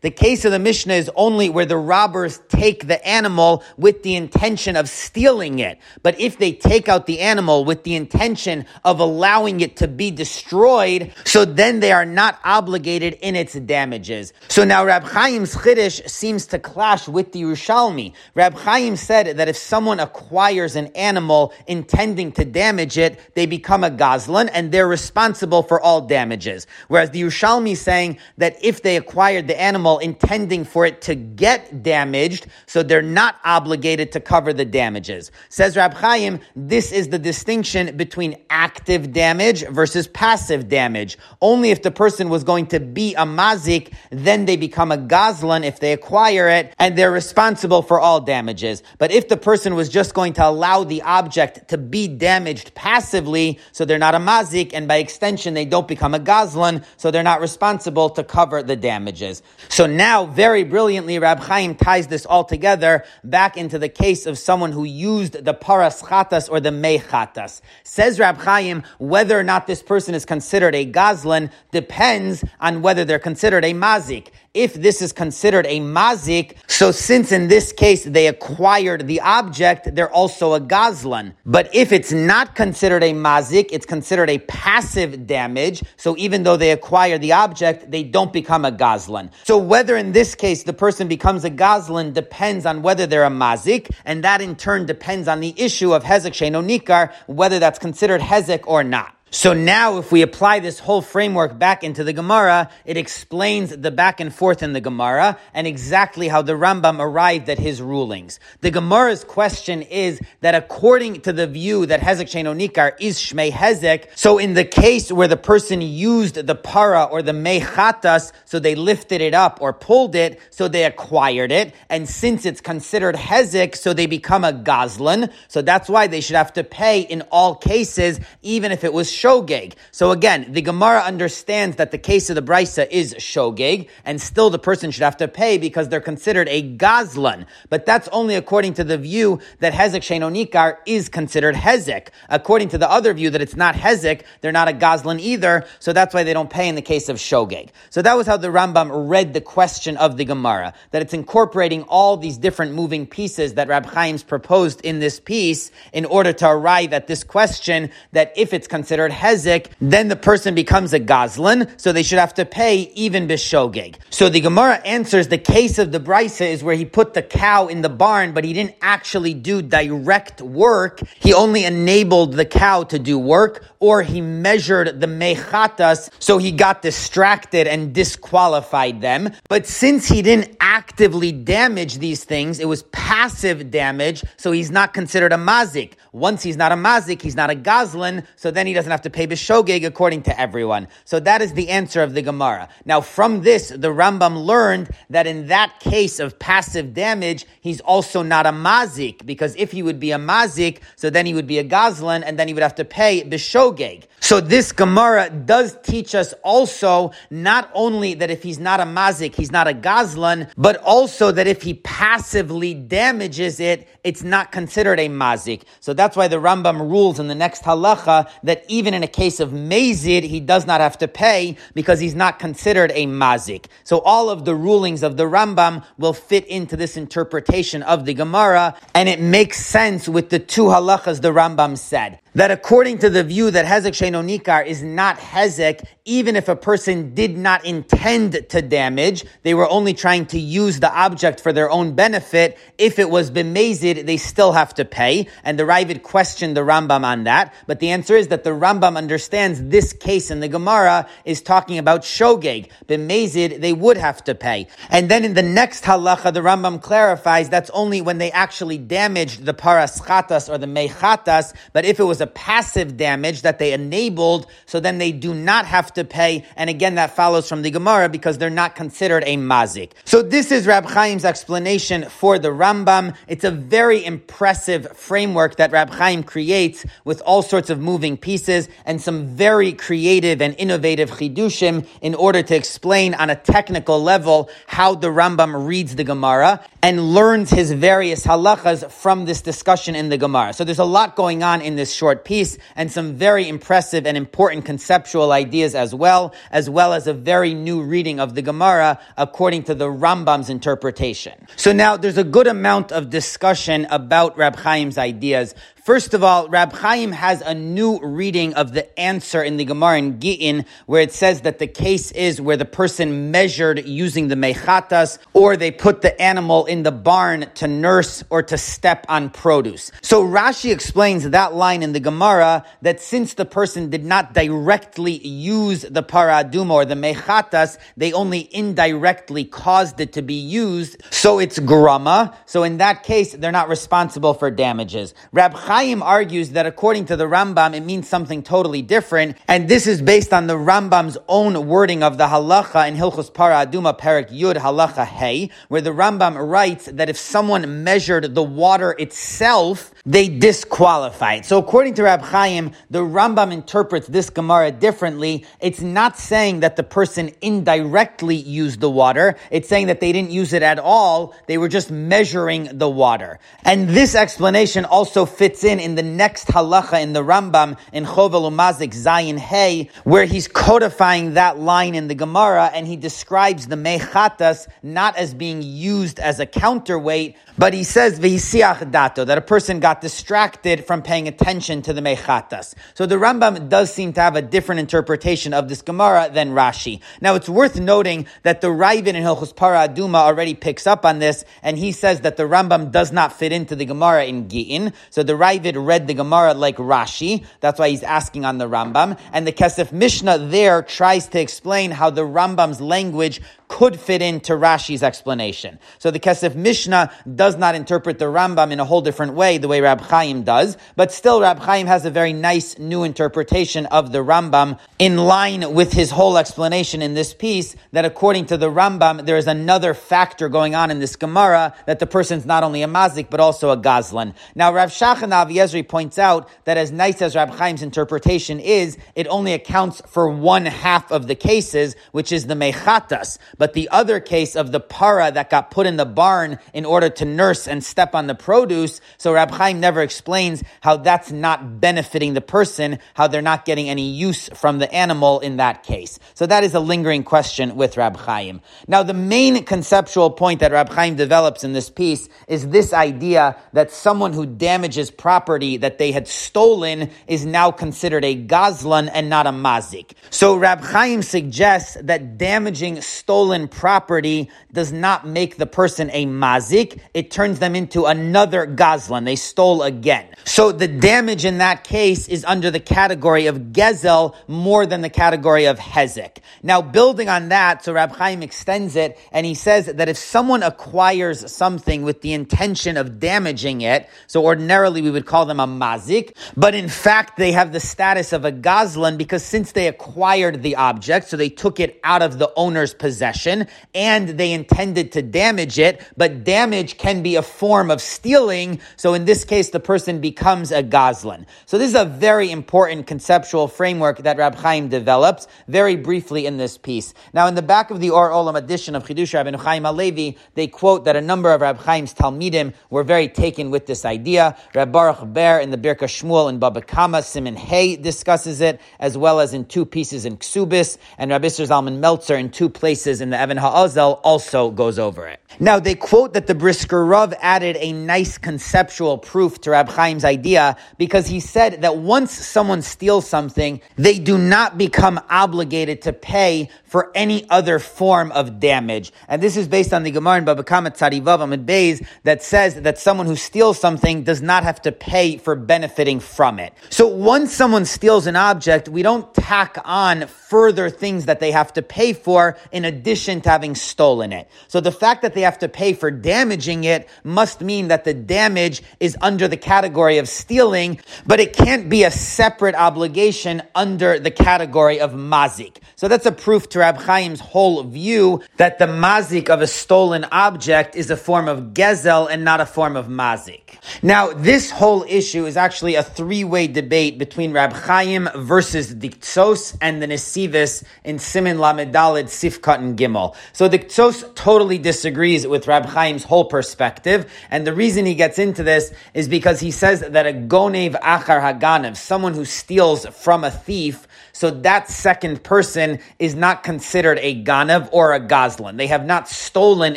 The 0.00 0.12
case 0.14 0.44
of 0.44 0.52
the 0.52 0.58
Mishnah 0.58 0.94
is 0.94 1.10
only 1.14 1.50
where 1.50 1.66
the 1.66 1.76
robbers 1.76 2.40
take 2.48 2.86
the 2.86 3.06
animal 3.06 3.62
with 3.76 4.02
the 4.02 4.16
intention 4.16 4.76
of 4.76 4.88
stealing 4.88 5.58
it. 5.58 5.78
But 6.02 6.18
if 6.20 6.38
they 6.38 6.52
take 6.52 6.88
out 6.88 7.06
the 7.06 7.20
animal 7.20 7.64
with 7.64 7.84
the 7.84 7.94
intention 7.94 8.64
of 8.84 9.00
allowing 9.00 9.60
it 9.60 9.76
to 9.76 9.88
be 9.88 10.10
destroyed, 10.10 11.12
so 11.24 11.44
then 11.44 11.80
they 11.80 11.92
are 11.92 12.06
not 12.06 12.38
obligated 12.44 13.18
in 13.20 13.36
its 13.36 13.52
damages. 13.54 14.32
So 14.48 14.64
now 14.64 14.84
Rab 14.84 15.04
Chaim's 15.10 15.54
Chiddush 15.54 16.08
seems 16.08 16.46
to 16.46 16.58
clash 16.58 17.08
with 17.08 17.32
the 17.32 17.42
Yerushalmi. 17.42 18.14
Rab 18.34 18.54
Chaim 18.54 18.96
said 18.96 19.36
that 19.36 19.48
if 19.48 19.56
someone 19.56 20.00
acquires 20.00 20.76
an 20.76 20.86
animal 20.94 21.52
intending 21.66 22.32
to 22.32 22.44
damage 22.44 22.96
it, 22.96 23.20
they 23.34 23.46
become 23.46 23.84
a 23.84 23.90
gazlan 23.90 24.48
and 24.52 24.72
they're 24.72 24.88
responsible 24.88 25.62
for 25.62 25.80
all 25.80 26.00
damages. 26.00 26.66
Whereas 26.88 27.10
the 27.10 27.22
Yerushalmi 27.22 27.72
is 27.72 27.80
saying 27.80 28.18
that 28.38 28.56
if 28.62 28.82
they 28.82 28.96
acquired 28.96 29.48
the 29.48 29.60
animal 29.60 29.98
intending 29.98 30.64
for 30.64 30.86
it 30.86 31.02
to 31.02 31.14
get 31.14 31.82
damaged, 31.82 32.46
so 32.66 32.82
they're 32.82 33.02
not 33.02 33.36
obligated 33.44 34.12
to 34.12 34.20
cover 34.20 34.52
the 34.52 34.64
damages. 34.64 35.30
Says 35.48 35.76
Rab 35.76 35.94
Chaim, 35.94 36.40
this 36.54 36.92
is 36.92 37.08
the 37.08 37.18
distinction 37.18 37.96
between 37.96 38.36
active 38.50 39.12
damage 39.12 39.66
versus 39.66 40.06
passive 40.08 40.68
damage. 40.68 41.18
Only 41.40 41.70
if 41.70 41.82
the 41.82 41.90
person 41.90 42.28
was 42.28 42.44
going 42.44 42.66
to 42.68 42.80
be 42.80 43.14
a 43.14 43.24
mazik, 43.24 43.92
then 44.10 44.44
they 44.44 44.56
become 44.56 44.92
a 44.92 44.98
gazlan 44.98 45.64
if 45.64 45.80
they 45.80 45.92
acquire 45.92 46.48
it, 46.48 46.74
and 46.78 46.96
they're 46.96 47.12
responsible 47.12 47.82
for 47.82 48.00
all 48.00 48.20
damages. 48.20 48.82
But 48.98 49.10
if 49.10 49.28
the 49.28 49.36
person 49.36 49.74
was 49.74 49.88
just 49.88 50.14
going 50.14 50.34
to 50.34 50.46
allow 50.46 50.84
the 50.84 51.02
object 51.02 51.68
to 51.68 51.78
be 51.78 52.08
damaged 52.08 52.74
passively, 52.74 53.58
so 53.72 53.84
they're 53.84 53.98
not 53.98 54.14
a 54.14 54.18
mazik, 54.18 54.72
and 54.74 54.88
by 54.88 54.96
extension 54.96 55.54
they 55.54 55.64
don't 55.64 55.88
become 55.88 56.14
a 56.14 56.20
gazlan, 56.20 56.75
so 56.96 57.10
they're 57.10 57.22
not 57.22 57.40
responsible 57.40 58.10
to 58.10 58.24
cover 58.24 58.62
the 58.62 58.76
damages. 58.76 59.42
So 59.68 59.86
now, 59.86 60.26
very 60.26 60.64
brilliantly, 60.64 61.18
Rab 61.18 61.40
Chaim 61.40 61.74
ties 61.74 62.06
this 62.06 62.26
all 62.26 62.44
together 62.44 63.04
back 63.24 63.56
into 63.56 63.78
the 63.78 63.88
case 63.88 64.26
of 64.26 64.38
someone 64.38 64.72
who 64.72 64.84
used 64.84 65.44
the 65.44 65.54
paras 65.54 66.02
chatas 66.02 66.50
or 66.50 66.60
the 66.60 66.70
mechatas. 66.70 67.60
Says 67.84 68.18
Rab 68.18 68.38
Chaim, 68.38 68.82
whether 68.98 69.38
or 69.38 69.42
not 69.42 69.66
this 69.66 69.82
person 69.82 70.14
is 70.14 70.24
considered 70.24 70.74
a 70.74 70.84
gazlan 70.90 71.50
depends 71.72 72.44
on 72.60 72.82
whether 72.82 73.04
they're 73.04 73.18
considered 73.18 73.64
a 73.64 73.72
mazik 73.72 74.28
if 74.56 74.74
this 74.74 75.02
is 75.02 75.12
considered 75.12 75.66
a 75.66 75.80
mazik, 75.80 76.56
so 76.66 76.90
since 76.90 77.30
in 77.30 77.48
this 77.48 77.72
case 77.72 78.04
they 78.04 78.26
acquired 78.26 79.06
the 79.06 79.20
object, 79.20 79.94
they're 79.94 80.10
also 80.10 80.54
a 80.54 80.60
gazlan. 80.60 81.34
But 81.44 81.72
if 81.74 81.92
it's 81.92 82.10
not 82.10 82.54
considered 82.54 83.04
a 83.04 83.12
mazik, 83.12 83.68
it's 83.70 83.84
considered 83.84 84.30
a 84.30 84.38
passive 84.38 85.26
damage. 85.26 85.84
So 85.98 86.16
even 86.16 86.42
though 86.42 86.56
they 86.56 86.70
acquire 86.70 87.18
the 87.18 87.32
object, 87.32 87.90
they 87.90 88.02
don't 88.02 88.32
become 88.32 88.64
a 88.64 88.72
gazlan. 88.72 89.30
So 89.44 89.58
whether 89.58 89.96
in 89.96 90.12
this 90.12 90.34
case 90.34 90.62
the 90.62 90.72
person 90.72 91.06
becomes 91.06 91.44
a 91.44 91.50
gazlan 91.50 92.14
depends 92.14 92.64
on 92.64 92.82
whether 92.82 93.06
they're 93.06 93.24
a 93.24 93.30
mazik, 93.30 93.90
and 94.04 94.24
that 94.24 94.40
in 94.40 94.56
turn 94.56 94.86
depends 94.86 95.28
on 95.28 95.40
the 95.40 95.54
issue 95.56 95.92
of 95.92 96.02
hezek 96.02 96.32
sheno 96.32 96.64
nikar, 96.64 97.12
whether 97.26 97.58
that's 97.58 97.78
considered 97.78 98.22
hezek 98.22 98.62
or 98.66 98.82
not. 98.82 99.15
So 99.32 99.52
now, 99.54 99.98
if 99.98 100.12
we 100.12 100.22
apply 100.22 100.60
this 100.60 100.78
whole 100.78 101.02
framework 101.02 101.58
back 101.58 101.82
into 101.82 102.04
the 102.04 102.12
Gemara, 102.12 102.70
it 102.84 102.96
explains 102.96 103.76
the 103.76 103.90
back 103.90 104.20
and 104.20 104.32
forth 104.32 104.62
in 104.62 104.72
the 104.72 104.80
Gemara 104.80 105.36
and 105.52 105.66
exactly 105.66 106.28
how 106.28 106.42
the 106.42 106.52
Rambam 106.52 107.00
arrived 107.00 107.48
at 107.48 107.58
his 107.58 107.82
rulings. 107.82 108.38
The 108.60 108.70
Gemara's 108.70 109.24
question 109.24 109.82
is 109.82 110.20
that 110.42 110.54
according 110.54 111.22
to 111.22 111.32
the 111.32 111.48
view 111.48 111.86
that 111.86 112.00
Hezek 112.00 112.26
Sheno 112.26 112.56
Nikar 112.56 112.92
is 113.00 113.18
Shmei 113.18 113.50
Hezek, 113.50 114.06
so 114.14 114.38
in 114.38 114.54
the 114.54 114.64
case 114.64 115.10
where 115.10 115.26
the 115.26 115.36
person 115.36 115.82
used 115.82 116.36
the 116.36 116.54
para 116.54 117.02
or 117.02 117.20
the 117.20 117.32
mechatas, 117.32 118.30
so 118.44 118.60
they 118.60 118.76
lifted 118.76 119.20
it 119.20 119.34
up 119.34 119.58
or 119.60 119.72
pulled 119.72 120.14
it, 120.14 120.40
so 120.50 120.68
they 120.68 120.84
acquired 120.84 121.50
it, 121.50 121.74
and 121.88 122.08
since 122.08 122.46
it's 122.46 122.60
considered 122.60 123.16
Hezek, 123.16 123.74
so 123.74 123.92
they 123.92 124.06
become 124.06 124.44
a 124.44 124.52
Gazlan, 124.52 125.32
so 125.48 125.62
that's 125.62 125.88
why 125.88 126.06
they 126.06 126.20
should 126.20 126.36
have 126.36 126.52
to 126.52 126.62
pay 126.62 127.00
in 127.00 127.22
all 127.32 127.56
cases, 127.56 128.20
even 128.40 128.70
if 128.70 128.84
it 128.84 128.92
was 128.92 129.15
shogeg. 129.22 129.74
So 129.90 130.10
again, 130.10 130.52
the 130.52 130.62
Gemara 130.62 131.00
understands 131.00 131.76
that 131.76 131.90
the 131.90 131.98
case 131.98 132.28
of 132.30 132.36
the 132.36 132.42
brisa 132.42 132.86
is 132.90 133.14
shogeg, 133.14 133.88
and 134.04 134.20
still 134.20 134.50
the 134.50 134.58
person 134.58 134.90
should 134.90 135.02
have 135.02 135.16
to 135.18 135.28
pay 135.28 135.58
because 135.58 135.88
they're 135.88 136.00
considered 136.00 136.48
a 136.48 136.62
gazlan. 136.76 137.46
But 137.68 137.86
that's 137.86 138.08
only 138.08 138.34
according 138.34 138.74
to 138.74 138.84
the 138.84 138.98
view 138.98 139.40
that 139.60 139.72
hezek 139.72 140.02
shenonikar 140.02 140.76
is 140.86 141.08
considered 141.08 141.54
hezek. 141.54 142.08
According 142.28 142.68
to 142.70 142.78
the 142.78 142.90
other 142.90 143.14
view 143.14 143.30
that 143.30 143.40
it's 143.40 143.56
not 143.56 143.74
hezek, 143.74 144.22
they're 144.40 144.52
not 144.52 144.68
a 144.68 144.72
gazlan 144.72 145.20
either, 145.20 145.66
so 145.78 145.92
that's 145.92 146.14
why 146.14 146.22
they 146.22 146.32
don't 146.32 146.50
pay 146.50 146.68
in 146.68 146.74
the 146.74 146.82
case 146.82 147.08
of 147.08 147.16
shogeg. 147.16 147.70
So 147.90 148.02
that 148.02 148.16
was 148.16 148.26
how 148.26 148.36
the 148.36 148.48
Rambam 148.48 149.08
read 149.08 149.32
the 149.32 149.40
question 149.40 149.96
of 149.96 150.16
the 150.16 150.24
Gemara, 150.24 150.74
that 150.90 151.02
it's 151.02 151.14
incorporating 151.14 151.82
all 151.84 152.16
these 152.16 152.38
different 152.38 152.74
moving 152.74 153.06
pieces 153.06 153.54
that 153.54 153.68
Rab 153.68 153.90
Chaim's 153.92 154.22
proposed 154.22 154.80
in 154.82 155.00
this 155.00 155.20
piece 155.20 155.70
in 155.92 156.04
order 156.04 156.32
to 156.32 156.48
arrive 156.48 156.92
at 156.92 157.06
this 157.06 157.24
question 157.24 157.90
that 158.12 158.32
if 158.36 158.52
it's 158.52 158.66
considered 158.66 159.05
considered 159.06 159.12
hezek, 159.12 159.72
then 159.80 160.08
the 160.08 160.16
person 160.16 160.54
becomes 160.54 160.92
a 160.92 161.00
gazlan, 161.00 161.68
so 161.80 161.92
they 161.92 162.02
should 162.02 162.18
have 162.18 162.34
to 162.34 162.44
pay 162.44 162.92
even 162.94 163.26
bishogeg. 163.26 163.96
So 164.10 164.28
the 164.28 164.40
Gemara 164.40 164.76
answers 164.84 165.28
the 165.28 165.38
case 165.38 165.78
of 165.78 165.92
the 165.92 166.00
brisa 166.00 166.48
is 166.48 166.62
where 166.62 166.76
he 166.76 166.84
put 166.84 167.14
the 167.14 167.22
cow 167.22 167.68
in 167.68 167.82
the 167.82 167.88
barn, 167.88 168.32
but 168.32 168.44
he 168.44 168.52
didn't 168.52 168.76
actually 168.80 169.34
do 169.34 169.62
direct 169.62 170.40
work. 170.40 171.00
He 171.18 171.32
only 171.34 171.64
enabled 171.64 172.34
the 172.34 172.44
cow 172.44 172.84
to 172.84 172.98
do 172.98 173.18
work, 173.18 173.64
or 173.78 174.02
he 174.02 174.20
measured 174.20 175.00
the 175.00 175.06
mechatas, 175.06 176.10
so 176.18 176.38
he 176.38 176.52
got 176.52 176.82
distracted 176.82 177.66
and 177.66 177.94
disqualified 177.94 179.00
them. 179.00 179.30
But 179.48 179.66
since 179.66 180.08
he 180.08 180.22
didn't 180.22 180.56
actively 180.60 181.32
damage 181.32 181.98
these 181.98 182.24
things, 182.24 182.58
it 182.58 182.68
was 182.68 182.82
passive 182.84 183.70
damage, 183.70 184.24
so 184.36 184.52
he's 184.52 184.70
not 184.70 184.94
considered 184.94 185.32
a 185.32 185.36
mazik. 185.36 185.94
Once 186.12 186.42
he's 186.42 186.56
not 186.56 186.72
a 186.72 186.76
mazik, 186.76 187.20
he's 187.20 187.36
not 187.36 187.50
a 187.50 187.54
gazlan, 187.54 188.24
so 188.36 188.50
then 188.50 188.66
he 188.66 188.72
doesn't 188.72 188.90
have 188.96 189.02
to 189.02 189.10
pay 189.10 189.26
bishogeg 189.26 189.84
according 189.84 190.22
to 190.22 190.40
everyone. 190.40 190.88
So 191.04 191.20
that 191.20 191.42
is 191.42 191.52
the 191.52 191.68
answer 191.68 192.02
of 192.02 192.14
the 192.14 192.22
Gemara. 192.22 192.68
Now, 192.86 193.02
from 193.02 193.42
this, 193.42 193.68
the 193.68 193.88
Rambam 193.88 194.46
learned 194.46 194.90
that 195.10 195.26
in 195.26 195.48
that 195.48 195.80
case 195.80 196.18
of 196.18 196.38
passive 196.38 196.94
damage, 196.94 197.44
he's 197.60 197.80
also 197.82 198.22
not 198.22 198.46
a 198.46 198.52
mazik, 198.52 199.26
because 199.26 199.54
if 199.56 199.70
he 199.72 199.82
would 199.82 200.00
be 200.00 200.12
a 200.12 200.18
mazik, 200.18 200.78
so 200.96 201.10
then 201.10 201.26
he 201.26 201.34
would 201.34 201.46
be 201.46 201.58
a 201.58 201.64
gazlan, 201.64 202.22
and 202.24 202.38
then 202.38 202.48
he 202.48 202.54
would 202.54 202.62
have 202.62 202.74
to 202.76 202.86
pay 202.86 203.22
bishogeg. 203.22 204.04
So 204.20 204.40
this 204.40 204.72
Gemara 204.72 205.30
does 205.30 205.76
teach 205.82 206.14
us 206.14 206.34
also 206.42 207.12
not 207.30 207.70
only 207.74 208.14
that 208.14 208.30
if 208.30 208.42
he's 208.42 208.58
not 208.58 208.80
a 208.80 208.84
mazik, 208.84 209.34
he's 209.34 209.52
not 209.52 209.68
a 209.68 209.74
gazlan, 209.74 210.50
but 210.56 210.76
also 210.78 211.30
that 211.30 211.46
if 211.46 211.62
he 211.62 211.74
passively 211.74 212.74
damages 212.74 213.60
it, 213.60 213.86
it's 214.02 214.22
not 214.22 214.52
considered 214.52 214.98
a 214.98 215.08
mazik. 215.08 215.62
So 215.80 215.92
that's 215.92 216.16
why 216.16 216.28
the 216.28 216.36
Rambam 216.36 216.80
rules 216.80 217.20
in 217.20 217.28
the 217.28 217.34
next 217.34 217.62
halacha 217.64 218.28
that 218.42 218.64
even 218.68 218.94
in 218.94 219.02
a 219.02 219.08
case 219.08 219.38
of 219.38 219.50
mazid, 219.50 220.22
he 220.22 220.40
does 220.40 220.66
not 220.66 220.80
have 220.80 220.98
to 220.98 221.08
pay 221.08 221.56
because 221.74 222.00
he's 222.00 222.14
not 222.14 222.38
considered 222.38 222.92
a 222.94 223.06
mazik. 223.06 223.66
So 223.84 223.98
all 224.00 224.30
of 224.30 224.44
the 224.44 224.54
rulings 224.54 225.02
of 225.02 225.16
the 225.16 225.24
Rambam 225.24 225.84
will 225.98 226.14
fit 226.14 226.46
into 226.46 226.76
this 226.76 226.96
interpretation 226.96 227.82
of 227.82 228.04
the 228.06 228.14
Gemara, 228.14 228.76
and 228.94 229.08
it 229.08 229.20
makes 229.20 229.64
sense 229.64 230.08
with 230.08 230.30
the 230.30 230.38
two 230.38 230.64
halachas 230.64 231.20
the 231.20 231.32
Rambam 231.32 231.76
said. 231.76 232.20
That 232.36 232.50
according 232.50 232.98
to 232.98 233.08
the 233.08 233.24
view 233.24 233.50
that 233.50 233.64
Hezek 233.64 233.92
Sheino 233.92 234.22
Nikar 234.22 234.66
is 234.66 234.82
not 234.82 235.16
Hezek, 235.18 235.86
even 236.04 236.36
if 236.36 236.48
a 236.50 236.54
person 236.54 237.14
did 237.14 237.36
not 237.36 237.64
intend 237.64 238.50
to 238.50 238.60
damage, 238.60 239.24
they 239.42 239.54
were 239.54 239.68
only 239.68 239.94
trying 239.94 240.26
to 240.26 240.38
use 240.38 240.78
the 240.78 240.92
object 240.92 241.40
for 241.40 241.50
their 241.54 241.70
own 241.70 241.94
benefit. 241.94 242.58
If 242.76 242.98
it 242.98 243.08
was 243.08 243.30
bemazed, 243.30 244.04
they 244.06 244.18
still 244.18 244.52
have 244.52 244.74
to 244.74 244.84
pay. 244.84 245.28
And 245.44 245.58
the 245.58 245.62
Raavad 245.62 246.02
questioned 246.02 246.58
the 246.58 246.60
Rambam 246.60 247.04
on 247.04 247.24
that. 247.24 247.54
But 247.66 247.80
the 247.80 247.88
answer 247.88 248.14
is 248.14 248.28
that 248.28 248.44
the 248.44 248.50
Rambam 248.50 248.98
understands 248.98 249.62
this 249.62 249.94
case 249.94 250.30
in 250.30 250.40
the 250.40 250.48
Gemara 250.48 251.08
is 251.24 251.40
talking 251.40 251.78
about 251.78 252.02
shogeg. 252.02 252.68
Bemazed, 252.86 253.62
they 253.62 253.72
would 253.72 253.96
have 253.96 254.22
to 254.24 254.34
pay. 254.34 254.68
And 254.90 255.08
then 255.08 255.24
in 255.24 255.32
the 255.32 255.42
next 255.42 255.84
halacha, 255.84 256.34
the 256.34 256.40
Rambam 256.40 256.82
clarifies 256.82 257.48
that's 257.48 257.70
only 257.70 258.02
when 258.02 258.18
they 258.18 258.30
actually 258.30 258.76
damaged 258.76 259.46
the 259.46 259.54
paraschatas 259.54 260.50
or 260.50 260.58
the 260.58 260.66
mechatas. 260.66 261.54
But 261.72 261.86
if 261.86 261.98
it 261.98 262.04
was 262.04 262.20
a 262.20 262.25
passive 262.26 262.96
damage 262.96 263.42
that 263.42 263.58
they 263.58 263.72
enabled, 263.72 264.46
so 264.66 264.80
then 264.80 264.98
they 264.98 265.12
do 265.12 265.34
not 265.34 265.66
have 265.66 265.92
to 265.94 266.04
pay. 266.04 266.44
And 266.56 266.68
again, 266.68 266.96
that 266.96 267.14
follows 267.16 267.48
from 267.48 267.62
the 267.62 267.70
Gemara 267.70 268.08
because 268.08 268.38
they're 268.38 268.50
not 268.50 268.74
considered 268.74 269.22
a 269.26 269.36
mazik. 269.36 269.92
So 270.04 270.22
this 270.22 270.50
is 270.52 270.66
Rab 270.66 270.88
Chaim's 270.88 271.24
explanation 271.24 272.08
for 272.08 272.38
the 272.38 272.48
Rambam. 272.48 273.16
It's 273.28 273.44
a 273.44 273.50
very 273.50 274.04
impressive 274.04 274.96
framework 274.96 275.56
that 275.56 275.72
Rab 275.72 275.90
Chaim 275.90 276.22
creates 276.22 276.84
with 277.04 277.20
all 277.22 277.42
sorts 277.42 277.70
of 277.70 277.80
moving 277.80 278.16
pieces 278.16 278.68
and 278.84 279.00
some 279.00 279.26
very 279.26 279.72
creative 279.72 280.40
and 280.42 280.54
innovative 280.58 281.10
chidushim 281.10 281.86
in 282.00 282.14
order 282.14 282.42
to 282.42 282.54
explain 282.54 283.14
on 283.14 283.30
a 283.30 283.36
technical 283.36 284.02
level 284.02 284.50
how 284.66 284.94
the 284.94 285.08
Rambam 285.08 285.66
reads 285.66 285.96
the 285.96 286.04
Gemara 286.04 286.64
and 286.86 287.14
learns 287.14 287.50
his 287.50 287.72
various 287.72 288.24
halachas 288.24 288.88
from 288.92 289.24
this 289.24 289.42
discussion 289.42 289.96
in 289.96 290.08
the 290.08 290.16
Gemara. 290.16 290.52
So 290.52 290.62
there's 290.62 290.78
a 290.78 290.84
lot 290.84 291.16
going 291.16 291.42
on 291.42 291.60
in 291.60 291.74
this 291.74 291.92
short 291.92 292.24
piece 292.24 292.58
and 292.76 292.92
some 292.92 293.14
very 293.16 293.48
impressive 293.48 294.06
and 294.06 294.16
important 294.16 294.64
conceptual 294.66 295.32
ideas 295.32 295.74
as 295.74 295.92
well, 295.92 296.32
as 296.52 296.70
well 296.70 296.92
as 296.92 297.08
a 297.08 297.12
very 297.12 297.54
new 297.54 297.82
reading 297.82 298.20
of 298.20 298.36
the 298.36 298.42
Gemara 298.42 299.00
according 299.16 299.64
to 299.64 299.74
the 299.74 299.86
Rambam's 299.86 300.48
interpretation. 300.48 301.48
So 301.56 301.72
now 301.72 301.96
there's 301.96 302.18
a 302.18 302.22
good 302.22 302.46
amount 302.46 302.92
of 302.92 303.10
discussion 303.10 303.88
about 303.90 304.38
Rab 304.38 304.56
Chaim's 304.56 304.96
ideas. 304.96 305.56
First 305.86 306.14
of 306.14 306.24
all, 306.24 306.48
Rab 306.48 306.72
Chaim 306.72 307.12
has 307.12 307.42
a 307.42 307.54
new 307.54 308.00
reading 308.00 308.54
of 308.54 308.72
the 308.72 308.98
answer 308.98 309.40
in 309.40 309.56
the 309.56 309.64
Gemara 309.64 309.98
in 309.98 310.18
Gittin, 310.18 310.64
where 310.86 311.00
it 311.00 311.12
says 311.12 311.42
that 311.42 311.60
the 311.60 311.68
case 311.68 312.10
is 312.10 312.40
where 312.40 312.56
the 312.56 312.64
person 312.64 313.30
measured 313.30 313.86
using 313.86 314.26
the 314.26 314.34
mechatas, 314.34 315.18
or 315.32 315.56
they 315.56 315.70
put 315.70 316.02
the 316.02 316.20
animal 316.20 316.66
in 316.66 316.82
the 316.82 316.90
barn 316.90 317.48
to 317.54 317.68
nurse 317.68 318.24
or 318.30 318.42
to 318.42 318.58
step 318.58 319.06
on 319.08 319.30
produce. 319.30 319.92
So 320.02 320.24
Rashi 320.24 320.72
explains 320.72 321.30
that 321.30 321.54
line 321.54 321.84
in 321.84 321.92
the 321.92 322.00
Gemara 322.00 322.64
that 322.82 323.00
since 323.00 323.34
the 323.34 323.44
person 323.44 323.88
did 323.88 324.04
not 324.04 324.34
directly 324.34 325.24
use 325.24 325.82
the 325.82 326.02
paraduma 326.02 326.72
or 326.72 326.84
the 326.84 326.96
mechatas, 326.96 327.78
they 327.96 328.12
only 328.12 328.52
indirectly 328.52 329.44
caused 329.44 330.00
it 330.00 330.14
to 330.14 330.22
be 330.22 330.34
used, 330.34 330.96
so 331.12 331.38
it's 331.38 331.60
grama. 331.60 332.36
So 332.44 332.64
in 332.64 332.78
that 332.78 333.04
case, 333.04 333.34
they're 333.34 333.52
not 333.52 333.68
responsible 333.68 334.34
for 334.34 334.50
damages. 334.50 335.14
Rab 335.30 335.54
Chaim 335.54 335.75
Chaim 335.76 336.02
argues 336.02 336.52
that 336.52 336.64
according 336.64 337.04
to 337.04 337.16
the 337.18 337.24
Rambam, 337.26 337.74
it 337.74 337.84
means 337.84 338.08
something 338.08 338.42
totally 338.42 338.80
different, 338.80 339.36
and 339.46 339.68
this 339.68 339.86
is 339.86 340.00
based 340.00 340.32
on 340.32 340.46
the 340.46 340.54
Rambam's 340.54 341.18
own 341.28 341.66
wording 341.66 342.02
of 342.02 342.16
the 342.16 342.28
halacha 342.28 342.88
in 342.88 342.96
Hilchos 342.96 343.30
Para 343.34 343.66
Aduma 343.66 343.98
Perik 343.98 344.30
Yud 344.30 344.54
Halacha 344.54 345.04
Hey, 345.04 345.50
where 345.68 345.82
the 345.82 345.90
Rambam 345.90 346.34
writes 346.48 346.86
that 346.86 347.10
if 347.10 347.18
someone 347.18 347.84
measured 347.84 348.34
the 348.34 348.42
water 348.42 348.92
itself, 348.98 349.92
they 350.06 350.30
disqualify 350.30 351.34
it. 351.34 351.44
So 351.44 351.58
according 351.58 351.92
to 351.94 352.04
Rab 352.04 352.22
Chaim, 352.22 352.70
the 352.88 353.00
Rambam 353.00 353.52
interprets 353.52 354.06
this 354.06 354.30
Gemara 354.30 354.70
differently. 354.70 355.44
It's 355.60 355.82
not 355.82 356.16
saying 356.16 356.60
that 356.60 356.76
the 356.76 356.84
person 356.84 357.32
indirectly 357.42 358.36
used 358.36 358.80
the 358.80 358.88
water. 358.88 359.36
It's 359.50 359.68
saying 359.68 359.88
that 359.88 360.00
they 360.00 360.12
didn't 360.12 360.30
use 360.30 360.54
it 360.54 360.62
at 360.62 360.78
all. 360.78 361.34
They 361.48 361.58
were 361.58 361.68
just 361.68 361.90
measuring 361.90 362.78
the 362.78 362.88
water. 362.88 363.40
And 363.62 363.90
this 363.90 364.14
explanation 364.14 364.86
also 364.86 365.26
fits 365.26 365.65
in 365.66 365.80
in 365.80 365.96
the 365.96 366.02
next 366.02 366.48
halacha 366.48 367.02
in 367.02 367.12
the 367.12 367.22
Rambam 367.22 367.76
in 367.92 368.04
Chovel 368.04 368.50
Umazzik 368.50 368.94
Zayin 368.94 369.38
Hey, 369.38 369.90
where 370.04 370.24
he's 370.24 370.48
codifying 370.48 371.34
that 371.34 371.58
line 371.58 371.94
in 371.94 372.08
the 372.08 372.14
Gemara 372.14 372.70
and 372.72 372.86
he 372.86 372.96
describes 372.96 373.66
the 373.66 373.76
mechatas 373.76 374.68
not 374.82 375.16
as 375.16 375.34
being 375.34 375.62
used 375.62 376.18
as 376.18 376.40
a 376.40 376.46
counterweight, 376.46 377.36
but 377.58 377.74
he 377.74 377.84
says 377.84 378.18
v'hisiach 378.20 378.90
dato 378.90 379.24
that 379.24 379.38
a 379.38 379.42
person 379.42 379.80
got 379.80 380.00
distracted 380.00 380.84
from 380.84 381.02
paying 381.02 381.28
attention 381.28 381.82
to 381.82 381.92
the 381.92 382.00
mechatas. 382.00 382.74
So 382.94 383.06
the 383.06 383.16
Rambam 383.16 383.68
does 383.68 383.92
seem 383.92 384.12
to 384.14 384.20
have 384.20 384.36
a 384.36 384.42
different 384.42 384.80
interpretation 384.80 385.52
of 385.52 385.68
this 385.68 385.82
Gemara 385.82 386.30
than 386.32 386.50
Rashi. 386.50 387.00
Now 387.20 387.34
it's 387.34 387.48
worth 387.48 387.78
noting 387.80 388.26
that 388.42 388.60
the 388.60 388.68
Raavad 388.68 389.08
in 389.08 389.16
Hilchos 389.16 389.54
Para 389.54 389.88
Aduma 389.88 390.18
already 390.18 390.54
picks 390.54 390.86
up 390.86 391.04
on 391.04 391.18
this, 391.18 391.44
and 391.62 391.76
he 391.76 391.92
says 391.92 392.20
that 392.20 392.36
the 392.36 392.44
Rambam 392.44 392.92
does 392.92 393.12
not 393.12 393.32
fit 393.32 393.52
into 393.52 393.74
the 393.74 393.84
Gemara 393.84 394.24
in 394.24 394.48
Gittin. 394.48 394.92
So 395.10 395.22
the 395.22 395.34
Raavad 395.58 395.86
read 395.86 396.06
the 396.06 396.14
Gemara 396.14 396.54
like 396.54 396.76
Rashi. 396.76 397.44
That's 397.60 397.78
why 397.78 397.90
he's 397.90 398.02
asking 398.02 398.44
on 398.44 398.58
the 398.58 398.68
Rambam. 398.68 399.18
And 399.32 399.46
the 399.46 399.52
Kesef 399.52 399.92
Mishnah 399.92 400.38
there 400.38 400.82
tries 400.82 401.28
to 401.28 401.40
explain 401.40 401.90
how 401.90 402.10
the 402.10 402.22
Rambam's 402.22 402.80
language 402.80 403.40
could 403.68 403.98
fit 403.98 404.22
into 404.22 404.52
Rashi's 404.52 405.02
explanation. 405.02 405.78
So 405.98 406.10
the 406.10 406.20
Kesef 406.20 406.54
Mishnah 406.54 407.12
does 407.34 407.56
not 407.56 407.74
interpret 407.74 408.18
the 408.18 408.26
Rambam 408.26 408.70
in 408.70 408.80
a 408.80 408.84
whole 408.84 409.00
different 409.00 409.34
way, 409.34 409.58
the 409.58 409.68
way 409.68 409.80
Rab 409.80 410.00
Chaim 410.00 410.42
does, 410.42 410.76
but 410.94 411.12
still 411.12 411.40
Rab 411.40 411.58
Chaim 411.58 411.86
has 411.86 412.04
a 412.04 412.10
very 412.10 412.32
nice 412.32 412.78
new 412.78 413.02
interpretation 413.02 413.86
of 413.86 414.12
the 414.12 414.18
Rambam 414.18 414.78
in 414.98 415.16
line 415.16 415.74
with 415.74 415.92
his 415.92 416.10
whole 416.10 416.38
explanation 416.38 417.02
in 417.02 417.14
this 417.14 417.34
piece 417.34 417.76
that 417.92 418.04
according 418.04 418.46
to 418.46 418.56
the 418.56 418.70
Rambam, 418.70 419.26
there 419.26 419.36
is 419.36 419.46
another 419.46 419.94
factor 419.94 420.48
going 420.48 420.74
on 420.74 420.90
in 420.90 421.00
this 421.00 421.16
Gemara 421.16 421.74
that 421.86 421.98
the 421.98 422.06
person's 422.06 422.46
not 422.46 422.62
only 422.62 422.82
a 422.82 422.88
mazik, 422.88 423.30
but 423.30 423.40
also 423.40 423.70
a 423.70 423.76
gazlan. 423.76 424.34
Now 424.54 424.72
Rav 424.72 424.90
Shachan 424.90 425.30
Aviezri 425.30 425.86
points 425.86 426.18
out 426.18 426.48
that 426.64 426.76
as 426.76 426.92
nice 426.92 427.20
as 427.20 427.34
Rab 427.34 427.56
Chaim's 427.58 427.82
interpretation 427.82 428.60
is, 428.60 428.96
it 429.14 429.26
only 429.28 429.52
accounts 429.52 430.02
for 430.06 430.28
one 430.28 430.66
half 430.66 431.10
of 431.10 431.26
the 431.26 431.34
cases, 431.34 431.96
which 432.12 432.32
is 432.32 432.46
the 432.46 432.54
mechatas. 432.54 433.38
But 433.58 433.72
the 433.72 433.88
other 433.90 434.20
case 434.20 434.56
of 434.56 434.72
the 434.72 434.80
para 434.80 435.30
that 435.32 435.50
got 435.50 435.70
put 435.70 435.86
in 435.86 435.96
the 435.96 436.04
barn 436.04 436.58
in 436.74 436.84
order 436.84 437.08
to 437.08 437.24
nurse 437.24 437.66
and 437.66 437.82
step 437.82 438.14
on 438.14 438.26
the 438.26 438.34
produce, 438.34 439.00
so 439.16 439.32
Rab 439.32 439.50
Chaim 439.50 439.80
never 439.80 440.02
explains 440.02 440.62
how 440.80 440.96
that's 440.96 441.30
not 441.30 441.80
benefiting 441.80 442.34
the 442.34 442.40
person, 442.40 442.98
how 443.14 443.26
they're 443.26 443.42
not 443.42 443.64
getting 443.64 443.88
any 443.88 444.10
use 444.10 444.48
from 444.50 444.78
the 444.78 444.92
animal 444.92 445.40
in 445.40 445.56
that 445.56 445.82
case. 445.82 446.18
So 446.34 446.46
that 446.46 446.64
is 446.64 446.74
a 446.74 446.80
lingering 446.80 447.24
question 447.24 447.76
with 447.76 447.96
Rab 447.96 448.16
Chaim. 448.16 448.60
Now 448.86 449.02
the 449.02 449.14
main 449.14 449.64
conceptual 449.64 450.30
point 450.30 450.60
that 450.60 450.72
Rab 450.72 450.88
Chaim 450.90 451.16
develops 451.16 451.64
in 451.64 451.72
this 451.72 451.90
piece 451.90 452.28
is 452.48 452.68
this 452.68 452.92
idea 452.92 453.56
that 453.72 453.90
someone 453.90 454.32
who 454.32 454.46
damages 454.46 455.10
property 455.10 455.76
that 455.78 455.98
they 455.98 456.12
had 456.12 456.28
stolen 456.28 457.10
is 457.26 457.46
now 457.46 457.70
considered 457.70 458.24
a 458.24 458.36
gazlan 458.36 459.10
and 459.12 459.30
not 459.30 459.46
a 459.46 459.50
mazik. 459.50 460.12
So 460.30 460.56
Rab 460.56 460.80
Chaim 460.80 461.22
suggests 461.22 461.96
that 462.02 462.38
damaging 462.38 463.00
stolen 463.00 463.45
stolen 463.46 463.68
property 463.68 464.50
does 464.72 464.90
not 464.90 465.24
make 465.24 465.56
the 465.56 465.66
person 465.66 466.10
a 466.12 466.26
mazik. 466.26 466.98
It 467.14 467.30
turns 467.30 467.60
them 467.60 467.76
into 467.76 468.06
another 468.06 468.66
gazlan. 468.66 469.24
They 469.24 469.36
stole 469.36 469.84
again. 469.84 470.26
So 470.44 470.72
the 470.72 470.88
damage 470.88 471.44
in 471.44 471.58
that 471.58 471.84
case 471.84 472.26
is 472.26 472.44
under 472.44 472.72
the 472.72 472.80
category 472.80 473.46
of 473.46 473.56
gezel 473.70 474.34
more 474.48 474.84
than 474.84 475.00
the 475.00 475.10
category 475.10 475.66
of 475.66 475.78
hezek. 475.78 476.38
Now, 476.60 476.82
building 476.82 477.28
on 477.28 477.50
that, 477.50 477.84
so 477.84 477.92
Rab 477.92 478.10
Chaim 478.16 478.42
extends 478.42 478.96
it, 478.96 479.16
and 479.30 479.46
he 479.46 479.54
says 479.54 479.86
that 479.86 480.08
if 480.08 480.16
someone 480.16 480.64
acquires 480.64 481.48
something 481.52 482.02
with 482.02 482.22
the 482.22 482.32
intention 482.32 482.96
of 482.96 483.20
damaging 483.20 483.82
it, 483.82 484.08
so 484.26 484.44
ordinarily 484.44 485.02
we 485.02 485.10
would 485.12 485.26
call 485.26 485.46
them 485.46 485.60
a 485.60 485.68
mazik, 485.68 486.34
but 486.56 486.74
in 486.74 486.88
fact 486.88 487.36
they 487.36 487.52
have 487.52 487.72
the 487.72 487.80
status 487.80 488.32
of 488.32 488.44
a 488.44 488.50
gazlan 488.50 489.16
because 489.16 489.44
since 489.44 489.70
they 489.70 489.86
acquired 489.86 490.64
the 490.64 490.74
object, 490.74 491.28
so 491.28 491.36
they 491.36 491.48
took 491.48 491.78
it 491.78 492.00
out 492.02 492.22
of 492.22 492.38
the 492.38 492.52
owner's 492.56 492.92
possession 492.92 493.35
possession 493.36 493.66
and 493.94 494.30
they 494.30 494.52
intended 494.52 495.12
to 495.12 495.22
damage 495.22 495.78
it, 495.78 496.02
but 496.16 496.44
damage 496.44 496.98
can 496.98 497.22
be 497.22 497.36
a 497.36 497.42
form 497.42 497.90
of 497.90 498.00
stealing. 498.00 498.80
So 498.96 499.14
in 499.14 499.24
this 499.24 499.44
case, 499.44 499.70
the 499.70 499.80
person 499.80 500.20
becomes 500.20 500.72
a 500.72 500.82
gazlan. 500.82 501.46
So 501.66 501.78
this 501.78 501.90
is 501.90 501.96
a 501.96 502.04
very 502.04 502.50
important 502.50 503.06
conceptual 503.06 503.68
framework 503.68 504.18
that 504.18 504.38
Rab 504.38 504.54
Chaim 504.54 504.88
develops 504.88 505.46
very 505.68 505.96
briefly 505.96 506.46
in 506.46 506.56
this 506.56 506.78
piece. 506.78 507.14
Now 507.32 507.46
in 507.46 507.54
the 507.54 507.62
back 507.62 507.90
of 507.90 508.00
the 508.00 508.10
Or 508.10 508.30
Olam 508.30 508.56
edition 508.56 508.94
of 508.94 509.04
Chidush 509.04 509.34
Rabbeinu 509.34 509.60
Chaim 509.60 509.84
HaLevi, 509.84 510.36
they 510.54 510.66
quote 510.66 511.04
that 511.04 511.16
a 511.16 511.20
number 511.20 511.52
of 511.52 511.60
Rab 511.60 511.84
Chaim's 511.84 512.14
Talmidim 512.14 512.74
were 512.90 513.04
very 513.04 513.28
taken 513.28 513.70
with 513.70 513.86
this 513.86 514.04
idea. 514.04 514.56
Rab 514.74 514.92
Baruch 514.92 515.32
Ber 515.32 515.58
in 515.60 515.70
the 515.70 515.78
Birkas 515.78 516.22
Shmuel 516.22 516.48
and 516.48 516.60
Baba 516.60 516.80
Kama, 516.80 517.22
Simon 517.22 517.56
Hay 517.56 517.96
discusses 517.96 518.60
it, 518.60 518.80
as 518.98 519.16
well 519.18 519.40
as 519.40 519.52
in 519.52 519.64
two 519.64 519.84
pieces 519.84 520.24
in 520.24 520.36
Ksubis, 520.36 520.98
and 521.18 521.30
Rabbi 521.30 521.48
Zalman 521.48 521.98
Meltzer 521.98 522.36
in 522.36 522.50
two 522.50 522.68
places 522.68 523.20
and 523.26 523.32
the 523.32 523.40
Evan 523.40 523.56
Ha'azel 523.56 524.20
also 524.22 524.70
goes 524.70 525.00
over 525.00 525.26
it. 525.26 525.40
Now, 525.58 525.80
they 525.80 525.96
quote 525.96 526.34
that 526.34 526.46
the 526.46 526.54
Brisker 526.54 527.04
Rav 527.04 527.34
added 527.40 527.76
a 527.80 527.92
nice 527.92 528.38
conceptual 528.38 529.18
proof 529.18 529.60
to 529.62 529.70
Rab 529.70 529.88
Chaim's 529.92 530.24
idea 530.24 530.76
because 530.96 531.26
he 531.26 531.40
said 531.40 531.82
that 531.82 531.96
once 531.96 532.30
someone 532.30 532.82
steals 532.82 533.28
something, 533.28 533.80
they 533.96 534.20
do 534.20 534.38
not 534.38 534.78
become 534.78 535.18
obligated 535.28 536.02
to 536.02 536.12
pay 536.12 536.70
for 536.84 537.10
any 537.16 537.50
other 537.50 537.80
form 537.80 538.30
of 538.30 538.60
damage. 538.60 539.12
And 539.26 539.42
this 539.42 539.56
is 539.56 539.66
based 539.66 539.92
on 539.92 540.04
the 540.04 540.12
Gemara 540.12 540.38
in 540.38 540.44
Baba 540.44 540.62
Kama 540.62 540.92
Tzadivav 540.92 541.42
Amid 541.42 541.66
Beis 541.66 542.06
that 542.22 542.44
says 542.44 542.76
that 542.82 542.98
someone 542.98 543.26
who 543.26 543.34
steals 543.34 543.80
something 543.80 544.22
does 544.22 544.40
not 544.40 544.62
have 544.62 544.80
to 544.82 544.92
pay 544.92 545.36
for 545.36 545.56
benefiting 545.56 546.20
from 546.20 546.60
it. 546.60 546.74
So 546.90 547.08
once 547.08 547.52
someone 547.52 547.86
steals 547.86 548.28
an 548.28 548.36
object, 548.36 548.88
we 548.88 549.02
don't 549.02 549.34
tack 549.34 549.78
on 549.84 550.26
further 550.48 550.88
things 550.88 551.26
that 551.26 551.40
they 551.40 551.50
have 551.50 551.72
to 551.72 551.82
pay 551.82 552.12
for 552.12 552.56
in 552.70 552.84
addition 552.84 553.40
to 553.40 553.50
having 553.50 553.74
stolen 553.74 554.32
it. 554.32 554.48
So 554.68 554.80
the 554.80 554.92
fact 554.92 555.22
that 555.22 555.34
they 555.34 555.40
have 555.40 555.58
to 555.58 555.68
pay 555.68 555.92
for 555.92 556.10
damaging 556.10 556.84
it 556.84 557.08
must 557.24 557.60
mean 557.60 557.88
that 557.88 558.04
the 558.04 558.14
damage 558.14 558.82
is 559.00 559.16
under 559.20 559.48
the 559.48 559.56
category 559.56 560.18
of 560.18 560.28
stealing, 560.28 561.00
but 561.26 561.40
it 561.40 561.52
can't 561.52 561.88
be 561.88 562.04
a 562.04 562.12
separate 562.12 562.76
obligation 562.76 563.60
under 563.74 564.20
the 564.20 564.30
category 564.30 565.00
of 565.00 565.12
mazik. 565.12 565.78
So 565.96 566.06
that's 566.06 566.26
a 566.26 566.32
proof 566.32 566.68
to 566.70 566.78
Rab 566.78 567.04
Chaim's 567.04 567.40
whole 567.40 567.82
view 567.82 568.42
that 568.56 568.78
the 568.78 568.86
mazik 568.86 569.48
of 569.48 569.62
a 569.62 569.66
stolen 569.66 570.24
object 570.30 570.94
is 570.94 571.10
a 571.10 571.16
form 571.16 571.48
of 571.48 571.74
gezel 571.74 572.28
and 572.30 572.44
not 572.44 572.60
a 572.60 572.66
form 572.66 572.94
of 572.94 573.06
mazik. 573.08 573.78
Now, 574.02 574.32
this 574.32 574.70
whole 574.70 575.04
issue 575.08 575.46
is 575.46 575.56
actually 575.56 575.96
a 575.96 576.02
three-way 576.04 576.68
debate 576.68 577.18
between 577.18 577.52
Rab 577.52 577.72
Chaim 577.72 578.28
versus 578.36 578.98
the 578.98 579.08
Ketzos 579.08 579.76
and 579.80 580.00
the 580.00 580.06
Nesivos 580.36 580.84
in 581.04 581.18
Simin 581.18 581.58
Lamedalid 581.58 582.26
Sifkat 582.26 582.78
and 582.78 582.98
Gimel. 582.98 583.34
So 583.52 583.68
the 583.68 583.78
Diktsos 583.78 584.34
totally 584.34 584.78
disagrees 584.78 585.46
with 585.46 585.66
Rab 585.66 585.92
Chaim's 585.92 586.24
whole 586.24 586.44
perspective, 586.44 587.30
and 587.50 587.66
the 587.66 587.74
reason 587.74 588.06
he 588.06 588.14
gets 588.14 588.38
into 588.38 588.62
this 588.62 588.92
is 589.14 589.28
because 589.28 589.60
he 589.60 589.70
says 589.70 590.00
that 590.00 590.26
a 590.26 590.32
gonev 590.32 591.00
achar 591.00 591.40
haganev, 591.40 591.96
someone 591.96 592.34
who 592.34 592.44
steals 592.44 593.06
from 593.06 593.44
a 593.44 593.50
thief, 593.50 594.06
so 594.36 594.50
that 594.50 594.90
second 594.90 595.42
person 595.42 595.98
is 596.18 596.34
not 596.34 596.62
considered 596.62 597.18
a 597.22 597.42
Ganav 597.42 597.88
or 597.90 598.12
a 598.12 598.20
Gazlan. 598.20 598.76
They 598.76 598.88
have 598.88 599.06
not 599.06 599.30
stolen 599.30 599.96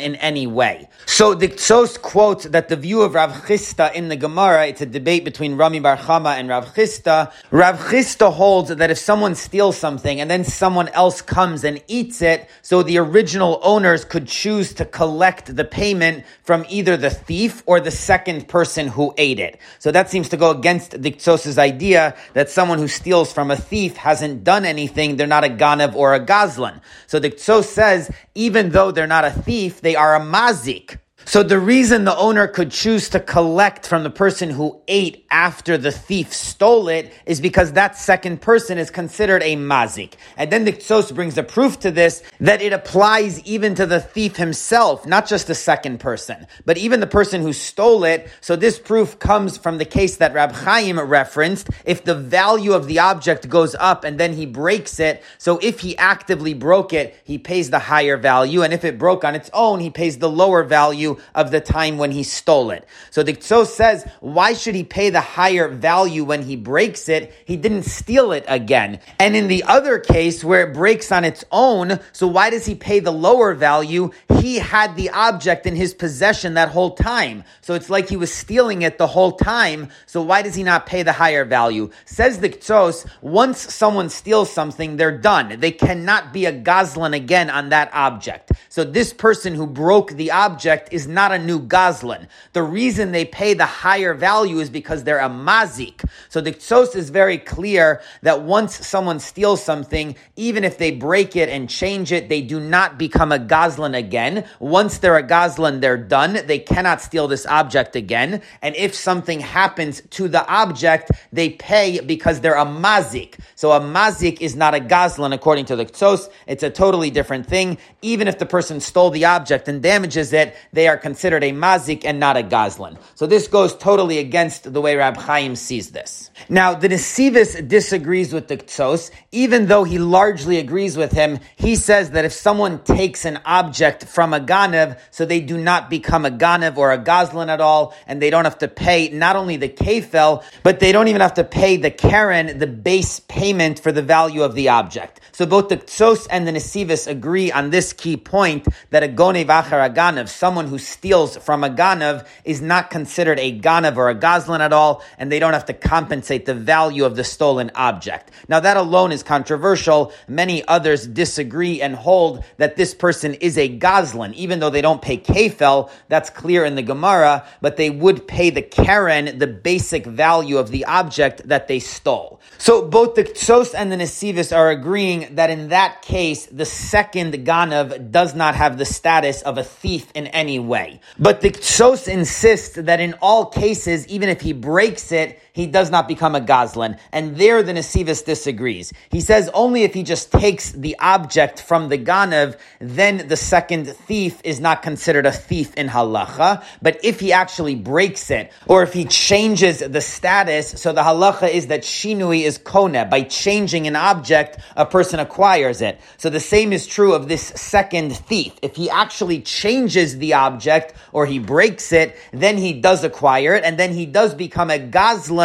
in 0.00 0.14
any 0.16 0.46
way. 0.46 0.88
So 1.04 1.34
the 1.34 1.48
Ketzos 1.48 2.00
quotes 2.00 2.44
that 2.46 2.70
the 2.70 2.76
view 2.76 3.02
of 3.02 3.12
Rav 3.12 3.32
Chisda 3.44 3.92
in 3.92 4.08
the 4.08 4.16
Gemara, 4.16 4.68
it's 4.68 4.80
a 4.80 4.86
debate 4.86 5.26
between 5.26 5.56
Rami 5.56 5.80
Bar 5.80 5.98
Chama 5.98 6.38
and 6.38 6.48
Rav 6.48 6.74
Chisda. 6.74 7.30
Rav 7.50 7.78
Chisda 7.80 8.32
holds 8.32 8.74
that 8.74 8.90
if 8.90 8.96
someone 8.96 9.34
steals 9.34 9.76
something 9.76 10.22
and 10.22 10.30
then 10.30 10.44
someone 10.44 10.88
else 10.88 11.20
comes 11.20 11.62
and 11.62 11.82
eats 11.86 12.22
it, 12.22 12.48
so 12.62 12.82
the 12.82 12.96
original 12.96 13.60
owners 13.62 14.06
could 14.06 14.26
choose 14.26 14.72
to 14.74 14.86
collect 14.86 15.54
the 15.54 15.64
payment 15.66 16.24
from 16.44 16.64
either 16.70 16.96
the 16.96 17.10
thief 17.10 17.62
or 17.66 17.78
the 17.78 17.90
second 17.90 18.48
person 18.48 18.88
who 18.88 19.12
ate 19.18 19.38
it. 19.38 19.58
So 19.80 19.92
that 19.92 20.08
seems 20.08 20.30
to 20.30 20.38
go 20.38 20.50
against 20.50 21.02
the 21.02 21.10
Ketzos's 21.10 21.58
idea 21.58 22.16
that 22.32 22.48
someone 22.48 22.78
who 22.78 22.88
steals 22.88 23.30
from 23.32 23.50
a 23.50 23.56
thief 23.56 23.96
hasn't 23.98 24.29
hasn't 24.30 24.44
done 24.44 24.64
anything, 24.64 25.16
they're 25.16 25.26
not 25.26 25.44
a 25.44 25.48
Ganav 25.48 25.94
or 25.94 26.14
a 26.14 26.20
Gazlan. 26.20 26.80
So 27.06 27.18
the 27.18 27.30
Ketzos 27.30 27.64
says, 27.64 28.10
even 28.34 28.70
though 28.70 28.92
they're 28.92 29.06
not 29.06 29.24
a 29.24 29.30
thief, 29.30 29.80
they 29.80 29.96
are 29.96 30.14
a 30.14 30.20
Mazik. 30.20 30.98
So 31.26 31.42
the 31.42 31.60
reason 31.60 32.04
the 32.04 32.16
owner 32.16 32.48
could 32.48 32.70
choose 32.70 33.10
to 33.10 33.20
collect 33.20 33.86
from 33.86 34.02
the 34.02 34.10
person 34.10 34.50
who 34.50 34.80
ate 34.88 35.26
after 35.30 35.78
the 35.78 35.92
thief 35.92 36.32
stole 36.32 36.88
it 36.88 37.12
is 37.24 37.40
because 37.40 37.72
that 37.72 37.96
second 37.96 38.40
person 38.40 38.78
is 38.78 38.90
considered 38.90 39.42
a 39.42 39.54
mazik. 39.54 40.14
And 40.36 40.50
then 40.50 40.64
the 40.64 40.72
Ketzos 40.72 41.14
brings 41.14 41.38
a 41.38 41.42
proof 41.42 41.78
to 41.80 41.90
this 41.90 42.22
that 42.40 42.62
it 42.62 42.72
applies 42.72 43.40
even 43.44 43.74
to 43.76 43.86
the 43.86 44.00
thief 44.00 44.36
himself, 44.36 45.06
not 45.06 45.28
just 45.28 45.46
the 45.46 45.54
second 45.54 46.00
person, 46.00 46.46
but 46.64 46.78
even 46.78 47.00
the 47.00 47.06
person 47.06 47.42
who 47.42 47.52
stole 47.52 48.04
it. 48.04 48.28
So 48.40 48.56
this 48.56 48.78
proof 48.78 49.18
comes 49.18 49.56
from 49.56 49.78
the 49.78 49.84
case 49.84 50.16
that 50.16 50.34
Rab 50.34 50.52
Chaim 50.52 50.98
referenced. 50.98 51.70
If 51.84 52.02
the 52.02 52.14
value 52.14 52.72
of 52.72 52.86
the 52.86 52.98
object 52.98 53.48
goes 53.48 53.76
up 53.76 54.04
and 54.04 54.18
then 54.18 54.32
he 54.32 54.46
breaks 54.46 54.98
it, 54.98 55.22
so 55.38 55.58
if 55.62 55.80
he 55.80 55.96
actively 55.96 56.54
broke 56.54 56.92
it, 56.92 57.16
he 57.24 57.38
pays 57.38 57.70
the 57.70 57.78
higher 57.78 58.16
value. 58.16 58.62
And 58.62 58.72
if 58.72 58.84
it 58.84 58.98
broke 58.98 59.24
on 59.24 59.34
its 59.36 59.50
own, 59.52 59.78
he 59.80 59.90
pays 59.90 60.18
the 60.18 60.28
lower 60.28 60.64
value 60.64 61.09
of 61.34 61.50
the 61.50 61.60
time 61.60 61.98
when 61.98 62.10
he 62.10 62.22
stole 62.22 62.70
it. 62.70 62.86
So 63.10 63.22
the 63.22 63.32
Ketzos 63.32 63.66
says, 63.66 64.06
why 64.20 64.52
should 64.52 64.74
he 64.74 64.84
pay 64.84 65.10
the 65.10 65.20
higher 65.20 65.68
value 65.68 66.24
when 66.24 66.42
he 66.42 66.56
breaks 66.56 67.08
it? 67.08 67.34
He 67.44 67.56
didn't 67.56 67.84
steal 67.84 68.32
it 68.32 68.44
again. 68.46 69.00
And 69.18 69.34
in 69.34 69.48
the 69.48 69.64
other 69.64 69.98
case 69.98 70.44
where 70.44 70.68
it 70.68 70.74
breaks 70.74 71.10
on 71.10 71.24
its 71.24 71.44
own, 71.50 72.00
so 72.12 72.26
why 72.26 72.50
does 72.50 72.66
he 72.66 72.74
pay 72.74 73.00
the 73.00 73.10
lower 73.10 73.54
value? 73.54 74.10
He 74.38 74.56
had 74.56 74.96
the 74.96 75.10
object 75.10 75.66
in 75.66 75.76
his 75.76 75.94
possession 75.94 76.54
that 76.54 76.70
whole 76.70 76.94
time. 76.94 77.44
So 77.60 77.74
it's 77.74 77.90
like 77.90 78.08
he 78.08 78.16
was 78.16 78.32
stealing 78.32 78.82
it 78.82 78.98
the 78.98 79.06
whole 79.06 79.32
time. 79.32 79.88
So 80.06 80.22
why 80.22 80.42
does 80.42 80.54
he 80.54 80.62
not 80.62 80.86
pay 80.86 81.02
the 81.02 81.12
higher 81.12 81.44
value? 81.44 81.90
Says 82.04 82.38
the 82.38 82.48
Ketzos, 82.48 83.06
once 83.20 83.58
someone 83.72 84.08
steals 84.10 84.50
something, 84.52 84.96
they're 84.96 85.18
done. 85.18 85.60
They 85.60 85.72
cannot 85.72 86.32
be 86.32 86.46
a 86.46 86.52
gazlan 86.52 87.14
again 87.14 87.50
on 87.50 87.70
that 87.70 87.90
object. 87.92 88.52
So 88.68 88.84
this 88.84 89.12
person 89.12 89.54
who 89.54 89.66
broke 89.66 90.12
the 90.12 90.30
object 90.30 90.92
is 90.92 90.99
not 91.06 91.32
a 91.32 91.38
new 91.38 91.60
Gazlan. 91.60 92.28
The 92.52 92.62
reason 92.62 93.12
they 93.12 93.24
pay 93.24 93.54
the 93.54 93.66
higher 93.66 94.14
value 94.14 94.58
is 94.58 94.70
because 94.70 95.04
they're 95.04 95.18
a 95.18 95.28
mazik. 95.28 96.04
So 96.28 96.40
the 96.40 96.52
Ketzos 96.52 96.96
is 96.96 97.10
very 97.10 97.38
clear 97.38 98.02
that 98.22 98.42
once 98.42 98.86
someone 98.86 99.20
steals 99.20 99.62
something, 99.62 100.16
even 100.36 100.64
if 100.64 100.78
they 100.78 100.90
break 100.90 101.36
it 101.36 101.48
and 101.48 101.68
change 101.68 102.12
it, 102.12 102.28
they 102.28 102.42
do 102.42 102.60
not 102.60 102.98
become 102.98 103.32
a 103.32 103.38
Gazlan 103.38 103.96
again. 103.96 104.44
Once 104.58 104.98
they're 104.98 105.16
a 105.16 105.22
Gazlan, 105.22 105.80
they're 105.80 105.96
done. 105.96 106.38
They 106.46 106.58
cannot 106.58 107.00
steal 107.00 107.28
this 107.28 107.46
object 107.46 107.96
again. 107.96 108.42
And 108.62 108.76
if 108.76 108.94
something 108.94 109.40
happens 109.40 110.02
to 110.10 110.28
the 110.28 110.46
object, 110.46 111.10
they 111.32 111.50
pay 111.50 112.00
because 112.00 112.40
they're 112.40 112.54
a 112.54 112.66
mazik. 112.66 113.38
So 113.54 113.72
a 113.72 113.80
mazik 113.80 114.40
is 114.40 114.56
not 114.56 114.74
a 114.74 114.80
Gazlan 114.80 115.34
according 115.34 115.66
to 115.66 115.76
the 115.76 115.86
Ketzos. 115.86 116.28
It's 116.46 116.62
a 116.62 116.70
totally 116.70 117.10
different 117.10 117.46
thing. 117.46 117.78
Even 118.02 118.28
if 118.28 118.38
the 118.38 118.46
person 118.46 118.80
stole 118.80 119.10
the 119.10 119.24
object 119.24 119.68
and 119.68 119.82
damages 119.82 120.32
it, 120.32 120.56
they 120.72 120.88
are 120.90 120.98
considered 120.98 121.42
a 121.42 121.52
mazik 121.52 122.04
and 122.04 122.20
not 122.20 122.36
a 122.36 122.42
gazlan. 122.42 122.98
So 123.14 123.26
this 123.26 123.48
goes 123.48 123.74
totally 123.76 124.18
against 124.18 124.72
the 124.72 124.80
way 124.80 124.96
Rab 124.96 125.16
Chaim 125.16 125.56
sees 125.56 125.90
this. 125.90 126.30
Now, 126.48 126.74
the 126.74 126.88
Nesivos 126.88 127.68
disagrees 127.68 128.32
with 128.32 128.48
the 128.48 128.56
Ketzos, 128.56 129.10
even 129.30 129.66
though 129.66 129.84
he 129.84 129.98
largely 129.98 130.58
agrees 130.58 130.96
with 130.96 131.12
him. 131.12 131.38
He 131.56 131.76
says 131.76 132.10
that 132.10 132.24
if 132.24 132.32
someone 132.32 132.82
takes 132.82 133.24
an 133.24 133.40
object 133.44 134.04
from 134.06 134.32
a 134.32 134.40
Ganev, 134.40 134.98
so 135.10 135.24
they 135.24 135.40
do 135.40 135.58
not 135.58 135.90
become 135.90 136.24
a 136.24 136.30
Ganev 136.30 136.76
or 136.76 136.92
a 136.92 136.98
Gazlan 136.98 137.48
at 137.48 137.60
all, 137.60 137.94
and 138.06 138.20
they 138.20 138.30
don't 138.30 138.44
have 138.44 138.58
to 138.58 138.68
pay 138.68 139.10
not 139.10 139.36
only 139.36 139.56
the 139.56 139.68
Kefel, 139.68 140.42
but 140.62 140.80
they 140.80 140.92
don't 140.92 141.08
even 141.08 141.20
have 141.20 141.34
to 141.34 141.44
pay 141.44 141.76
the 141.76 141.90
Karen, 141.90 142.58
the 142.58 142.66
base 142.66 143.20
payment 143.20 143.78
for 143.78 143.92
the 143.92 144.02
value 144.02 144.42
of 144.42 144.54
the 144.54 144.70
object. 144.70 145.20
So 145.32 145.46
both 145.46 145.68
the 145.68 145.76
Ketzos 145.76 146.26
and 146.30 146.46
the 146.46 146.52
Nesivos 146.52 147.06
agree 147.06 147.52
on 147.52 147.70
this 147.70 147.92
key 147.92 148.16
point 148.16 148.66
that 148.90 149.02
a 149.02 149.08
Gonev 149.08 149.44
a 149.44 149.90
Ganev, 149.90 150.28
someone 150.28 150.66
who 150.66 150.78
steals 150.80 151.36
from 151.36 151.62
a 151.62 151.70
Ganav, 151.70 152.26
is 152.44 152.60
not 152.60 152.90
considered 152.90 153.38
a 153.38 153.58
Ganav 153.58 153.96
or 153.96 154.08
a 154.08 154.14
Gazlan 154.14 154.60
at 154.60 154.72
all, 154.72 155.02
and 155.18 155.30
they 155.30 155.38
don't 155.38 155.52
have 155.52 155.66
to 155.66 155.72
compensate 155.72 156.46
the 156.46 156.54
value 156.54 157.04
of 157.04 157.16
the 157.16 157.24
stolen 157.24 157.70
object. 157.74 158.30
Now 158.48 158.60
that 158.60 158.76
alone 158.76 159.12
is 159.12 159.22
controversial. 159.22 160.12
Many 160.26 160.66
others 160.66 161.06
disagree 161.06 161.80
and 161.80 161.94
hold 161.94 162.44
that 162.56 162.76
this 162.76 162.94
person 162.94 163.34
is 163.34 163.56
a 163.58 163.68
Gazlan, 163.78 164.34
even 164.34 164.60
though 164.60 164.70
they 164.70 164.82
don't 164.82 165.02
pay 165.02 165.18
Kefel, 165.18 165.90
that's 166.08 166.30
clear 166.30 166.64
in 166.64 166.74
the 166.74 166.82
Gemara, 166.82 167.46
but 167.60 167.76
they 167.76 167.90
would 167.90 168.26
pay 168.26 168.50
the 168.50 168.62
Karen, 168.62 169.38
the 169.38 169.46
basic 169.46 170.06
value 170.06 170.58
of 170.58 170.70
the 170.70 170.84
object 170.86 171.46
that 171.48 171.68
they 171.68 171.78
stole. 171.78 172.40
So 172.58 172.86
both 172.86 173.14
the 173.14 173.24
Ketzos 173.24 173.74
and 173.74 173.92
the 173.92 173.96
Nesivos 173.96 174.56
are 174.56 174.70
agreeing 174.70 175.34
that 175.36 175.50
in 175.50 175.68
that 175.68 176.02
case, 176.02 176.46
the 176.46 176.64
second 176.64 177.34
Ganav 177.46 178.10
does 178.10 178.34
not 178.34 178.54
have 178.54 178.78
the 178.78 178.84
status 178.84 179.42
of 179.42 179.58
a 179.58 179.64
thief 179.64 180.10
in 180.14 180.26
any 180.28 180.58
way. 180.58 180.69
But 181.18 181.40
the 181.40 181.50
Ketzos 181.50 182.08
insists 182.08 182.76
that 182.76 183.00
in 183.00 183.14
all 183.20 183.46
cases, 183.46 184.06
even 184.08 184.28
if 184.28 184.40
he 184.40 184.52
breaks 184.52 185.12
it, 185.12 185.40
he 185.52 185.66
does 185.66 185.90
not 185.90 186.08
become 186.08 186.34
a 186.34 186.40
Gazlan. 186.40 186.98
And 187.12 187.36
there 187.36 187.62
the 187.62 187.72
Nesivos 187.72 188.24
disagrees. 188.24 188.92
He 189.10 189.20
says 189.20 189.50
only 189.54 189.82
if 189.82 189.94
he 189.94 190.02
just 190.02 190.32
takes 190.32 190.72
the 190.72 190.96
object 190.98 191.62
from 191.62 191.88
the 191.88 191.98
Ganav, 191.98 192.58
then 192.78 193.28
the 193.28 193.36
second 193.36 193.86
thief 193.86 194.40
is 194.44 194.60
not 194.60 194.82
considered 194.82 195.26
a 195.26 195.32
thief 195.32 195.74
in 195.74 195.88
halacha. 195.88 196.64
But 196.82 197.04
if 197.04 197.20
he 197.20 197.32
actually 197.32 197.74
breaks 197.74 198.30
it, 198.30 198.52
or 198.66 198.82
if 198.82 198.92
he 198.92 199.04
changes 199.04 199.80
the 199.80 200.00
status, 200.00 200.80
so 200.80 200.92
the 200.92 201.02
halacha 201.02 201.50
is 201.50 201.68
that 201.68 201.82
shinui 201.82 202.42
is 202.42 202.58
kone. 202.58 203.08
By 203.10 203.22
changing 203.22 203.86
an 203.86 203.96
object, 203.96 204.58
a 204.76 204.86
person 204.86 205.20
acquires 205.20 205.80
it. 205.80 206.00
So 206.16 206.30
the 206.30 206.40
same 206.40 206.72
is 206.72 206.86
true 206.86 207.14
of 207.14 207.28
this 207.28 207.42
second 207.42 208.16
thief. 208.16 208.52
If 208.62 208.76
he 208.76 208.90
actually 208.90 209.40
changes 209.40 210.18
the 210.18 210.34
object, 210.34 210.94
or 211.12 211.26
he 211.26 211.38
breaks 211.38 211.92
it, 211.92 212.16
then 212.32 212.56
he 212.56 212.72
does 212.72 213.04
acquire 213.04 213.54
it, 213.54 213.64
and 213.64 213.78
then 213.78 213.92
he 213.92 214.06
does 214.06 214.34
become 214.34 214.70
a 214.70 214.78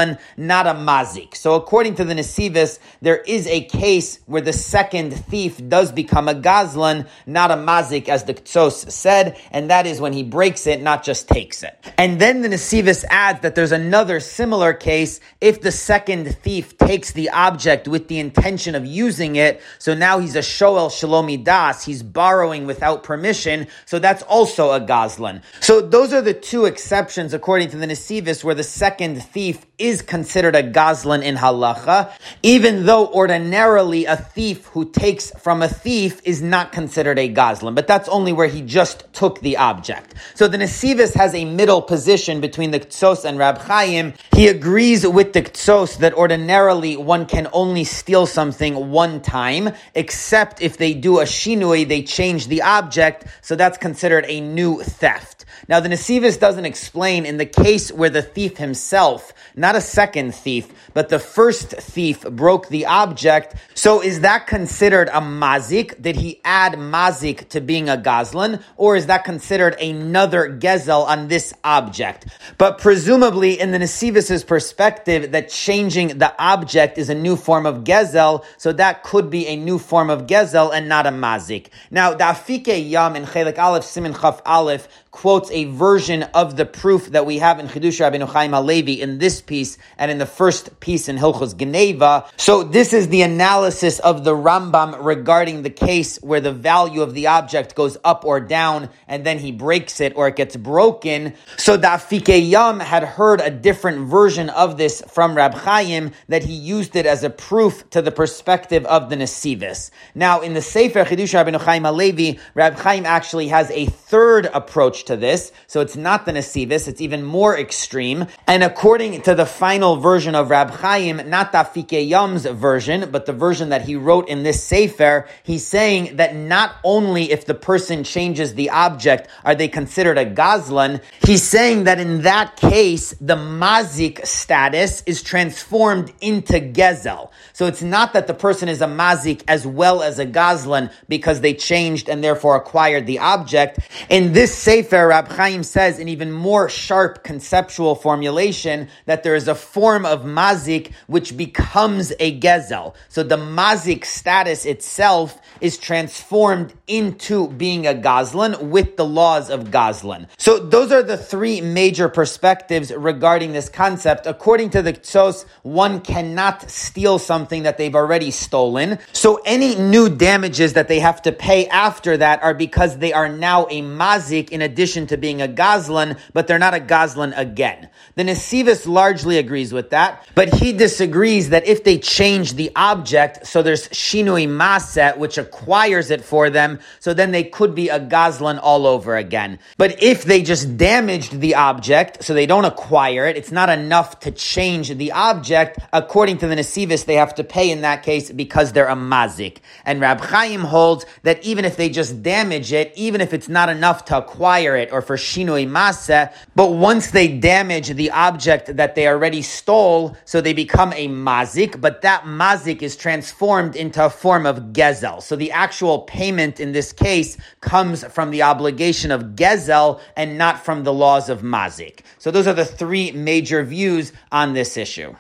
gazlan, 0.06 0.20
not 0.38 0.68
a 0.68 0.74
mazik. 0.74 1.36
So 1.36 1.56
according 1.56 1.96
to 1.96 2.06
the 2.06 2.14
Nesivos, 2.14 2.80
there 3.02 3.18
is 3.18 3.48
a 3.48 3.64
case 3.66 4.20
where 4.26 4.42
the 4.42 4.54
second 4.54 5.12
thief 5.12 5.62
does 5.68 5.92
become 5.92 6.28
a 6.28 6.36
gazlan, 6.36 7.08
not 7.26 7.52
a 7.52 7.56
mazik, 7.56 8.10
as 8.10 8.24
the 8.24 8.34
Ketzos 8.34 8.92
said, 8.92 9.38
and 9.52 9.70
that 9.70 9.86
is 9.86 10.02
when 10.02 10.14
he 10.14 10.24
breaks 10.24 10.68
it, 10.68 10.82
not 10.82 11.04
just 11.04 11.28
takes 11.28 11.64
it. 11.64 11.78
And 11.98 12.20
then 12.20 12.42
the 12.42 12.50
Nesivos 12.50 13.06
adds 13.10 13.42
that 13.42 13.56
there's 13.56 13.72
another 13.72 14.20
similar 14.20 14.74
case 14.74 15.20
if 15.42 15.62
the 15.62 15.72
second 15.72 16.36
thief 16.38 16.78
takes 16.78 17.12
the 17.12 17.30
object 17.30 17.88
with 17.88 18.08
the 18.08 18.20
intention 18.20 18.76
of 18.76 18.86
using 18.86 19.36
it, 19.36 19.62
so 19.80 19.94
now 19.94 20.20
he's 20.20 20.36
a 20.36 20.42
shoel 20.42 20.90
shelo 20.90 21.24
midaas, 21.24 21.84
he's 21.84 22.04
borrowing 22.04 22.66
without 22.66 23.04
permission, 23.04 23.68
so 23.86 24.00
that's 24.00 24.24
also 24.24 24.72
a 24.72 24.80
gazlan. 24.80 25.42
So 25.62 25.82
those 25.82 26.14
are 26.14 26.22
the 26.22 26.34
two 26.34 26.66
exceptions 26.66 27.34
according 27.34 27.70
to 27.70 27.78
the 27.78 27.86
Nesivos 27.86 28.44
where 28.44 28.56
the 28.56 28.64
second 28.64 29.22
thief 29.24 29.66
is 29.78 30.02
considered 30.02 30.56
a 30.56 30.64
gazlan 30.64 31.24
in 31.24 31.36
halacha, 31.36 32.12
even 32.44 32.86
though 32.86 33.08
ordinarily 33.08 34.06
a 34.06 34.16
thief 34.16 34.66
who 34.68 34.86
takes 34.86 35.32
from 35.32 35.62
a 35.62 35.68
thief 35.68 36.22
is 36.24 36.42
not 36.42 36.72
considered 36.72 37.20
a 37.20 37.34
gazlan, 37.34 37.76
but 37.76 37.88
that's 37.88 38.08
only 38.10 38.32
where 38.32 38.48
he 38.48 38.62
just 38.62 39.12
took 39.14 39.40
the 39.42 39.58
object. 39.58 40.14
So 40.34 40.48
the 40.48 40.58
Nesivos 40.58 41.14
has 41.16 41.34
a 41.36 41.46
middle 41.46 41.82
position 41.82 42.42
between 42.42 42.72
the 42.72 42.80
Ketzos 42.80 43.26
and 43.26 43.38
Rab 43.38 43.58
Chaim. 43.58 44.14
He 44.34 44.48
agrees 44.48 45.06
with 45.06 45.34
the 45.34 45.42
Ketzos 45.42 45.98
that 45.98 46.14
ordinarily 46.14 46.98
one 46.98 47.26
can 47.26 47.48
only 47.54 47.84
steal 47.84 48.26
something 48.26 48.92
one 48.92 49.22
time, 49.22 49.74
except 49.94 50.62
if 50.62 50.78
they 50.78 50.94
do 50.94 51.20
a 51.20 51.24
shinui, 51.24 51.88
they 51.88 52.04
change 52.04 52.48
the 52.48 52.62
object, 52.62 53.26
so 53.42 53.56
that's 53.56 53.78
considered 53.78 54.26
a 54.28 54.40
new 54.42 54.82
theft. 54.82 55.46
Now 55.68 55.80
the 55.80 55.90
Nesivos 55.90 56.40
doesn't 56.40 56.66
explain 56.66 57.26
in 57.26 57.38
the 57.38 57.46
case 57.46 57.92
where 57.92 58.10
the 58.10 58.22
thief 58.22 58.58
himself, 58.58 59.34
not 59.66 59.76
a 59.76 59.82
second 59.82 60.36
thief, 60.36 60.72
but 60.94 61.10
the 61.10 61.18
first 61.18 61.72
thief 61.72 62.22
broke 62.22 62.70
the 62.70 62.86
object. 62.86 63.56
So 63.74 64.00
is 64.00 64.20
that 64.20 64.46
considered 64.46 65.08
a 65.08 65.22
mazik? 65.22 66.00
Did 66.00 66.18
he 66.18 66.40
add 66.46 66.74
mazik 66.74 67.50
to 67.50 67.62
being 67.62 67.90
a 67.90 67.98
gazlan? 67.98 68.62
Or 68.78 68.96
is 68.96 69.08
that 69.08 69.24
considered 69.24 69.74
another 69.82 70.56
gezel 70.66 71.04
on 71.08 71.30
this 71.30 71.52
object? 71.64 72.28
But 72.60 72.78
presumably 72.78 73.60
in 73.60 73.72
the 73.72 73.80
Nesivos's 73.80 74.44
perspective 74.44 75.32
that 75.32 75.50
changing 75.50 76.20
the 76.20 76.32
object 76.38 77.00
is 77.00 77.10
a 77.10 77.16
new 77.16 77.36
form 77.36 77.66
of 77.66 77.84
gezel, 77.84 78.46
so 78.58 78.72
that 78.74 79.02
could 79.02 79.32
be 79.32 79.48
a 79.48 79.56
new 79.56 79.80
form 79.80 80.12
of 80.12 80.28
gezel 80.28 80.72
and 80.76 80.88
not 80.88 81.08
a 81.08 81.12
mazik. 81.26 81.70
Now, 81.90 82.14
the 82.14 82.82
Yam 82.94 83.16
in 83.16 83.26
Chelik 83.26 83.58
Aleph 83.58 83.84
Simin 83.84 84.14
Chaf 84.14 84.44
Aleph 84.46 84.88
quotes 85.16 85.50
a 85.52 85.64
version 85.64 86.24
of 86.34 86.58
the 86.58 86.66
proof 86.66 87.08
that 87.12 87.26
we 87.26 87.38
have 87.38 87.58
in 87.58 87.68
Chidush 87.70 88.02
Rabbeinu 88.02 88.28
Chaim 88.28 88.52
Halevi 88.52 89.02
in 89.02 89.18
this 89.18 89.40
piece 89.40 89.78
and 89.98 90.12
in 90.12 90.18
the 90.18 90.26
first 90.26 90.78
piece 90.82 91.08
in 91.08 91.16
Hilchos 91.16 91.56
Geneva. 91.56 92.26
So 92.36 92.64
this 92.64 92.92
is 92.92 93.08
the 93.08 93.22
analysis 93.22 94.00
of 94.00 94.26
the 94.26 94.36
Rambam 94.36 95.02
regarding 95.02 95.64
the 95.64 95.70
case 95.70 96.18
where 96.18 96.42
the 96.42 96.52
value 96.52 97.02
of 97.02 97.14
the 97.14 97.28
object 97.28 97.76
goes 97.76 97.98
up 98.04 98.26
or 98.26 98.42
down 98.42 98.90
and 99.08 99.26
then 99.26 99.40
he 99.40 99.54
breaks 99.54 100.02
it 100.02 100.12
or 100.18 100.28
it 100.28 100.36
gets 100.36 100.58
broken. 100.58 101.34
So 101.56 101.78
the 101.78 102.44
Yam 102.46 102.82
had 102.82 103.06
heard 103.06 103.40
a 103.40 103.50
different 103.50 104.10
version 104.10 104.50
of 104.50 104.78
this 104.78 105.02
from 105.08 105.34
Rab 105.34 105.54
Chaim 105.54 106.12
that 106.28 106.44
he 106.44 106.54
used 106.54 106.98
it 106.98 107.06
as 107.06 107.24
a 107.24 107.30
proof 107.30 107.90
to 107.92 108.02
the 108.02 108.12
perspective 108.12 108.86
of 108.86 109.10
the 109.10 109.16
Nesivos. 109.16 109.92
Now 110.14 110.42
in 110.42 110.54
the 110.54 110.62
Sefer 110.62 111.06
Chidush 111.06 111.34
Rabbeinu 111.34 111.62
Chaim 111.62 111.86
Halevi, 111.86 112.38
Rab 112.54 112.76
Chaim 112.76 113.06
actually 113.06 113.48
has 113.48 113.72
a 113.72 113.86
third 113.86 114.48
approach 114.48 115.05
to 115.06 115.16
this. 115.16 115.52
So 115.68 115.82
it's 115.82 115.96
not 115.96 116.26
the 116.26 116.34
Nesivos, 116.34 116.88
it's 116.88 117.02
even 117.02 117.24
more 117.24 117.58
extreme. 117.58 118.28
And 118.48 118.64
according 118.64 119.22
to 119.24 119.36
the 119.36 119.46
final 119.46 119.98
version 119.98 120.36
of 120.36 120.50
Rab 120.50 120.70
Chaim, 120.72 121.30
not 121.30 121.54
Tafike 121.54 122.08
Yam's 122.08 122.46
version, 122.46 123.10
but 123.12 123.26
the 123.26 123.34
version 123.34 123.70
that 123.70 123.84
he 123.84 123.96
wrote 123.96 124.28
in 124.30 124.44
this 124.44 124.64
Sefer, 124.64 125.28
he's 125.44 125.66
saying 125.66 126.18
that 126.18 126.36
not 126.36 126.76
only 126.84 127.32
if 127.32 127.46
the 127.46 127.54
person 127.54 128.04
changes 128.04 128.56
the 128.56 128.70
object 128.70 129.28
are 129.44 129.56
they 129.56 129.68
considered 129.68 130.18
a 130.18 130.26
Gazlan, 130.26 131.02
he's 131.26 131.44
saying 131.44 131.86
that 131.86 132.00
in 132.00 132.22
that 132.24 132.56
case, 132.56 133.14
the 133.22 133.36
Mazik 133.36 134.26
status 134.26 135.04
is 135.06 135.22
transformed 135.22 136.12
into 136.22 136.60
Gezel. 136.60 137.32
So 137.54 137.68
it's 137.68 137.82
not 137.82 138.14
that 138.14 138.28
the 138.28 138.34
person 138.34 138.70
is 138.70 138.82
a 138.82 138.88
Mazik 138.88 139.44
as 139.48 139.66
well 139.66 140.02
as 140.02 140.20
a 140.20 140.26
Gazlan 140.26 140.92
because 141.08 141.42
they 141.42 141.54
changed 141.54 142.10
and 142.10 142.24
therefore 142.24 142.56
acquired 142.56 143.06
the 143.06 143.20
object. 143.20 143.80
In 144.10 144.34
this 144.34 144.56
Sefer, 144.56 144.95
Rab 145.04 145.28
Chaim 145.30 145.64
says 145.64 146.00
in 146.00 146.08
even 146.08 146.32
more 146.32 146.70
sharp 146.70 147.24
conceptual 147.24 147.96
formulation 147.96 148.88
that 149.06 149.24
there 149.24 149.36
is 149.36 149.48
a 149.48 149.56
form 149.56 150.06
of 150.06 150.22
mazik 150.22 150.92
which 151.08 151.36
becomes 151.36 152.12
a 152.20 152.40
gezel. 152.40 152.96
So 153.10 153.24
the 153.24 153.38
mazik 153.38 154.06
status 154.06 154.66
itself 154.66 155.40
is 155.62 155.78
transformed 155.78 156.74
into 156.88 157.50
being 157.50 157.88
a 157.88 157.94
gazlan 157.94 158.70
with 158.70 158.98
the 158.98 159.06
laws 159.06 159.50
of 159.50 159.66
gazlan. 159.66 160.28
So 160.38 160.60
those 160.60 160.92
are 160.92 161.04
the 161.04 161.18
three 161.18 161.62
major 161.62 162.10
perspectives 162.10 162.92
regarding 162.92 163.54
this 163.54 163.70
concept. 163.70 164.28
According 164.28 164.72
to 164.72 164.82
the 164.82 164.94
Ketzos, 164.94 165.46
one 165.64 166.02
cannot 166.02 166.70
steal 166.70 167.20
something 167.20 167.64
that 167.64 167.78
they've 167.78 167.96
already 167.96 168.32
stolen. 168.32 169.00
So 169.14 169.42
any 169.46 169.76
new 169.76 170.10
damages 170.10 170.74
that 170.74 170.88
they 170.88 171.00
have 171.00 171.22
to 171.24 171.32
pay 171.32 171.68
after 171.68 172.18
that 172.18 172.44
are 172.44 172.54
because 172.54 172.98
they 172.98 173.14
are 173.14 173.30
now 173.30 173.66
a 173.66 173.82
mazik 173.82 174.50
in 174.50 174.62
addition 174.62 174.85
to 174.86 175.18
being 175.18 175.42
a 175.42 175.48
gazlan, 175.48 176.20
but 176.34 176.48
they're 176.48 176.60
not 176.60 176.74
a 176.74 176.80
gazlan 176.80 177.34
again. 177.36 177.90
The 178.16 178.24
Nesivos 178.24 178.88
largely 178.88 179.38
agrees 179.38 179.74
with 179.74 179.90
that, 179.90 180.26
but 180.36 180.54
he 180.54 180.74
disagrees 180.74 181.50
that 181.50 181.68
if 181.68 181.84
they 181.84 181.98
change 181.98 182.54
the 182.54 182.72
object, 182.76 183.48
so 183.48 183.62
there's 183.62 183.90
shinui 183.90 184.48
maaseh, 184.48 185.18
which 185.18 185.38
acquires 185.38 186.12
it 186.12 186.24
for 186.24 186.50
them, 186.50 186.80
so 187.00 187.14
then 187.14 187.32
they 187.32 187.44
could 187.44 187.74
be 187.74 187.90
a 187.90 188.00
gazlan 188.00 188.60
all 188.62 188.86
over 188.86 189.16
again. 189.16 189.60
But 189.78 190.04
if 190.04 190.24
they 190.24 190.42
just 190.42 190.78
damaged 190.78 191.40
the 191.40 191.56
object, 191.56 192.24
so 192.24 192.34
they 192.34 192.46
don't 192.46 192.66
acquire 192.66 193.26
it, 193.26 193.38
it's 193.38 193.52
not 193.52 193.70
enough 193.70 194.20
to 194.22 194.32
change 194.32 194.90
the 194.90 195.12
object. 195.12 195.80
According 195.92 196.38
to 196.40 196.48
the 196.48 196.56
Nesivos, 196.56 197.06
they 197.06 197.16
have 197.16 197.36
to 197.36 197.44
pay 197.44 197.72
in 197.72 197.82
that 197.82 198.04
case 198.04 198.32
because 198.32 198.72
they're 198.72 198.88
a 198.88 198.96
mazik. 198.96 199.58
And 199.84 200.00
Rab 200.00 200.22
Chaim 200.22 200.62
holds 200.62 201.06
that 201.24 201.44
even 201.44 201.66
if 201.66 201.78
they 201.78 201.90
just 201.90 202.22
damage 202.22 202.72
it, 202.72 202.94
even 202.96 203.22
if 203.22 203.34
it's 203.34 203.50
not 203.50 203.70
enough 203.70 204.06
to 204.06 204.18
acquire 204.18 204.75
or 204.92 205.02
for 205.02 205.18
shinui 205.18 205.68
maaseh, 205.68 206.34
but 206.56 206.72
once 206.72 207.12
they 207.12 207.28
damage 207.28 207.90
the 207.90 208.12
object 208.12 208.76
that 208.76 208.96
they 208.96 209.08
already 209.08 209.42
stole, 209.42 210.16
so 210.26 210.42
they 210.42 210.54
become 210.54 210.94
a 210.94 211.08
mazik, 211.08 211.80
but 211.80 212.02
that 212.02 212.24
mazik 212.24 212.82
is 212.82 212.96
transformed 212.96 213.76
into 213.76 214.04
a 214.06 214.10
form 214.10 214.46
of 214.46 214.74
gezel. 214.74 215.22
So 215.22 215.36
the 215.36 215.52
actual 215.52 216.00
payment 216.00 216.60
in 216.60 216.72
this 216.72 216.92
case 216.92 217.38
comes 217.62 218.04
from 218.06 218.32
the 218.32 218.42
obligation 218.42 219.12
of 219.12 219.36
gezel 219.36 220.00
and 220.16 220.38
not 220.38 220.64
from 220.64 220.84
the 220.84 220.94
laws 220.94 221.30
of 221.30 221.42
mazik. 221.42 222.02
So 222.18 222.32
those 222.32 222.48
are 222.48 222.54
the 222.54 222.66
three 222.66 223.12
major 223.12 223.64
views 223.64 224.12
on 224.32 224.54
this 224.54 224.78
issue. 224.78 225.16